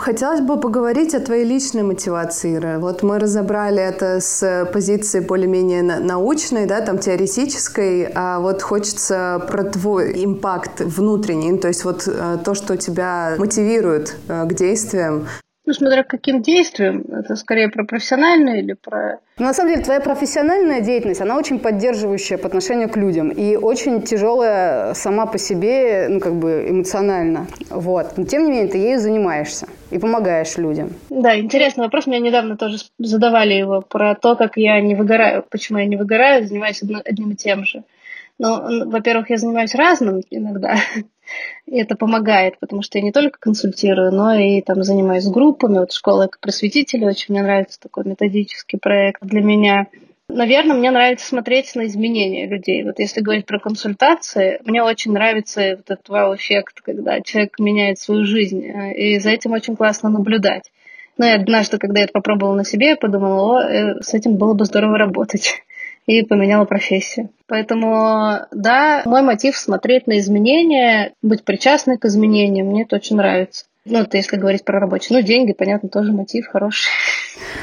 Хотелось 0.00 0.40
бы 0.40 0.58
поговорить 0.58 1.14
о 1.14 1.20
твоей 1.20 1.44
личной 1.44 1.82
мотивации, 1.82 2.56
Ира. 2.56 2.78
Вот 2.78 3.02
мы 3.02 3.18
разобрали 3.18 3.82
это 3.82 4.20
с 4.20 4.66
позиции 4.72 5.20
более-менее 5.20 5.82
научной, 5.82 6.64
да, 6.64 6.80
там 6.80 6.96
теоретической, 6.96 8.10
а 8.14 8.40
вот 8.40 8.62
хочется 8.62 9.44
про 9.46 9.64
твой 9.64 10.24
импакт 10.24 10.80
внутренний, 10.80 11.58
то 11.58 11.68
есть 11.68 11.84
вот 11.84 12.08
э, 12.08 12.38
то, 12.42 12.54
что 12.54 12.78
тебя 12.78 13.34
мотивирует 13.36 14.16
э, 14.28 14.46
к 14.46 14.54
действиям. 14.54 15.26
Ну, 15.70 15.74
смотря 15.74 16.02
каким 16.02 16.42
действием, 16.42 17.04
это 17.12 17.36
скорее 17.36 17.68
про 17.68 17.84
профессиональное 17.84 18.58
или 18.58 18.72
про... 18.72 19.20
Ну, 19.38 19.44
на 19.44 19.54
самом 19.54 19.70
деле, 19.70 19.84
твоя 19.84 20.00
профессиональная 20.00 20.80
деятельность, 20.80 21.20
она 21.20 21.36
очень 21.36 21.60
поддерживающая 21.60 22.38
по 22.38 22.48
отношению 22.48 22.88
к 22.88 22.96
людям 22.96 23.28
и 23.28 23.54
очень 23.54 24.02
тяжелая 24.02 24.94
сама 24.94 25.26
по 25.26 25.38
себе, 25.38 26.08
ну, 26.08 26.18
как 26.18 26.34
бы 26.34 26.66
эмоционально. 26.68 27.46
Вот. 27.70 28.14
Но, 28.16 28.24
тем 28.24 28.46
не 28.46 28.50
менее, 28.50 28.66
ты 28.66 28.78
ею 28.78 28.98
занимаешься 28.98 29.68
и 29.92 30.00
помогаешь 30.00 30.56
людям. 30.56 30.90
Да, 31.08 31.38
интересный 31.38 31.84
вопрос. 31.84 32.08
Мне 32.08 32.18
недавно 32.18 32.56
тоже 32.56 32.78
задавали 32.98 33.54
его 33.54 33.80
про 33.80 34.16
то, 34.16 34.34
как 34.34 34.56
я 34.56 34.80
не 34.80 34.96
выгораю, 34.96 35.44
почему 35.48 35.78
я 35.78 35.86
не 35.86 35.96
выгораю, 35.96 36.48
занимаюсь 36.48 36.82
одним 36.82 37.30
и 37.30 37.36
тем 37.36 37.64
же. 37.64 37.84
Ну, 38.40 38.90
во-первых, 38.90 39.30
я 39.30 39.36
занимаюсь 39.36 39.74
разным 39.76 40.22
иногда, 40.30 40.74
это 41.66 41.96
помогает, 41.96 42.58
потому 42.58 42.82
что 42.82 42.98
я 42.98 43.04
не 43.04 43.12
только 43.12 43.38
консультирую, 43.38 44.12
но 44.12 44.34
и 44.34 44.60
там 44.60 44.82
занимаюсь 44.82 45.26
группами. 45.26 45.78
Вот 45.78 45.92
школа 45.92 46.28
просветителей 46.40 47.06
очень 47.06 47.34
мне 47.34 47.42
нравится 47.42 47.80
такой 47.80 48.04
методический 48.04 48.78
проект 48.78 49.22
для 49.22 49.40
меня. 49.40 49.86
Наверное, 50.28 50.76
мне 50.76 50.90
нравится 50.90 51.26
смотреть 51.26 51.74
на 51.74 51.86
изменения 51.86 52.46
людей. 52.46 52.84
Вот 52.84 52.98
если 52.98 53.20
говорить 53.20 53.46
про 53.46 53.58
консультации, 53.58 54.60
мне 54.64 54.82
очень 54.82 55.12
нравится 55.12 55.76
вот 55.76 55.90
этот 55.90 56.08
вау-эффект, 56.08 56.80
когда 56.82 57.20
человек 57.20 57.58
меняет 57.58 57.98
свою 57.98 58.24
жизнь, 58.24 58.64
и 58.96 59.18
за 59.18 59.30
этим 59.30 59.52
очень 59.52 59.76
классно 59.76 60.08
наблюдать. 60.08 60.70
Но 61.18 61.26
ну, 61.26 61.32
и 61.32 61.34
однажды, 61.34 61.78
когда 61.78 61.98
я 61.98 62.04
это 62.04 62.12
попробовала 62.12 62.54
на 62.54 62.64
себе, 62.64 62.90
я 62.90 62.96
подумала, 62.96 63.58
о, 63.58 63.62
э, 63.62 64.00
с 64.00 64.14
этим 64.14 64.36
было 64.36 64.54
бы 64.54 64.64
здорово 64.64 64.96
работать 64.96 65.62
и 66.06 66.22
поменяла 66.22 66.64
профессию. 66.64 67.30
Поэтому, 67.46 68.46
да, 68.52 69.02
мой 69.04 69.22
мотив 69.22 69.56
смотреть 69.56 70.06
на 70.06 70.18
изменения, 70.18 71.14
быть 71.22 71.44
причастной 71.44 71.98
к 71.98 72.04
изменениям, 72.04 72.68
мне 72.68 72.82
это 72.82 72.96
очень 72.96 73.16
нравится. 73.16 73.64
Ну, 73.86 74.00
это 74.00 74.18
если 74.18 74.36
говорить 74.36 74.64
про 74.64 74.78
рабочий. 74.78 75.14
Ну, 75.14 75.22
деньги, 75.22 75.54
понятно, 75.54 75.88
тоже 75.88 76.12
мотив 76.12 76.46
хороший. 76.48 76.90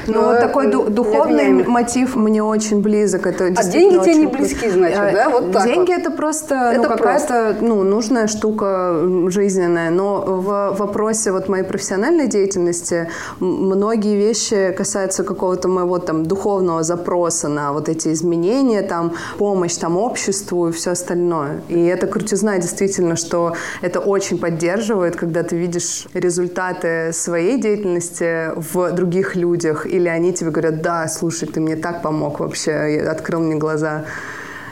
Ну, 0.08 0.24
вот 0.24 0.40
такой 0.40 0.68
ду- 0.68 0.88
духовный 0.88 1.52
мотив 1.64 2.16
мне 2.16 2.42
очень 2.42 2.80
близок. 2.80 3.26
Это 3.26 3.46
а 3.56 3.64
деньги 3.64 4.02
тебе 4.02 4.14
не 4.14 4.26
близки, 4.26 4.68
значит, 4.68 4.98
а, 4.98 5.12
да? 5.12 5.28
Вот 5.28 5.52
так 5.52 5.66
Деньги 5.66 5.90
вот. 5.90 6.00
это 6.00 6.10
просто 6.10 6.54
это 6.54 6.82
ну, 6.82 6.88
какая-то 6.88 7.56
ну, 7.60 7.82
нужная 7.82 8.26
штука 8.26 9.00
жизненная. 9.28 9.90
Но 9.90 10.22
в 10.26 10.74
вопросе 10.76 11.30
вот 11.30 11.48
моей 11.48 11.64
профессиональной 11.64 12.26
деятельности 12.26 13.08
многие 13.38 14.16
вещи 14.16 14.72
касаются 14.76 15.24
какого-то 15.24 15.68
моего 15.68 15.98
там 15.98 16.24
духовного 16.24 16.82
запроса 16.82 17.48
на 17.48 17.72
вот 17.72 17.88
эти 17.88 18.08
изменения, 18.08 18.82
там 18.82 19.14
помощь 19.36 19.76
там 19.76 19.96
обществу 19.96 20.68
и 20.68 20.72
все 20.72 20.92
остальное. 20.92 21.60
И 21.68 21.84
это 21.84 22.06
крутизна 22.06 22.58
действительно, 22.58 23.14
что 23.16 23.54
это 23.82 24.00
очень 24.00 24.38
поддерживает, 24.38 25.16
когда 25.16 25.42
ты 25.42 25.56
видишь 25.56 26.06
результаты 26.18 27.12
своей 27.12 27.60
деятельности 27.60 28.52
в 28.56 28.92
других 28.92 29.36
людях, 29.36 29.86
или 29.86 30.08
они 30.08 30.32
тебе 30.32 30.50
говорят, 30.50 30.82
да, 30.82 31.08
слушай, 31.08 31.48
ты 31.48 31.60
мне 31.60 31.76
так 31.76 32.02
помог 32.02 32.40
вообще, 32.40 33.04
открыл 33.08 33.40
мне 33.40 33.56
глаза. 33.56 34.04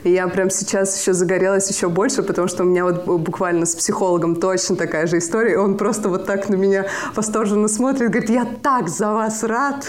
И 0.05 0.11
я 0.11 0.29
прям 0.29 0.51
сейчас 0.51 0.99
еще 1.01 1.13
загорелась 1.13 1.69
еще 1.71 1.89
больше, 1.89 2.23
потому 2.23 2.49
что 2.49 2.63
у 2.63 2.67
меня 2.67 2.85
вот 2.85 3.05
буквально 3.07 3.67
с 3.67 3.75
психологом 3.75 4.37
точно 4.37 4.77
такая 4.77 5.07
же 5.07 5.19
история. 5.19 5.53
И 5.53 5.57
он 5.57 5.77
просто 5.77 6.09
вот 6.09 6.27
так 6.27 6.49
на 6.49 6.55
меня 6.55 6.87
восторженно 7.15 7.69
смотрит, 7.69 8.11
говорит, 8.11 8.31
я 8.31 8.47
так 8.63 8.89
за 8.89 9.13
вас 9.13 9.43
рад. 9.43 9.87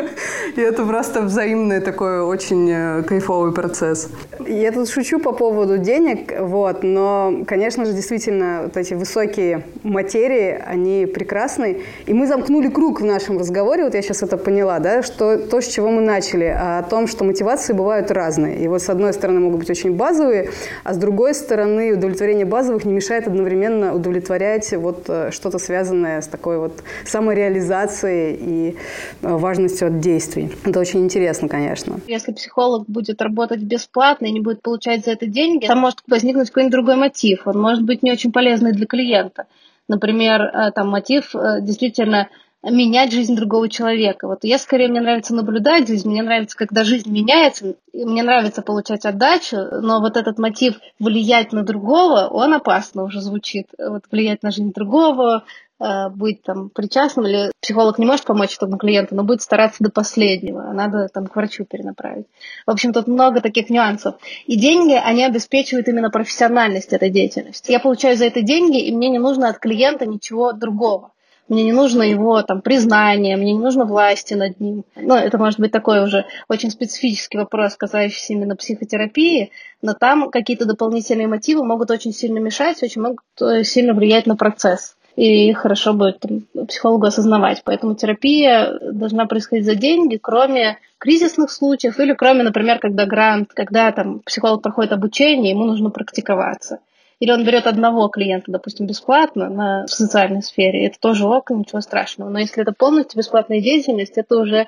И 0.56 0.60
это 0.60 0.84
просто 0.84 1.22
взаимный 1.22 1.80
такой 1.80 2.20
очень 2.20 2.70
э, 2.70 3.02
кайфовый 3.02 3.52
процесс. 3.52 4.08
Я 4.46 4.72
тут 4.72 4.88
шучу 4.88 5.18
по 5.18 5.32
поводу 5.32 5.78
денег, 5.78 6.32
вот, 6.40 6.82
но, 6.82 7.42
конечно 7.46 7.84
же, 7.84 7.92
действительно, 7.92 8.62
вот 8.64 8.76
эти 8.76 8.94
высокие 8.94 9.64
материи, 9.82 10.62
они 10.66 11.06
прекрасны. 11.06 11.80
И 12.06 12.12
мы 12.12 12.26
замкнули 12.26 12.68
круг 12.68 13.00
в 13.00 13.04
нашем 13.04 13.38
разговоре, 13.38 13.84
вот 13.84 13.94
я 13.94 14.02
сейчас 14.02 14.22
это 14.22 14.36
поняла, 14.36 14.78
да, 14.78 15.02
что 15.02 15.38
то, 15.38 15.60
с 15.60 15.66
чего 15.66 15.90
мы 15.90 16.02
начали, 16.02 16.44
о 16.44 16.82
том, 16.82 17.06
что 17.06 17.24
мотивации 17.24 17.72
бывают 17.72 18.10
разные. 18.10 18.62
И 18.64 18.68
вот 18.68 18.82
с 18.82 18.88
одной 18.88 19.12
стороны 19.12 19.40
могут 19.42 19.60
быть 19.60 19.70
очень 19.70 19.96
базовые, 19.96 20.50
а 20.84 20.94
с 20.94 20.96
другой 20.96 21.34
стороны 21.34 21.92
удовлетворение 21.92 22.46
базовых 22.46 22.84
не 22.84 22.92
мешает 22.92 23.26
одновременно 23.26 23.94
удовлетворять 23.94 24.72
вот 24.72 25.04
э, 25.08 25.30
что-то 25.30 25.58
связанное 25.58 26.20
с 26.20 26.26
такой 26.26 26.58
вот 26.58 26.82
самореализацией 27.04 28.36
и 28.40 28.76
э, 29.22 29.28
важностью 29.28 29.88
от 29.88 30.00
действий. 30.00 30.50
Это 30.64 30.80
очень 30.80 31.00
интересно, 31.00 31.48
конечно. 31.48 32.00
Если 32.06 32.32
психолог 32.32 32.86
будет 32.86 33.20
работать 33.20 33.60
бесплатно 33.60 34.26
и 34.26 34.32
не 34.32 34.40
будет 34.40 34.62
получать 34.62 35.04
за 35.04 35.12
это 35.12 35.26
деньги, 35.26 35.66
там 35.66 35.78
может 35.78 35.98
возникнуть 36.08 36.48
какой-нибудь 36.48 36.72
другой 36.72 36.96
мотив. 36.96 37.46
Он 37.46 37.60
может 37.60 37.84
быть 37.84 38.02
не 38.02 38.12
очень 38.12 38.32
полезный 38.32 38.72
для 38.72 38.86
клиента. 38.86 39.46
Например, 39.88 40.42
э, 40.42 40.72
там 40.72 40.88
мотив 40.88 41.34
действительно 41.60 42.28
менять 42.70 43.12
жизнь 43.12 43.34
другого 43.34 43.68
человека. 43.68 44.28
Вот 44.28 44.44
я 44.44 44.58
скорее, 44.58 44.88
мне 44.88 45.00
нравится 45.00 45.34
наблюдать 45.34 45.88
жизнь, 45.88 46.08
мне 46.08 46.22
нравится, 46.22 46.56
когда 46.56 46.84
жизнь 46.84 47.10
меняется, 47.10 47.74
и 47.92 48.04
мне 48.04 48.22
нравится 48.22 48.62
получать 48.62 49.04
отдачу, 49.04 49.56
но 49.80 50.00
вот 50.00 50.16
этот 50.16 50.38
мотив 50.38 50.76
влиять 51.00 51.52
на 51.52 51.64
другого, 51.64 52.28
он 52.28 52.54
опасно 52.54 53.02
уже 53.02 53.20
звучит. 53.20 53.66
Вот 53.78 54.04
влиять 54.10 54.44
на 54.44 54.52
жизнь 54.52 54.72
другого, 54.72 55.44
э, 55.80 56.08
быть 56.10 56.42
там 56.42 56.70
причастным, 56.70 57.26
или 57.26 57.50
психолог 57.60 57.98
не 57.98 58.06
может 58.06 58.26
помочь 58.26 58.56
этому 58.56 58.78
клиенту, 58.78 59.16
но 59.16 59.24
будет 59.24 59.42
стараться 59.42 59.82
до 59.82 59.90
последнего, 59.90 60.72
надо 60.72 61.08
там 61.08 61.26
к 61.26 61.34
врачу 61.34 61.64
перенаправить. 61.64 62.26
В 62.64 62.70
общем, 62.70 62.92
тут 62.92 63.08
много 63.08 63.40
таких 63.40 63.70
нюансов. 63.70 64.14
И 64.46 64.56
деньги, 64.56 64.94
они 64.94 65.24
обеспечивают 65.24 65.88
именно 65.88 66.10
профессиональность 66.10 66.92
этой 66.92 67.10
деятельности. 67.10 67.72
Я 67.72 67.80
получаю 67.80 68.16
за 68.16 68.26
это 68.26 68.42
деньги, 68.42 68.80
и 68.80 68.94
мне 68.94 69.08
не 69.08 69.18
нужно 69.18 69.48
от 69.48 69.58
клиента 69.58 70.06
ничего 70.06 70.52
другого 70.52 71.11
мне 71.48 71.64
не 71.64 71.72
нужно 71.72 72.02
его 72.02 72.42
там 72.42 72.62
признание, 72.62 73.36
мне 73.36 73.52
не 73.52 73.58
нужно 73.58 73.84
власти 73.84 74.34
над 74.34 74.58
ним. 74.60 74.84
Ну, 74.96 75.14
это 75.14 75.38
может 75.38 75.60
быть 75.60 75.72
такой 75.72 76.02
уже 76.02 76.24
очень 76.48 76.70
специфический 76.70 77.38
вопрос, 77.38 77.76
касающийся 77.76 78.32
именно 78.32 78.56
психотерапии, 78.56 79.50
но 79.82 79.94
там 79.94 80.30
какие-то 80.30 80.64
дополнительные 80.64 81.26
мотивы 81.26 81.64
могут 81.64 81.90
очень 81.90 82.12
сильно 82.12 82.38
мешать, 82.38 82.82
очень 82.82 83.02
могут 83.02 83.20
э, 83.40 83.64
сильно 83.64 83.92
влиять 83.94 84.26
на 84.26 84.36
процесс. 84.36 84.96
И 85.16 85.52
хорошо 85.52 85.92
будет 85.92 86.20
там, 86.20 86.66
психологу 86.66 87.06
осознавать. 87.06 87.62
Поэтому 87.64 87.94
терапия 87.94 88.78
должна 88.80 89.26
происходить 89.26 89.66
за 89.66 89.74
деньги, 89.74 90.16
кроме 90.16 90.78
кризисных 90.96 91.50
случаев 91.50 91.98
или 92.00 92.14
кроме, 92.14 92.44
например, 92.44 92.78
когда 92.78 93.04
грант, 93.04 93.52
когда 93.52 93.92
там 93.92 94.20
психолог 94.20 94.62
проходит 94.62 94.92
обучение, 94.92 95.50
ему 95.50 95.64
нужно 95.64 95.90
практиковаться. 95.90 96.78
Или 97.22 97.30
он 97.30 97.44
берет 97.44 97.68
одного 97.68 98.08
клиента, 98.08 98.50
допустим, 98.50 98.88
бесплатно 98.88 99.48
на, 99.48 99.86
в 99.86 99.90
социальной 99.90 100.42
сфере, 100.42 100.86
это 100.86 100.98
тоже 100.98 101.24
ок, 101.24 101.50
ничего 101.50 101.80
страшного. 101.80 102.28
Но 102.28 102.40
если 102.40 102.62
это 102.62 102.72
полностью 102.72 103.16
бесплатная 103.16 103.60
деятельность, 103.60 104.18
это 104.18 104.38
уже 104.38 104.66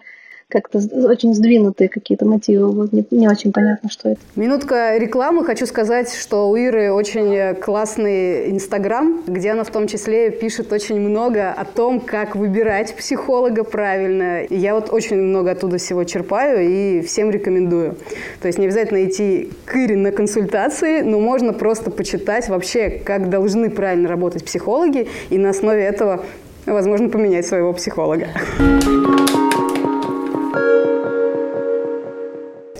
как-то 0.49 0.79
очень 1.07 1.35
сдвинутые 1.35 1.89
какие-то 1.89 2.25
мотивы. 2.25 2.71
Вот 2.73 2.93
не, 2.93 3.07
не 3.11 3.29
очень 3.29 3.53
понятно, 3.53 3.91
что 3.91 4.11
это. 4.11 4.21
Минутка 4.37 4.97
рекламы. 4.97 5.45
Хочу 5.45 5.67
сказать, 5.67 6.13
что 6.15 6.49
у 6.49 6.57
Иры 6.57 6.93
очень 6.93 7.55
классный 7.57 8.51
Инстаграм, 8.51 9.23
где 9.27 9.51
она 9.51 9.65
в 9.65 9.71
том 9.71 9.87
числе 9.87 10.31
пишет 10.31 10.73
очень 10.73 11.01
много 11.01 11.51
о 11.51 11.65
том, 11.65 12.01
как 12.01 12.37
выбирать 12.37 12.95
психолога 12.95 13.65
правильно. 13.65 14.43
Я 14.49 14.75
вот 14.75 14.93
очень 14.93 15.17
много 15.17 15.53
оттуда 15.53 15.79
всего 15.79 16.05
черпаю 16.05 16.69
и 16.69 17.01
всем 17.03 17.31
рекомендую. 17.31 17.97
То 18.41 18.49
есть 18.49 18.59
не 18.59 18.67
обязательно 18.67 19.05
идти 19.05 19.51
к 19.65 19.75
Ире 19.77 19.97
на 19.97 20.13
консультации, 20.13 21.01
но 21.03 21.21
можно 21.21 21.53
просто 21.53 21.91
почитать 21.91 22.49
вообще, 22.49 22.91
как 22.91 23.31
должны 23.31 23.71
правильно 23.71 24.09
работать 24.09 24.45
психологи, 24.45 25.09
и 25.31 25.39
на 25.39 25.51
основе 25.51 25.83
этого 25.83 26.25
возможно 26.67 27.09
поменять 27.09 27.47
своего 27.47 27.73
психолога. 27.73 28.29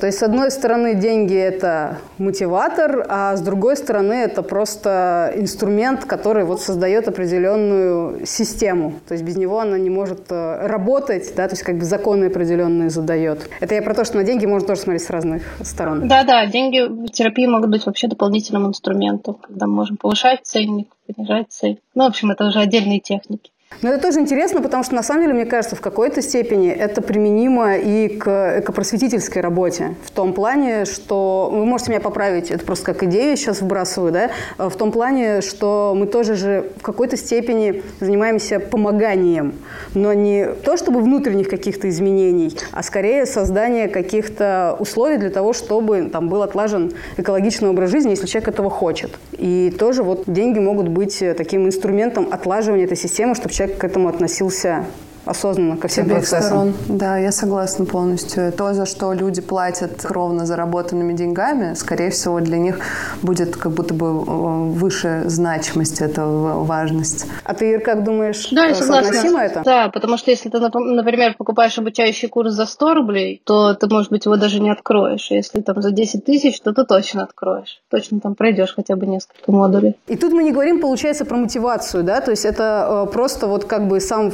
То 0.05 0.09
есть, 0.09 0.19
с 0.19 0.23
одной 0.23 0.51
стороны, 0.51 0.95
деньги– 0.95 1.35
это 1.35 1.97
мотиватор, 2.19 3.07
а 3.09 3.35
с 3.37 3.41
другой 3.41 3.75
стороны, 3.75 4.13
это 4.13 4.43
просто 4.43 5.33
инструмент, 5.35 6.05
который 6.05 6.45
вот 6.45 6.61
создает 6.61 7.09
определенную 7.09 8.27
систему. 8.27 8.95
То 9.09 9.15
есть, 9.15 9.25
без 9.25 9.37
него 9.37 9.61
она 9.61 9.79
не 9.79 9.89
может 9.89 10.27
э, 10.29 10.67
работать, 10.67 11.33
да, 11.35 11.49
то 11.49 11.55
есть, 11.55 11.63
как 11.63 11.79
бы 11.79 11.87
законы 11.87 12.27
определенные 12.27 12.91
задает. 12.91 13.49
Это 13.61 13.77
я 13.77 13.81
про 13.81 13.95
то, 13.95 14.05
что 14.05 14.19
на 14.19 14.25
деньги 14.25 14.45
можно 14.45 14.69
тоже 14.69 14.83
смотреть 14.83 15.05
с 15.05 15.09
разных 15.09 15.43
сторон. 15.63 16.07
Да-да, 16.07 16.45
деньги 16.45 16.81
в 16.81 17.09
терапии 17.09 17.47
могут 17.47 17.71
быть 17.71 17.87
вообще 17.87 18.07
дополнительным 18.07 18.67
инструментом, 18.67 19.37
когда 19.37 19.67
мы 19.67 19.73
можем 19.73 19.97
повышать 19.97 20.41
ценник, 20.43 20.89
понижать 21.07 21.47
ценник. 21.49 21.81
Ну, 21.95 22.05
в 22.05 22.09
общем, 22.09 22.31
это 22.31 22.45
уже 22.45 22.61
отдельные 22.61 23.01
техники. 23.01 23.53
Но 23.83 23.91
это 23.91 24.03
тоже 24.03 24.21
интересно, 24.21 24.63
потому 24.63 24.85
что 24.85 24.95
на 24.95 25.03
самом 25.03 25.23
деле, 25.23 25.35
мне 25.35 25.47
кажется, 25.47 25.77
в 25.77 25.81
какой-то 25.81 26.23
степени 26.23 26.71
это 26.71 27.03
применимо 27.03 27.77
и 27.77 28.09
к 28.09 28.61
экопросветительской 28.61 29.43
работе. 29.43 29.97
В 30.05 30.11
том 30.11 30.33
плане, 30.33 30.85
что 30.85 31.51
вы 31.53 31.65
можете 31.65 31.91
меня 31.91 32.01
поправить, 32.01 32.51
это 32.51 32.65
просто 32.65 32.87
как 32.87 33.03
идею 33.05 33.37
сейчас 33.37 33.61
выбрасываю, 33.61 34.13
да, 34.13 34.31
в 34.59 34.75
том 34.77 34.93
плане, 34.93 35.41
что 35.41 35.95
мы 35.97 36.07
тоже 36.07 36.35
же 36.35 36.71
в 36.79 36.83
какой-то 36.83 37.17
степени 37.17 37.83
занимаемся 38.01 38.61
помоганием, 38.61 39.55
но 39.95 40.13
не 40.13 40.47
то, 40.47 40.77
чтобы 40.77 41.01
внутренних 41.01 41.49
каких-то 41.49 41.89
изменений, 41.89 42.57
а 42.73 42.83
скорее 42.83 43.27
создание 43.27 43.89
каких-то 43.89 44.77
условий 44.79 45.19
для 45.19 45.31
того, 45.31 45.53
чтобы 45.53 46.11
там 46.13 46.29
был 46.29 46.43
отлажен 46.43 46.93
экологичный 47.17 47.71
образ 47.71 47.91
жизни, 47.91 48.11
если 48.11 48.27
человек 48.27 48.49
этого 48.49 48.71
хочет. 48.71 49.19
И 49.33 49.75
тоже 49.79 50.03
вот 50.03 50.25
деньги 50.27 50.59
могут 50.59 50.89
быть 50.89 51.23
таким 51.37 51.67
инструментом 51.67 52.29
отлаживания 52.31 52.85
этой 52.85 52.97
системы, 52.97 53.35
чтобы 53.35 53.53
человек 53.55 53.64
к 53.67 53.85
этому 53.85 54.09
относился 54.09 54.85
осознанно 55.25 55.77
ко 55.77 55.89
всем 55.89 56.09
процессам. 56.09 56.43
Сторон. 56.43 56.75
Да, 56.89 57.19
я 57.19 57.33
согласна 57.33 57.85
полностью. 57.85 58.53
То, 58.53 58.75
за 58.75 58.87
что 58.87 59.13
люди 59.13 59.41
платят 59.41 60.05
ровно 60.05 60.47
заработанными 60.47 61.13
деньгами, 61.13 61.75
скорее 61.75 62.11
всего, 62.11 62.41
для 62.41 62.59
них 62.59 62.81
будет 63.23 63.57
как 63.57 63.73
будто 63.73 63.95
бы 63.95 64.07
э, 64.07 64.11
выше 64.11 65.23
значимость 65.27 66.01
этого, 66.01 66.65
важность. 66.65 67.27
А 67.45 67.55
ты, 67.55 67.73
Ир, 67.73 67.81
как 67.81 68.05
думаешь, 68.05 68.49
да, 68.51 68.67
я 68.67 68.75
согласна. 68.75 69.39
это? 69.39 69.63
Да, 69.65 69.89
потому 69.89 70.17
что 70.17 70.31
если 70.31 70.49
ты, 70.49 70.59
например, 70.59 71.35
покупаешь 71.39 71.79
обучающий 71.79 72.29
курс 72.29 72.53
за 72.53 72.67
100 72.67 72.95
рублей, 72.95 73.43
то 73.45 73.75
ты, 73.75 73.87
может 73.89 74.11
быть, 74.11 74.27
его 74.27 74.37
даже 74.37 74.61
не 74.61 74.71
откроешь. 74.71 75.31
Если 75.31 75.61
там 75.61 75.81
за 75.81 75.91
10 75.91 76.25
тысяч, 76.25 76.61
то 76.61 76.73
ты 76.73 76.85
точно 76.85 77.23
откроешь. 77.25 77.81
Точно 77.91 78.21
там 78.21 78.35
пройдешь 78.35 78.75
хотя 78.75 78.97
бы 78.97 79.07
несколько 79.07 79.51
модулей. 79.51 79.97
И 80.07 80.17
тут 80.17 80.33
мы 80.33 80.43
не 80.43 80.53
говорим, 80.53 80.81
получается, 80.81 81.25
про 81.25 81.37
мотивацию, 81.37 82.05
да? 82.05 82.21
То 82.21 82.31
есть 82.31 82.45
это 82.45 83.07
э, 83.07 83.13
просто 83.13 83.47
вот 83.47 83.65
как 83.65 83.89
бы 83.89 84.01
сам, 84.01 84.33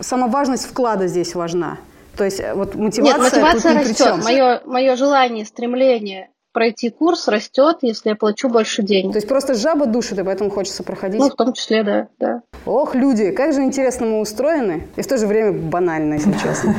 сам 0.00 0.23
сама 0.24 0.32
важность 0.32 0.66
вклада 0.66 1.06
здесь 1.06 1.34
важна. 1.34 1.78
То 2.16 2.24
есть 2.24 2.40
э, 2.40 2.54
вот 2.54 2.74
мотивация, 2.74 3.02
Нет, 3.02 3.18
мотивация 3.18 3.72
тут 3.78 3.88
растет. 3.88 4.24
Мое, 4.24 4.62
мое 4.64 4.96
желание, 4.96 5.44
стремление 5.44 6.30
пройти 6.54 6.88
курс 6.88 7.28
растет, 7.28 7.78
если 7.82 8.10
я 8.10 8.14
плачу 8.14 8.48
больше 8.48 8.82
денег. 8.82 9.12
То 9.12 9.18
есть 9.18 9.28
просто 9.28 9.54
жаба 9.54 9.86
душит, 9.86 10.18
и 10.20 10.22
поэтому 10.22 10.50
хочется 10.50 10.84
проходить? 10.84 11.20
Ну, 11.20 11.28
в 11.28 11.34
том 11.34 11.52
числе, 11.52 11.82
да. 11.82 12.08
да. 12.20 12.42
Ох, 12.64 12.94
люди, 12.94 13.32
как 13.32 13.52
же 13.52 13.62
интересно 13.62 14.06
мы 14.06 14.20
устроены, 14.20 14.86
и 14.96 15.02
в 15.02 15.06
то 15.06 15.18
же 15.18 15.26
время 15.26 15.52
банально, 15.52 16.14
если 16.14 16.32
честно. 16.32 16.74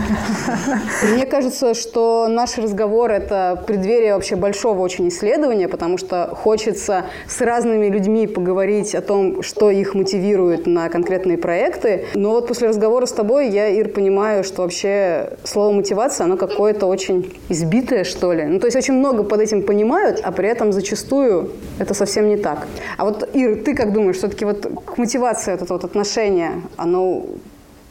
Мне 1.13 1.25
кажется, 1.25 1.73
что 1.73 2.27
наш 2.29 2.57
разговор– 2.57 3.11
это 3.11 3.61
преддверие 3.67 4.13
вообще 4.13 4.37
большого 4.37 4.79
очень 4.79 5.09
исследования, 5.09 5.67
потому 5.67 5.97
что 5.97 6.33
хочется 6.33 7.05
с 7.27 7.41
разными 7.41 7.87
людьми 7.87 8.27
поговорить 8.27 8.95
о 8.95 9.01
том, 9.01 9.43
что 9.43 9.69
их 9.69 9.93
мотивирует 9.93 10.65
на 10.67 10.87
конкретные 10.87 11.37
проекты. 11.37 12.05
Но 12.15 12.31
вот 12.31 12.47
после 12.47 12.69
разговора 12.69 13.05
с 13.05 13.11
тобой 13.11 13.49
я, 13.49 13.67
Ир, 13.67 13.89
понимаю, 13.89 14.45
что 14.45 14.61
вообще 14.61 15.33
слово 15.43 15.73
мотивация, 15.73 16.23
оно 16.23 16.37
какое-то 16.37 16.85
очень 16.85 17.33
избитое, 17.49 18.05
что 18.05 18.31
ли. 18.31 18.45
Ну, 18.45 18.59
то 18.59 18.67
есть 18.67 18.77
очень 18.77 18.93
много 18.93 19.23
под 19.23 19.41
этим 19.41 19.64
понимают, 19.65 20.21
а 20.23 20.31
при 20.31 20.47
этом 20.47 20.71
зачастую 20.71 21.51
это 21.79 21.93
совсем 21.93 22.29
не 22.29 22.37
так. 22.37 22.67
А 22.97 23.05
вот, 23.05 23.29
Ир, 23.33 23.63
ты 23.63 23.75
как 23.75 23.93
думаешь, 23.93 24.17
все-таки 24.17 24.45
вот 24.45 24.65
к 24.85 24.97
мотивации 24.97 25.51
вот 25.51 25.61
это 25.61 25.73
вот 25.73 25.83
отношение, 25.83 26.61
оно 26.77 27.25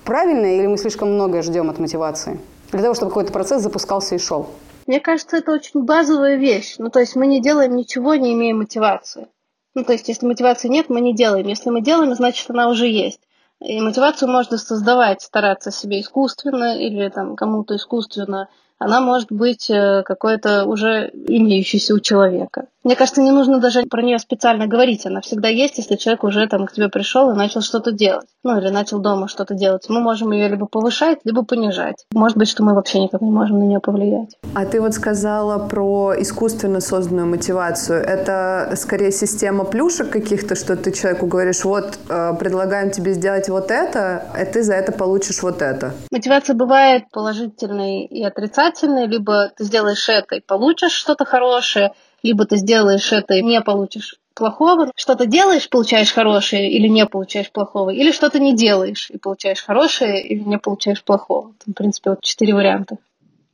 правильное 0.04 0.56
или 0.56 0.66
мы 0.66 0.78
слишком 0.78 1.12
многое 1.12 1.42
ждем 1.42 1.70
от 1.70 1.78
мотивации? 1.78 2.38
Для 2.72 2.82
того, 2.82 2.94
чтобы 2.94 3.10
какой-то 3.10 3.32
процесс 3.32 3.62
запускался 3.62 4.14
и 4.14 4.18
шел? 4.18 4.48
Мне 4.86 5.00
кажется, 5.00 5.38
это 5.38 5.52
очень 5.52 5.82
базовая 5.84 6.36
вещь. 6.36 6.76
Ну, 6.78 6.90
то 6.90 7.00
есть 7.00 7.16
мы 7.16 7.26
не 7.26 7.40
делаем 7.40 7.76
ничего, 7.76 8.14
не 8.14 8.34
имея 8.34 8.54
мотивации. 8.54 9.28
Ну, 9.74 9.84
то 9.84 9.92
есть 9.92 10.08
если 10.08 10.26
мотивации 10.26 10.68
нет, 10.68 10.88
мы 10.88 11.00
не 11.00 11.14
делаем. 11.14 11.46
Если 11.46 11.70
мы 11.70 11.80
делаем, 11.80 12.14
значит, 12.14 12.50
она 12.50 12.68
уже 12.68 12.86
есть. 12.86 13.20
И 13.60 13.80
мотивацию 13.80 14.30
можно 14.30 14.58
создавать, 14.58 15.22
стараться 15.22 15.70
себе 15.70 16.00
искусственно 16.00 16.78
или 16.78 17.08
там 17.08 17.34
кому-то 17.34 17.76
искусственно 17.76 18.48
она 18.78 19.00
может 19.00 19.30
быть 19.30 19.70
э, 19.70 20.02
какой-то 20.04 20.64
уже 20.66 21.10
имеющейся 21.12 21.94
у 21.94 22.00
человека. 22.00 22.68
Мне 22.84 22.96
кажется, 22.96 23.22
не 23.22 23.30
нужно 23.30 23.60
даже 23.60 23.84
про 23.84 24.02
нее 24.02 24.18
специально 24.18 24.66
говорить. 24.66 25.06
Она 25.06 25.22
всегда 25.22 25.48
есть, 25.48 25.78
если 25.78 25.96
человек 25.96 26.22
уже 26.22 26.46
там 26.46 26.66
к 26.66 26.72
тебе 26.72 26.90
пришел 26.90 27.30
и 27.30 27.34
начал 27.34 27.62
что-то 27.62 27.92
делать. 27.92 28.26
Ну, 28.42 28.58
или 28.58 28.68
начал 28.68 28.98
дома 28.98 29.26
что-то 29.26 29.54
делать. 29.54 29.86
Мы 29.88 30.00
можем 30.00 30.32
ее 30.32 30.48
либо 30.48 30.66
повышать, 30.66 31.20
либо 31.24 31.44
понижать. 31.46 32.04
Может 32.12 32.36
быть, 32.36 32.48
что 32.48 32.62
мы 32.62 32.74
вообще 32.74 33.00
никак 33.00 33.22
не 33.22 33.30
можем 33.30 33.58
на 33.58 33.62
нее 33.62 33.80
повлиять. 33.80 34.36
А 34.54 34.66
ты 34.66 34.82
вот 34.82 34.92
сказала 34.92 35.66
про 35.66 36.12
искусственно 36.18 36.80
созданную 36.80 37.26
мотивацию. 37.26 38.02
Это 38.02 38.74
скорее 38.76 39.12
система 39.12 39.64
плюшек 39.64 40.10
каких-то, 40.10 40.54
что 40.54 40.76
ты 40.76 40.92
человеку 40.92 41.26
говоришь, 41.26 41.64
вот, 41.64 41.98
э, 42.10 42.34
предлагаем 42.38 42.90
тебе 42.90 43.14
сделать 43.14 43.48
вот 43.48 43.70
это, 43.70 44.24
и 44.38 44.44
ты 44.44 44.62
за 44.62 44.74
это 44.74 44.92
получишь 44.92 45.42
вот 45.42 45.62
это. 45.62 45.94
Мотивация 46.10 46.54
бывает 46.54 47.04
положительной 47.10 48.04
и 48.04 48.22
отрицательной. 48.22 49.06
Либо 49.06 49.48
ты 49.56 49.64
сделаешь 49.64 50.06
это 50.10 50.34
и 50.34 50.40
получишь 50.40 50.92
что-то 50.92 51.24
хорошее, 51.24 51.94
либо 52.24 52.46
ты 52.46 52.56
сделаешь 52.56 53.12
это 53.12 53.34
и 53.34 53.42
не 53.42 53.60
получишь 53.60 54.16
плохого, 54.34 54.90
что-то 54.96 55.26
делаешь, 55.26 55.68
получаешь 55.68 56.12
хорошее 56.12 56.70
или 56.70 56.88
не 56.88 57.06
получаешь 57.06 57.52
плохого, 57.52 57.90
или 57.90 58.10
что-то 58.10 58.40
не 58.40 58.56
делаешь 58.56 59.10
и 59.10 59.18
получаешь 59.18 59.62
хорошее 59.62 60.26
или 60.26 60.40
не 60.40 60.58
получаешь 60.58 61.04
плохого. 61.04 61.52
Там, 61.64 61.74
в 61.74 61.76
принципе, 61.76 62.10
вот 62.10 62.22
четыре 62.22 62.54
варианта. 62.54 62.96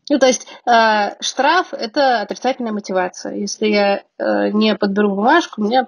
Ну, 0.08 0.18
то 0.18 0.26
есть 0.26 0.46
э, 0.66 1.14
штраф– 1.20 1.68
это 1.72 2.22
отрицательная 2.22 2.72
мотивация. 2.72 3.34
Если 3.34 3.68
я 3.68 4.02
э, 4.18 4.50
не 4.50 4.74
подберу 4.74 5.14
бумажку, 5.14 5.60
у 5.60 5.64
меня 5.64 5.86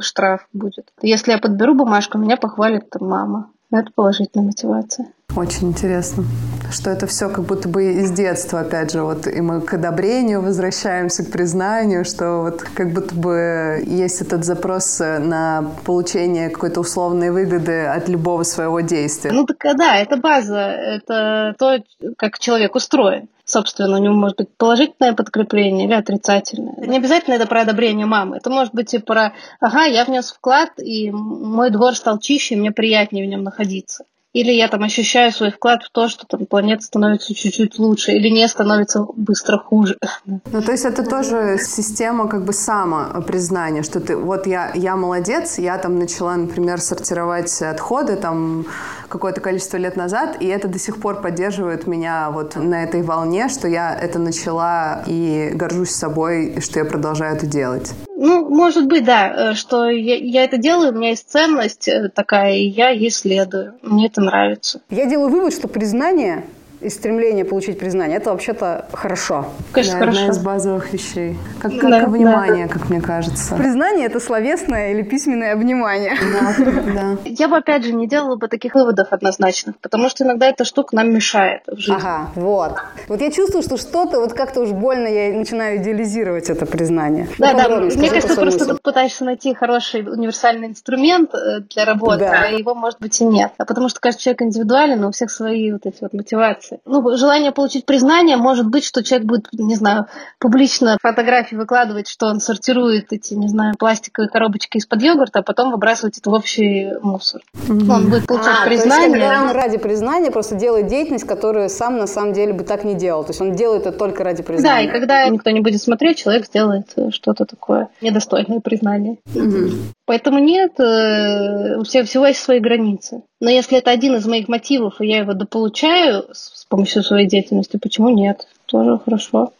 штраф 0.00 0.46
будет. 0.52 0.92
Если 1.02 1.32
я 1.32 1.38
подберу 1.38 1.74
бумажку, 1.74 2.18
меня 2.18 2.36
похвалит 2.36 2.90
там, 2.90 3.08
мама. 3.08 3.50
Это 3.72 3.90
положительная 3.94 4.46
мотивация. 4.46 5.08
Очень 5.34 5.68
интересно, 5.68 6.24
что 6.70 6.88
это 6.88 7.06
все 7.06 7.28
как 7.28 7.44
будто 7.44 7.68
бы 7.68 7.92
из 7.92 8.10
детства, 8.12 8.60
опять 8.60 8.92
же, 8.92 9.02
вот 9.02 9.26
и 9.26 9.40
мы 9.40 9.60
к 9.60 9.74
одобрению 9.74 10.40
возвращаемся, 10.40 11.24
к 11.24 11.30
признанию, 11.30 12.04
что 12.04 12.42
вот 12.42 12.62
как 12.62 12.94
будто 12.94 13.14
бы 13.14 13.82
есть 13.84 14.22
этот 14.22 14.44
запрос 14.44 14.98
на 15.00 15.72
получение 15.84 16.48
какой-то 16.48 16.80
условной 16.80 17.30
выгоды 17.30 17.84
от 17.84 18.08
любого 18.08 18.44
своего 18.44 18.80
действия. 18.80 19.32
Ну 19.32 19.44
так 19.44 19.58
да, 19.76 19.96
это 19.96 20.16
база, 20.16 20.58
это 20.58 21.54
то, 21.58 21.82
как 22.16 22.38
человек 22.38 22.74
устроен. 22.74 23.28
Собственно, 23.46 23.96
у 23.96 24.02
него 24.02 24.14
может 24.14 24.38
быть 24.38 24.56
положительное 24.56 25.12
подкрепление 25.14 25.86
или 25.86 25.94
отрицательное. 25.94 26.74
Не 26.78 26.96
обязательно 26.96 27.34
это 27.34 27.46
про 27.46 27.60
одобрение 27.60 28.04
мамы. 28.04 28.38
Это 28.38 28.50
может 28.50 28.74
быть 28.74 28.92
и 28.92 28.98
про, 28.98 29.34
ага, 29.60 29.84
я 29.84 30.04
внес 30.04 30.32
вклад, 30.32 30.70
и 30.78 31.12
мой 31.12 31.70
двор 31.70 31.94
стал 31.94 32.18
чище, 32.18 32.56
мне 32.56 32.72
приятнее 32.72 33.24
в 33.24 33.28
нем 33.28 33.44
находиться. 33.44 34.04
Или 34.36 34.52
я 34.52 34.68
там 34.68 34.82
ощущаю 34.82 35.32
свой 35.32 35.50
вклад 35.50 35.82
в 35.82 35.90
то, 35.90 36.08
что 36.08 36.26
там 36.26 36.44
планета 36.44 36.82
становится 36.82 37.34
чуть-чуть 37.34 37.78
лучше, 37.78 38.12
или 38.12 38.28
не 38.28 38.46
становится 38.46 39.06
быстро 39.16 39.56
хуже. 39.56 39.96
Ну, 40.52 40.62
то 40.62 40.72
есть 40.72 40.84
это 40.84 41.02
тоже 41.04 41.58
система 41.58 42.28
как 42.28 42.44
бы 42.44 42.52
самопризнания, 42.52 43.82
что 43.82 44.00
ты, 44.00 44.16
вот 44.16 44.46
я, 44.46 44.72
я 44.74 44.96
молодец, 44.96 45.58
я 45.58 45.78
там 45.78 45.98
начала, 45.98 46.36
например, 46.36 46.80
сортировать 46.80 47.62
отходы 47.62 48.16
там 48.16 48.66
какое-то 49.08 49.40
количество 49.40 49.76
лет 49.76 49.96
назад, 49.96 50.36
и 50.40 50.46
это 50.46 50.68
до 50.68 50.78
сих 50.78 51.00
пор 51.00 51.22
поддерживает 51.22 51.86
меня 51.86 52.30
вот 52.30 52.56
на 52.56 52.84
этой 52.84 53.02
волне, 53.02 53.48
что 53.48 53.68
я 53.68 53.94
это 53.94 54.18
начала 54.18 55.02
и 55.06 55.50
горжусь 55.54 55.90
собой, 55.90 56.60
что 56.60 56.78
я 56.78 56.84
продолжаю 56.84 57.36
это 57.36 57.46
делать. 57.46 57.94
Ну, 58.16 58.48
может 58.48 58.86
быть, 58.86 59.04
да, 59.04 59.50
э, 59.50 59.54
что 59.54 59.90
я, 59.90 60.16
я 60.16 60.44
это 60.44 60.56
делаю, 60.56 60.92
у 60.92 60.96
меня 60.96 61.10
есть 61.10 61.30
ценность 61.30 61.86
э, 61.86 62.08
такая, 62.08 62.54
и 62.56 62.66
я 62.66 62.88
ей 62.88 63.10
следую. 63.10 63.74
Мне 63.82 64.06
это 64.06 64.22
нравится. 64.22 64.80
Я 64.88 65.04
делаю 65.04 65.28
вывод, 65.28 65.52
что 65.52 65.68
признание 65.68 66.44
и 66.86 66.90
стремление 66.90 67.44
получить 67.44 67.78
признание, 67.78 68.18
это 68.18 68.30
вообще-то 68.30 68.86
хорошо. 68.92 69.46
Конечно, 69.72 69.94
да, 69.94 70.00
хорошо. 70.00 70.20
одна 70.20 70.32
из 70.32 70.38
базовых 70.38 70.92
вещей. 70.92 71.36
Как, 71.60 71.72
как 71.78 71.90
да, 71.90 72.06
внимание, 72.06 72.66
да. 72.66 72.72
как 72.72 72.88
мне 72.88 73.00
кажется. 73.00 73.56
Признание– 73.56 74.06
это 74.08 74.20
словесное 74.20 74.92
или 74.92 75.02
письменное 75.02 75.52
обнимание. 75.52 76.16
Да, 76.32 76.54
да. 76.94 77.18
Я 77.24 77.48
бы, 77.48 77.56
опять 77.56 77.84
же, 77.84 77.92
не 77.92 78.06
делала 78.06 78.36
бы 78.36 78.46
таких 78.46 78.74
выводов 78.74 79.08
однозначных, 79.10 79.76
потому 79.80 80.08
что 80.08 80.24
иногда 80.24 80.46
эта 80.46 80.64
штука 80.64 80.94
нам 80.94 81.12
мешает 81.12 81.62
в 81.66 81.76
жизни. 81.76 81.96
Ага, 81.96 82.30
вот. 82.36 82.76
Вот 83.08 83.20
я 83.20 83.32
чувствую, 83.32 83.62
что 83.62 83.76
что-то, 83.76 84.20
вот 84.20 84.32
как-то 84.32 84.60
уж 84.60 84.70
больно 84.70 85.08
я 85.08 85.36
начинаю 85.36 85.78
идеализировать 85.78 86.50
это 86.50 86.66
признание. 86.66 87.28
Да, 87.38 87.54
да, 87.54 87.68
мне 87.68 88.10
кажется, 88.10 88.40
просто 88.40 88.64
мысль. 88.64 88.78
пытаешься 88.80 89.24
найти 89.24 89.54
хороший 89.54 90.02
универсальный 90.02 90.68
инструмент 90.68 91.34
э, 91.34 91.62
для 91.68 91.84
работы, 91.84 92.20
да. 92.20 92.42
а 92.42 92.46
его, 92.46 92.76
может 92.76 93.00
быть, 93.00 93.20
и 93.20 93.24
нет. 93.24 93.52
А 93.58 93.64
потому 93.64 93.88
что 93.88 93.98
каждый 94.00 94.20
человек 94.20 94.42
индивидуален, 94.42 95.04
у 95.04 95.10
всех 95.10 95.32
свои 95.32 95.72
вот 95.72 95.84
эти 95.84 95.98
вот 96.00 96.12
мотивации. 96.12 96.75
Ну, 96.84 97.16
желание 97.16 97.52
получить 97.52 97.86
признание 97.86 98.36
может 98.36 98.66
быть, 98.66 98.84
что 98.84 99.02
человек 99.02 99.26
будет, 99.26 99.48
не 99.52 99.74
знаю, 99.74 100.06
публично 100.38 100.98
фотографии 101.00 101.56
выкладывать, 101.56 102.08
что 102.08 102.26
он 102.26 102.40
сортирует 102.40 103.12
эти, 103.12 103.34
не 103.34 103.48
знаю, 103.48 103.74
пластиковые 103.78 104.28
коробочки 104.28 104.78
из-под 104.78 105.02
йогурта, 105.02 105.40
а 105.40 105.42
потом 105.42 105.70
выбрасывать 105.70 106.18
это 106.18 106.30
в 106.30 106.34
общий 106.34 106.92
мусор. 107.02 107.42
Mm-hmm. 107.68 107.92
Он 107.92 108.10
будет 108.10 108.26
получать 108.26 108.58
а, 108.62 108.66
признание. 108.66 109.10
То 109.10 109.16
есть, 109.16 109.24
когда 109.24 109.42
он 109.42 109.50
ради 109.50 109.78
признания 109.78 110.30
просто 110.30 110.54
делает 110.56 110.86
деятельность, 110.88 111.26
которую 111.26 111.68
сам 111.68 111.98
на 111.98 112.06
самом 112.06 112.32
деле 112.32 112.52
бы 112.52 112.64
так 112.64 112.84
не 112.84 112.94
делал. 112.94 113.24
То 113.24 113.30
есть 113.30 113.40
он 113.40 113.54
делает 113.54 113.86
это 113.86 113.96
только 113.96 114.24
ради 114.24 114.42
признания. 114.42 114.86
Да, 114.86 114.90
и 114.90 114.92
когда 114.92 115.28
никто 115.28 115.50
не 115.50 115.60
будет 115.60 115.82
смотреть, 115.82 116.18
человек 116.18 116.46
сделает 116.46 116.92
э, 116.96 117.10
что-то 117.10 117.44
такое 117.44 117.88
недостойное 118.00 118.60
признания. 118.60 119.16
Mm-hmm. 119.26 119.92
Поэтому 120.06 120.38
нет, 120.38 120.78
э, 120.78 121.76
у 121.78 121.84
всего 121.84 122.26
есть 122.26 122.40
свои 122.40 122.60
границы. 122.60 123.22
Но 123.40 123.50
если 123.50 123.78
это 123.78 123.90
один 123.90 124.16
из 124.16 124.26
моих 124.26 124.48
мотивов, 124.48 125.00
и 125.00 125.06
я 125.06 125.18
его 125.18 125.34
дополучаю 125.34 126.26
с 126.32 126.65
помощью 126.68 127.02
своей 127.02 127.26
деятельности, 127.26 127.76
почему 127.76 128.10
нет? 128.10 128.46
Тоже 128.66 128.98
хорошо. 129.04 129.52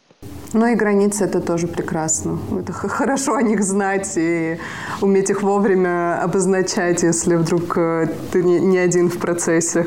Ну 0.53 0.65
и 0.65 0.75
границы 0.75 1.25
это 1.25 1.41
тоже 1.41 1.67
прекрасно. 1.67 2.39
Это 2.59 2.71
хорошо 2.73 3.35
о 3.35 3.41
них 3.41 3.63
знать 3.63 4.13
и 4.17 4.57
уметь 5.01 5.29
их 5.29 5.43
вовремя 5.43 6.21
обозначать, 6.21 7.03
если 7.03 7.35
вдруг 7.35 7.77
э, 7.77 8.07
ты 8.31 8.43
не 8.43 8.77
один 8.77 9.09
в 9.09 9.19
процессе. 9.19 9.85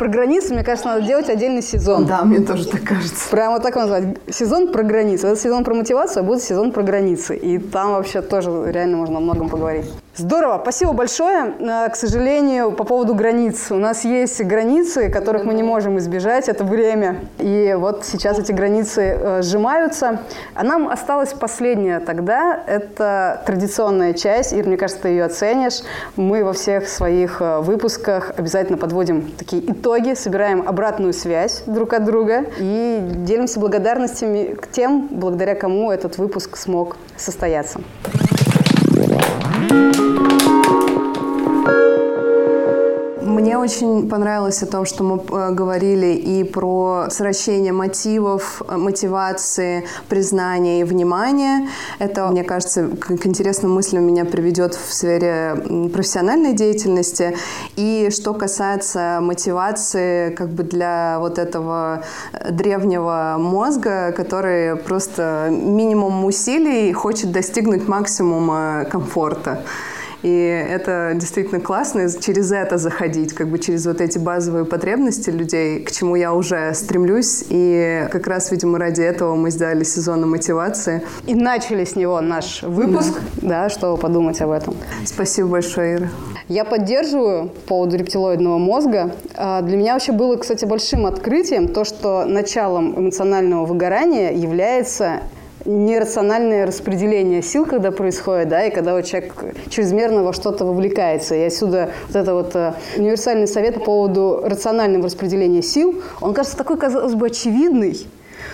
Про 0.00 0.08
границы, 0.08 0.54
мне 0.54 0.64
кажется, 0.64 0.88
надо 0.88 1.06
делать 1.06 1.28
отдельный 1.28 1.62
сезон. 1.62 2.06
Да, 2.06 2.24
мне 2.24 2.40
тоже 2.40 2.66
так 2.66 2.82
кажется. 2.82 3.30
Прямо 3.30 3.60
так 3.60 3.76
назвать. 3.76 4.16
Сезон 4.30 4.72
про 4.72 4.82
границы. 4.82 5.26
Это 5.26 5.38
сезон 5.38 5.62
про 5.62 5.74
мотивацию, 5.74 6.22
а 6.22 6.26
будет 6.26 6.42
сезон 6.42 6.72
про 6.72 6.82
границы. 6.82 7.36
И 7.36 7.58
там 7.58 7.92
вообще 7.92 8.22
тоже 8.22 8.50
реально 8.72 8.96
можно 8.96 9.18
о 9.18 9.20
многом 9.20 9.50
поговорить. 9.50 9.84
Здорово, 10.16 10.58
спасибо 10.60 10.92
большое. 10.92 11.54
Э, 11.60 11.88
к 11.88 11.94
сожалению, 11.94 12.72
по 12.72 12.82
поводу 12.82 13.14
границ. 13.14 13.70
У 13.70 13.76
нас 13.76 14.04
есть 14.04 14.42
границы, 14.42 15.08
которых 15.08 15.44
мы 15.44 15.54
не 15.54 15.62
можем 15.62 15.98
избежать, 15.98 16.48
это 16.48 16.64
время. 16.64 17.20
И 17.38 17.76
вот 17.78 18.04
сейчас 18.04 18.36
эти 18.38 18.50
границы 18.50 19.02
э, 19.02 19.42
сжимаются. 19.42 20.20
А 20.54 20.64
нам 20.64 20.88
осталась 20.88 21.32
последняя 21.32 22.00
тогда, 22.00 22.60
это 22.66 23.40
традиционная 23.46 24.12
часть. 24.12 24.52
Ир, 24.52 24.66
мне 24.66 24.76
кажется, 24.76 25.02
ты 25.02 25.10
ее 25.10 25.24
оценишь. 25.24 25.82
Мы 26.16 26.42
во 26.42 26.54
всех 26.54 26.88
своих 26.88 27.40
э, 27.40 27.60
выпусках 27.60 28.32
обязательно 28.36 28.78
подводим 28.78 29.30
такие 29.38 29.70
итоги, 29.70 30.14
собираем 30.14 30.68
обратную 30.68 31.12
связь 31.12 31.62
друг 31.66 31.92
от 31.92 32.04
друга 32.04 32.46
и 32.58 33.00
делимся 33.00 33.60
благодарностями 33.60 34.54
к 34.54 34.66
тем, 34.72 35.06
благодаря 35.12 35.54
кому 35.54 35.92
этот 35.92 36.18
выпуск 36.18 36.56
смог 36.56 36.96
состояться. 37.16 37.80
Мне 39.60 40.19
очень 43.60 44.08
понравилось 44.08 44.62
о 44.62 44.66
том, 44.66 44.84
что 44.84 45.04
мы 45.04 45.16
э, 45.16 45.52
говорили 45.52 46.14
и 46.14 46.44
про 46.44 47.06
сращение 47.10 47.72
мотивов, 47.72 48.62
э, 48.66 48.76
мотивации, 48.76 49.86
признания 50.08 50.80
и 50.80 50.84
внимания. 50.84 51.68
Это, 51.98 52.26
мне 52.28 52.42
кажется, 52.42 52.88
к 52.88 53.26
интересным 53.26 53.72
мыслям 53.72 54.04
меня 54.04 54.24
приведет 54.24 54.74
в 54.74 54.92
сфере 54.92 55.56
профессиональной 55.92 56.54
деятельности. 56.54 57.36
И 57.76 58.08
что 58.10 58.34
касается 58.34 59.18
мотивации 59.20 60.30
как 60.30 60.48
бы 60.48 60.62
для 60.62 61.18
вот 61.20 61.38
этого 61.38 62.02
э, 62.32 62.50
древнего 62.50 63.36
мозга, 63.38 64.12
который 64.12 64.76
просто 64.76 65.48
минимум 65.50 66.24
усилий 66.24 66.92
хочет 66.92 67.32
достигнуть 67.32 67.86
максимума 67.86 68.86
комфорта. 68.90 69.62
И 70.22 70.66
это 70.68 71.12
действительно 71.14 71.60
классно, 71.60 72.08
через 72.20 72.52
это 72.52 72.78
заходить, 72.78 73.32
как 73.32 73.48
бы 73.48 73.58
через 73.58 73.86
вот 73.86 74.00
эти 74.00 74.18
базовые 74.18 74.64
потребности 74.64 75.30
людей, 75.30 75.80
к 75.80 75.90
чему 75.90 76.16
я 76.16 76.34
уже 76.34 76.74
стремлюсь. 76.74 77.44
И 77.48 78.06
как 78.10 78.26
раз, 78.26 78.50
видимо, 78.50 78.78
ради 78.78 79.02
этого 79.02 79.34
мы 79.34 79.50
сделали 79.50 79.84
сезон 79.84 80.28
мотивации. 80.28 81.02
И 81.26 81.34
начали 81.34 81.84
с 81.84 81.96
него 81.96 82.20
наш 82.20 82.62
выпуск, 82.62 83.20
да, 83.36 83.64
да 83.64 83.68
чтобы 83.70 83.98
подумать 83.98 84.40
об 84.40 84.50
этом. 84.50 84.74
Спасибо 85.04 85.48
большое, 85.48 85.96
Ира. 85.96 86.08
Я 86.48 86.64
поддерживаю 86.64 87.48
по 87.48 87.80
поводу 87.80 87.96
рептилоидного 87.96 88.58
мозга. 88.58 89.14
А, 89.36 89.62
для 89.62 89.76
меня 89.76 89.94
вообще 89.94 90.12
было, 90.12 90.36
кстати, 90.36 90.64
большим 90.64 91.06
открытием 91.06 91.68
то, 91.68 91.84
что 91.84 92.24
началом 92.24 92.98
эмоционального 92.98 93.64
выгорания 93.64 94.32
является 94.32 95.22
нерациональное 95.64 96.66
распределение 96.66 97.42
сил, 97.42 97.66
когда 97.66 97.90
происходит, 97.90 98.48
да, 98.48 98.64
и 98.64 98.70
когда 98.70 98.94
вот 98.94 99.04
человек 99.04 99.34
чрезмерно 99.68 100.22
во 100.22 100.32
что-то 100.32 100.64
вовлекается. 100.64 101.34
И 101.34 101.42
отсюда 101.42 101.90
вот 102.06 102.16
это 102.16 102.34
вот 102.34 102.56
э, 102.56 102.74
универсальный 102.96 103.46
совет 103.46 103.74
по 103.74 103.80
поводу 103.80 104.42
рационального 104.44 105.04
распределения 105.04 105.62
сил, 105.62 106.02
он 106.20 106.34
кажется 106.34 106.56
такой, 106.56 106.78
казалось 106.78 107.14
бы, 107.14 107.26
очевидный, 107.26 108.06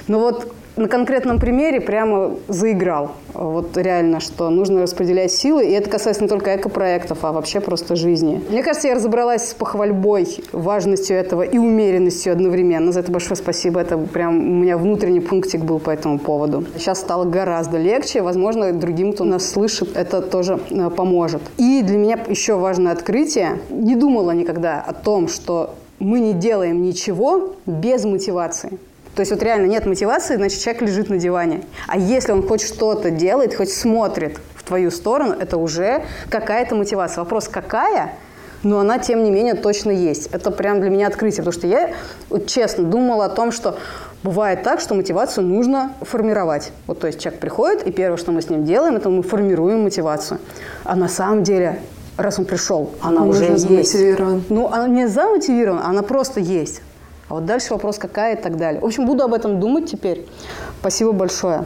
но 0.08 0.20
вот 0.20 0.52
на 0.76 0.88
конкретном 0.88 1.38
примере 1.38 1.80
прямо 1.80 2.36
заиграл. 2.48 3.12
Вот 3.32 3.76
реально, 3.76 4.20
что 4.20 4.50
нужно 4.50 4.82
распределять 4.82 5.32
силы. 5.32 5.64
И 5.66 5.72
это 5.72 5.88
касается 5.88 6.22
не 6.22 6.28
только 6.28 6.54
экопроектов, 6.54 7.24
а 7.24 7.32
вообще 7.32 7.60
просто 7.60 7.96
жизни. 7.96 8.42
Мне 8.50 8.62
кажется, 8.62 8.88
я 8.88 8.94
разобралась 8.94 9.50
с 9.50 9.54
похвальбой, 9.54 10.44
важностью 10.52 11.16
этого 11.16 11.42
и 11.42 11.58
умеренностью 11.58 12.32
одновременно. 12.32 12.92
За 12.92 13.00
это 13.00 13.10
большое 13.10 13.36
спасибо. 13.36 13.80
Это 13.80 13.96
прям 13.96 14.36
у 14.36 14.54
меня 14.62 14.76
внутренний 14.76 15.20
пунктик 15.20 15.62
был 15.62 15.78
по 15.78 15.90
этому 15.90 16.18
поводу. 16.18 16.64
Сейчас 16.76 17.00
стало 17.00 17.24
гораздо 17.24 17.78
легче. 17.78 18.20
Возможно, 18.20 18.72
другим, 18.72 19.12
кто 19.12 19.24
нас 19.24 19.48
слышит, 19.48 19.96
это 19.96 20.20
тоже 20.20 20.60
э, 20.70 20.90
поможет. 20.90 21.42
И 21.56 21.82
для 21.82 21.96
меня 21.96 22.18
еще 22.28 22.56
важное 22.56 22.92
открытие. 22.92 23.60
Не 23.70 23.96
думала 23.96 24.32
никогда 24.32 24.84
о 24.86 24.92
том, 24.92 25.28
что 25.28 25.74
мы 25.98 26.20
не 26.20 26.34
делаем 26.34 26.82
ничего 26.82 27.54
без 27.64 28.04
мотивации. 28.04 28.78
То 29.16 29.20
есть 29.20 29.32
вот 29.32 29.42
реально 29.42 29.66
нет 29.66 29.86
мотивации, 29.86 30.36
значит 30.36 30.60
человек 30.60 30.82
лежит 30.82 31.08
на 31.08 31.16
диване. 31.16 31.62
А 31.88 31.98
если 31.98 32.32
он 32.32 32.46
хоть 32.46 32.60
что-то 32.60 33.10
делает, 33.10 33.54
хоть 33.54 33.72
смотрит 33.72 34.38
в 34.54 34.62
твою 34.62 34.90
сторону, 34.90 35.34
это 35.40 35.56
уже 35.56 36.04
какая-то 36.28 36.74
мотивация. 36.74 37.22
Вопрос 37.24 37.48
какая? 37.48 38.12
но 38.62 38.80
она, 38.80 38.98
тем 38.98 39.22
не 39.22 39.30
менее, 39.30 39.54
точно 39.54 39.90
есть. 39.90 40.28
Это 40.32 40.50
прям 40.50 40.80
для 40.80 40.90
меня 40.90 41.06
открытие, 41.06 41.44
потому 41.44 41.52
что 41.52 41.66
я, 41.68 41.94
вот, 42.30 42.46
честно, 42.46 42.84
думала 42.84 43.26
о 43.26 43.28
том, 43.28 43.52
что 43.52 43.78
бывает 44.24 44.64
так, 44.64 44.80
что 44.80 44.94
мотивацию 44.94 45.46
нужно 45.46 45.92
формировать. 46.00 46.72
Вот, 46.86 46.98
то 46.98 47.06
есть 47.06 47.20
человек 47.20 47.40
приходит, 47.40 47.86
и 47.86 47.92
первое, 47.92 48.16
что 48.16 48.32
мы 48.32 48.42
с 48.42 48.50
ним 48.50 48.64
делаем, 48.64 48.96
это 48.96 49.08
мы 49.08 49.22
формируем 49.22 49.84
мотивацию. 49.84 50.40
А 50.82 50.96
на 50.96 51.08
самом 51.08 51.44
деле, 51.44 51.80
раз 52.16 52.38
он 52.38 52.44
пришел, 52.44 52.90
она 53.00 53.22
он 53.22 53.28
уже 53.28 53.44
есть. 53.44 53.94
Ну, 54.48 54.66
она 54.66 54.88
не 54.88 55.06
замотивирована, 55.06 55.86
она 55.86 56.02
просто 56.02 56.40
есть. 56.40 56.82
А 57.28 57.34
вот 57.34 57.44
дальше 57.44 57.72
вопрос 57.72 57.98
какая 57.98 58.36
и 58.36 58.40
так 58.40 58.56
далее. 58.56 58.80
В 58.80 58.84
общем, 58.84 59.06
буду 59.06 59.24
об 59.24 59.34
этом 59.34 59.58
думать 59.58 59.90
теперь. 59.90 60.26
Спасибо 60.80 61.12
большое. 61.12 61.64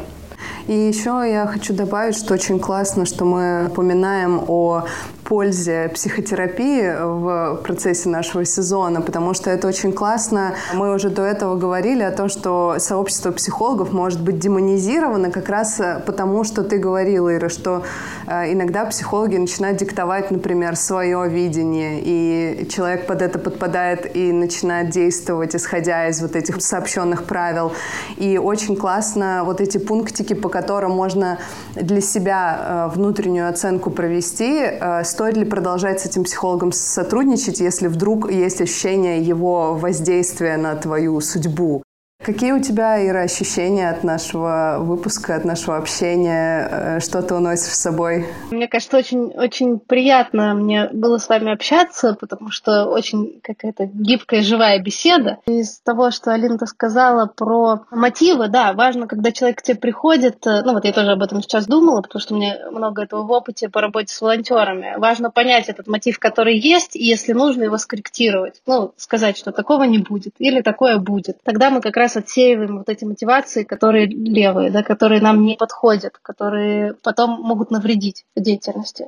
И 0.66 0.72
еще 0.72 1.10
я 1.26 1.46
хочу 1.46 1.74
добавить, 1.74 2.16
что 2.16 2.34
очень 2.34 2.58
классно, 2.58 3.04
что 3.04 3.24
мы 3.24 3.66
упоминаем 3.66 4.42
о 4.48 4.84
пользе 5.30 5.88
психотерапии 5.94 6.90
в 7.00 7.60
процессе 7.62 8.08
нашего 8.08 8.44
сезона, 8.44 9.00
потому 9.00 9.32
что 9.32 9.48
это 9.48 9.68
очень 9.68 9.92
классно. 9.92 10.54
Мы 10.74 10.92
уже 10.92 11.08
до 11.08 11.22
этого 11.22 11.54
говорили 11.54 12.02
о 12.02 12.10
том, 12.10 12.28
что 12.28 12.74
сообщество 12.78 13.30
психологов 13.30 13.92
может 13.92 14.20
быть 14.20 14.40
демонизировано 14.40 15.30
как 15.30 15.48
раз 15.48 15.80
потому, 16.04 16.42
что 16.42 16.64
ты 16.64 16.78
говорила, 16.78 17.32
Ира, 17.32 17.48
что 17.48 17.84
э, 18.26 18.52
иногда 18.52 18.84
психологи 18.86 19.36
начинают 19.36 19.78
диктовать, 19.78 20.32
например, 20.32 20.74
свое 20.74 21.28
видение, 21.28 22.00
и 22.02 22.68
человек 22.68 23.06
под 23.06 23.22
это 23.22 23.38
подпадает 23.38 24.16
и 24.16 24.32
начинает 24.32 24.90
действовать, 24.90 25.54
исходя 25.54 26.08
из 26.08 26.20
вот 26.20 26.34
этих 26.34 26.60
сообщенных 26.60 27.22
правил. 27.22 27.70
И 28.16 28.36
очень 28.36 28.74
классно 28.74 29.42
вот 29.44 29.60
эти 29.60 29.78
пунктики, 29.78 30.34
по 30.34 30.48
которым 30.48 30.90
можно 30.90 31.38
для 31.76 32.00
себя 32.00 32.88
э, 32.90 32.96
внутреннюю 32.96 33.48
оценку 33.48 33.90
провести, 33.90 34.58
э, 34.58 35.04
стоит 35.20 35.36
ли 35.36 35.44
продолжать 35.44 36.00
с 36.00 36.06
этим 36.06 36.24
психологом 36.24 36.72
сотрудничать, 36.72 37.60
если 37.60 37.88
вдруг 37.88 38.32
есть 38.32 38.62
ощущение 38.62 39.20
его 39.20 39.74
воздействия 39.74 40.56
на 40.56 40.74
твою 40.76 41.20
судьбу? 41.20 41.82
Какие 42.22 42.52
у 42.52 42.60
тебя, 42.60 43.06
Ира, 43.06 43.22
ощущения 43.22 43.88
от 43.88 44.04
нашего 44.04 44.76
выпуска, 44.78 45.36
от 45.36 45.46
нашего 45.46 45.78
общения? 45.78 46.68
Э, 46.70 47.00
что 47.00 47.22
ты 47.22 47.34
уносишь 47.34 47.72
с 47.72 47.80
собой? 47.80 48.26
Мне 48.50 48.68
кажется, 48.68 48.98
очень, 48.98 49.28
очень 49.28 49.78
приятно 49.78 50.52
мне 50.52 50.90
было 50.92 51.16
с 51.16 51.30
вами 51.30 51.50
общаться, 51.50 52.14
потому 52.20 52.50
что 52.50 52.84
очень 52.84 53.40
какая-то 53.42 53.86
гибкая, 53.86 54.42
живая 54.42 54.78
беседа. 54.80 55.38
Из 55.46 55.80
того, 55.80 56.10
что 56.10 56.34
Алина 56.34 56.58
сказала 56.66 57.24
про 57.24 57.86
мотивы, 57.90 58.48
да, 58.48 58.74
важно, 58.74 59.06
когда 59.06 59.32
человек 59.32 59.60
к 59.60 59.62
тебе 59.62 59.78
приходит, 59.78 60.46
э, 60.46 60.60
ну 60.62 60.74
вот 60.74 60.84
я 60.84 60.92
тоже 60.92 61.12
об 61.12 61.22
этом 61.22 61.40
сейчас 61.40 61.66
думала, 61.66 62.02
потому 62.02 62.20
что 62.20 62.34
меня 62.34 62.70
много 62.70 63.02
этого 63.02 63.22
в 63.22 63.30
опыте 63.30 63.70
по 63.70 63.80
работе 63.80 64.12
с 64.12 64.20
волонтерами. 64.20 64.92
Важно 64.98 65.30
понять 65.30 65.70
этот 65.70 65.86
мотив, 65.86 66.18
который 66.18 66.58
есть, 66.58 66.96
и 66.96 67.02
если 67.02 67.32
нужно, 67.32 67.62
его 67.62 67.78
скорректировать. 67.78 68.60
Ну, 68.66 68.92
сказать, 68.98 69.38
что 69.38 69.52
такого 69.52 69.84
не 69.84 69.98
будет, 69.98 70.34
или 70.38 70.60
такое 70.60 70.98
будет. 70.98 71.38
Тогда 71.44 71.70
мы 71.70 71.80
как 71.80 71.96
раз 71.96 72.09
раз 72.10 72.16
отсеиваем 72.16 72.78
вот 72.78 72.88
эти 72.88 73.04
мотивации, 73.04 73.64
которые 73.64 74.06
левые, 74.06 74.70
да, 74.70 74.82
которые 74.82 75.20
нам 75.20 75.42
не 75.42 75.56
подходят, 75.56 76.18
которые 76.22 76.94
потом 77.02 77.40
могут 77.40 77.70
навредить 77.70 78.24
деятельности. 78.36 79.06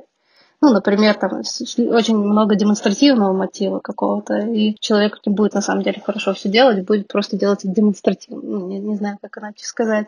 Ну, 0.61 0.71
например, 0.71 1.15
там 1.15 1.41
очень 1.89 2.17
много 2.17 2.55
демонстративного 2.55 3.33
мотива 3.33 3.79
какого-то, 3.79 4.37
и 4.37 4.75
человек 4.79 5.19
не 5.25 5.33
будет 5.33 5.53
на 5.55 5.61
самом 5.61 5.83
деле 5.83 6.01
хорошо 6.03 6.33
все 6.33 6.47
делать, 6.47 6.85
будет 6.85 7.09
просто 7.09 7.35
делать 7.35 7.59
демонстративно. 7.63 8.41
Ну, 8.41 8.67
не, 8.67 8.79
не 8.79 8.95
знаю, 8.95 9.17
как 9.21 9.37
иначе 9.37 9.65
сказать. 9.65 10.07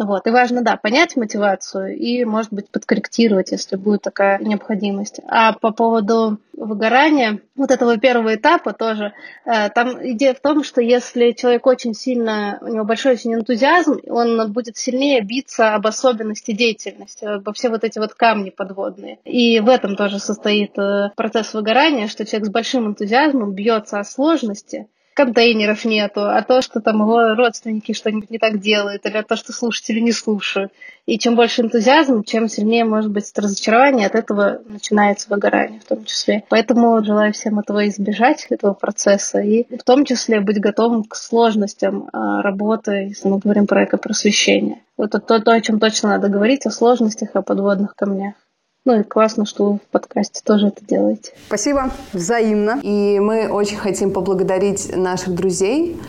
Вот. 0.00 0.26
И 0.26 0.30
важно, 0.30 0.62
да, 0.62 0.76
понять 0.76 1.14
мотивацию 1.16 1.94
и, 1.94 2.24
может 2.24 2.50
быть, 2.54 2.70
подкорректировать, 2.70 3.52
если 3.52 3.76
будет 3.76 4.00
такая 4.00 4.38
необходимость. 4.38 5.20
А 5.28 5.52
по 5.52 5.72
поводу 5.72 6.38
выгорания, 6.54 7.40
вот 7.54 7.70
этого 7.70 7.98
первого 7.98 8.34
этапа 8.34 8.72
тоже, 8.72 9.12
э, 9.44 9.68
там 9.68 9.90
идея 10.12 10.32
в 10.32 10.40
том, 10.40 10.64
что 10.64 10.80
если 10.80 11.32
человек 11.32 11.66
очень 11.66 11.92
сильно, 11.92 12.56
у 12.62 12.68
него 12.68 12.84
большой 12.84 13.12
очень 13.12 13.34
энтузиазм, 13.34 14.00
он 14.08 14.50
будет 14.50 14.78
сильнее 14.78 15.20
биться 15.20 15.74
об 15.74 15.86
особенности 15.86 16.52
деятельности, 16.52 17.26
обо 17.26 17.52
все 17.52 17.68
вот 17.68 17.84
эти 17.84 17.98
вот 17.98 18.14
камни 18.14 18.48
подводные. 18.48 19.18
И 19.26 19.60
в 19.60 19.68
этом 19.68 19.96
тоже 19.96 20.18
состоит 20.18 20.78
э, 20.78 21.10
процесс 21.14 21.52
выгорания, 21.52 22.08
что 22.08 22.24
человек 22.24 22.46
с 22.46 22.50
большим 22.50 22.86
энтузиазмом 22.86 23.52
бьется 23.52 23.98
о 23.98 24.04
сложности, 24.04 24.86
контейнеров 25.24 25.84
нету, 25.84 26.22
а 26.22 26.42
то, 26.42 26.62
что 26.62 26.80
там 26.80 27.00
его 27.02 27.34
родственники 27.34 27.92
что-нибудь 27.92 28.30
не 28.30 28.38
так 28.38 28.58
делают, 28.58 29.04
или 29.04 29.22
то, 29.22 29.36
что 29.36 29.52
слушатели 29.52 30.00
не 30.00 30.12
слушают. 30.12 30.72
И 31.04 31.18
чем 31.18 31.36
больше 31.36 31.62
энтузиазм, 31.62 32.22
чем 32.24 32.48
сильнее 32.48 32.84
может 32.84 33.10
быть 33.10 33.30
разочарование, 33.36 34.06
от 34.06 34.14
этого 34.14 34.62
начинается 34.66 35.28
выгорание 35.28 35.80
в 35.80 35.84
том 35.84 36.04
числе. 36.04 36.44
Поэтому 36.48 37.04
желаю 37.04 37.32
всем 37.32 37.58
этого 37.58 37.86
избежать, 37.88 38.46
этого 38.48 38.72
процесса, 38.72 39.40
и 39.40 39.64
в 39.76 39.82
том 39.82 40.04
числе 40.04 40.40
быть 40.40 40.60
готовым 40.60 41.04
к 41.04 41.14
сложностям 41.16 42.08
а, 42.12 42.40
работы, 42.42 43.08
если 43.08 43.28
мы 43.28 43.38
говорим 43.38 43.66
про 43.66 43.84
экопросвещение. 43.84 44.78
Вот 44.96 45.14
это 45.14 45.20
то, 45.20 45.40
то, 45.40 45.52
о 45.52 45.60
чем 45.60 45.80
точно 45.80 46.10
надо 46.10 46.28
говорить, 46.28 46.64
о 46.64 46.70
сложностях, 46.70 47.30
о 47.34 47.42
подводных 47.42 47.94
камнях. 47.94 48.34
Ну 48.86 49.00
и 49.00 49.02
классно, 49.02 49.44
что 49.44 49.72
вы 49.72 49.78
в 49.78 49.82
подкасте 49.90 50.40
тоже 50.42 50.68
это 50.68 50.84
делаете. 50.84 51.32
Спасибо, 51.46 51.90
взаимно. 52.14 52.80
И 52.82 53.20
мы 53.20 53.48
очень 53.48 53.76
хотим 53.76 54.10
поблагодарить 54.10 54.96
наших 54.96 55.34
друзей, 55.34 56.00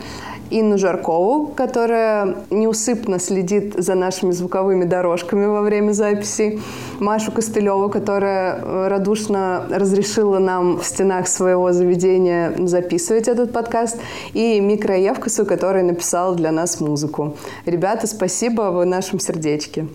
Инну 0.52 0.76
Жаркову, 0.76 1.46
которая 1.48 2.36
неусыпно 2.50 3.18
следит 3.18 3.74
за 3.76 3.94
нашими 3.94 4.32
звуковыми 4.32 4.84
дорожками 4.84 5.46
во 5.46 5.62
время 5.62 5.92
записи, 5.92 6.60
Машу 6.98 7.32
Костылеву, 7.32 7.88
которая 7.88 8.56
э, 8.56 8.88
радушно 8.88 9.66
разрешила 9.70 10.38
нам 10.38 10.78
в 10.78 10.84
стенах 10.84 11.28
своего 11.28 11.72
заведения 11.72 12.54
записывать 12.58 13.28
этот 13.28 13.52
подкаст, 13.52 13.98
и 14.34 14.60
Микро 14.60 14.96
Евкасу, 14.96 15.46
который 15.46 15.82
написал 15.82 16.34
для 16.34 16.52
нас 16.52 16.80
музыку. 16.80 17.36
Ребята, 17.64 18.06
спасибо, 18.06 18.70
вы 18.70 18.82
в 18.82 18.86
нашем 18.86 19.20
сердечке. 19.20 19.86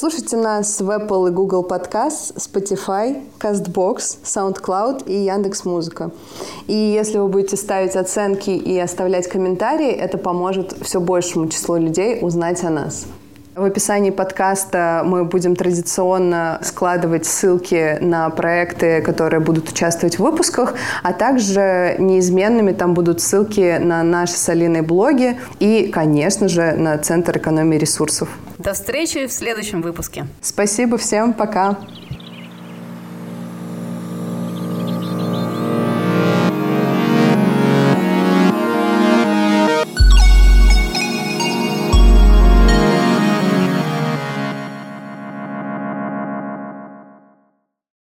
Слушайте 0.00 0.36
нас 0.36 0.80
в 0.80 0.88
Apple 0.88 1.30
и 1.30 1.32
Google 1.32 1.66
Podcast, 1.68 2.36
Spotify, 2.36 3.20
CastBox, 3.40 4.18
SoundCloud 4.22 5.08
и 5.08 5.24
Яндекс 5.24 5.64
Музыка. 5.64 6.12
И 6.68 6.72
если 6.72 7.18
вы 7.18 7.26
будете 7.26 7.56
ставить 7.56 7.96
оценки 7.96 8.50
и 8.50 8.78
оставлять 8.78 9.28
комментарии, 9.28 9.90
это 9.90 10.16
поможет 10.16 10.72
все 10.82 11.00
большему 11.00 11.48
числу 11.48 11.78
людей 11.78 12.20
узнать 12.22 12.62
о 12.62 12.70
нас. 12.70 13.06
В 13.56 13.64
описании 13.64 14.10
подкаста 14.10 15.02
мы 15.04 15.24
будем 15.24 15.56
традиционно 15.56 16.60
складывать 16.62 17.26
ссылки 17.26 17.98
на 18.00 18.30
проекты, 18.30 19.02
которые 19.02 19.40
будут 19.40 19.68
участвовать 19.68 20.20
в 20.20 20.22
выпусках, 20.22 20.74
а 21.02 21.12
также 21.12 21.96
неизменными 21.98 22.70
там 22.70 22.94
будут 22.94 23.20
ссылки 23.20 23.78
на 23.78 24.04
наши 24.04 24.34
с 24.34 24.48
Алиной 24.48 24.82
блоги 24.82 25.40
и, 25.58 25.88
конечно 25.92 26.46
же, 26.46 26.74
на 26.74 26.98
Центр 26.98 27.38
экономии 27.38 27.78
ресурсов. 27.78 28.28
До 28.58 28.74
встречи 28.74 29.26
в 29.26 29.32
следующем 29.32 29.82
выпуске. 29.82 30.26
Спасибо 30.42 30.98
всем, 30.98 31.32
пока. 31.32 31.78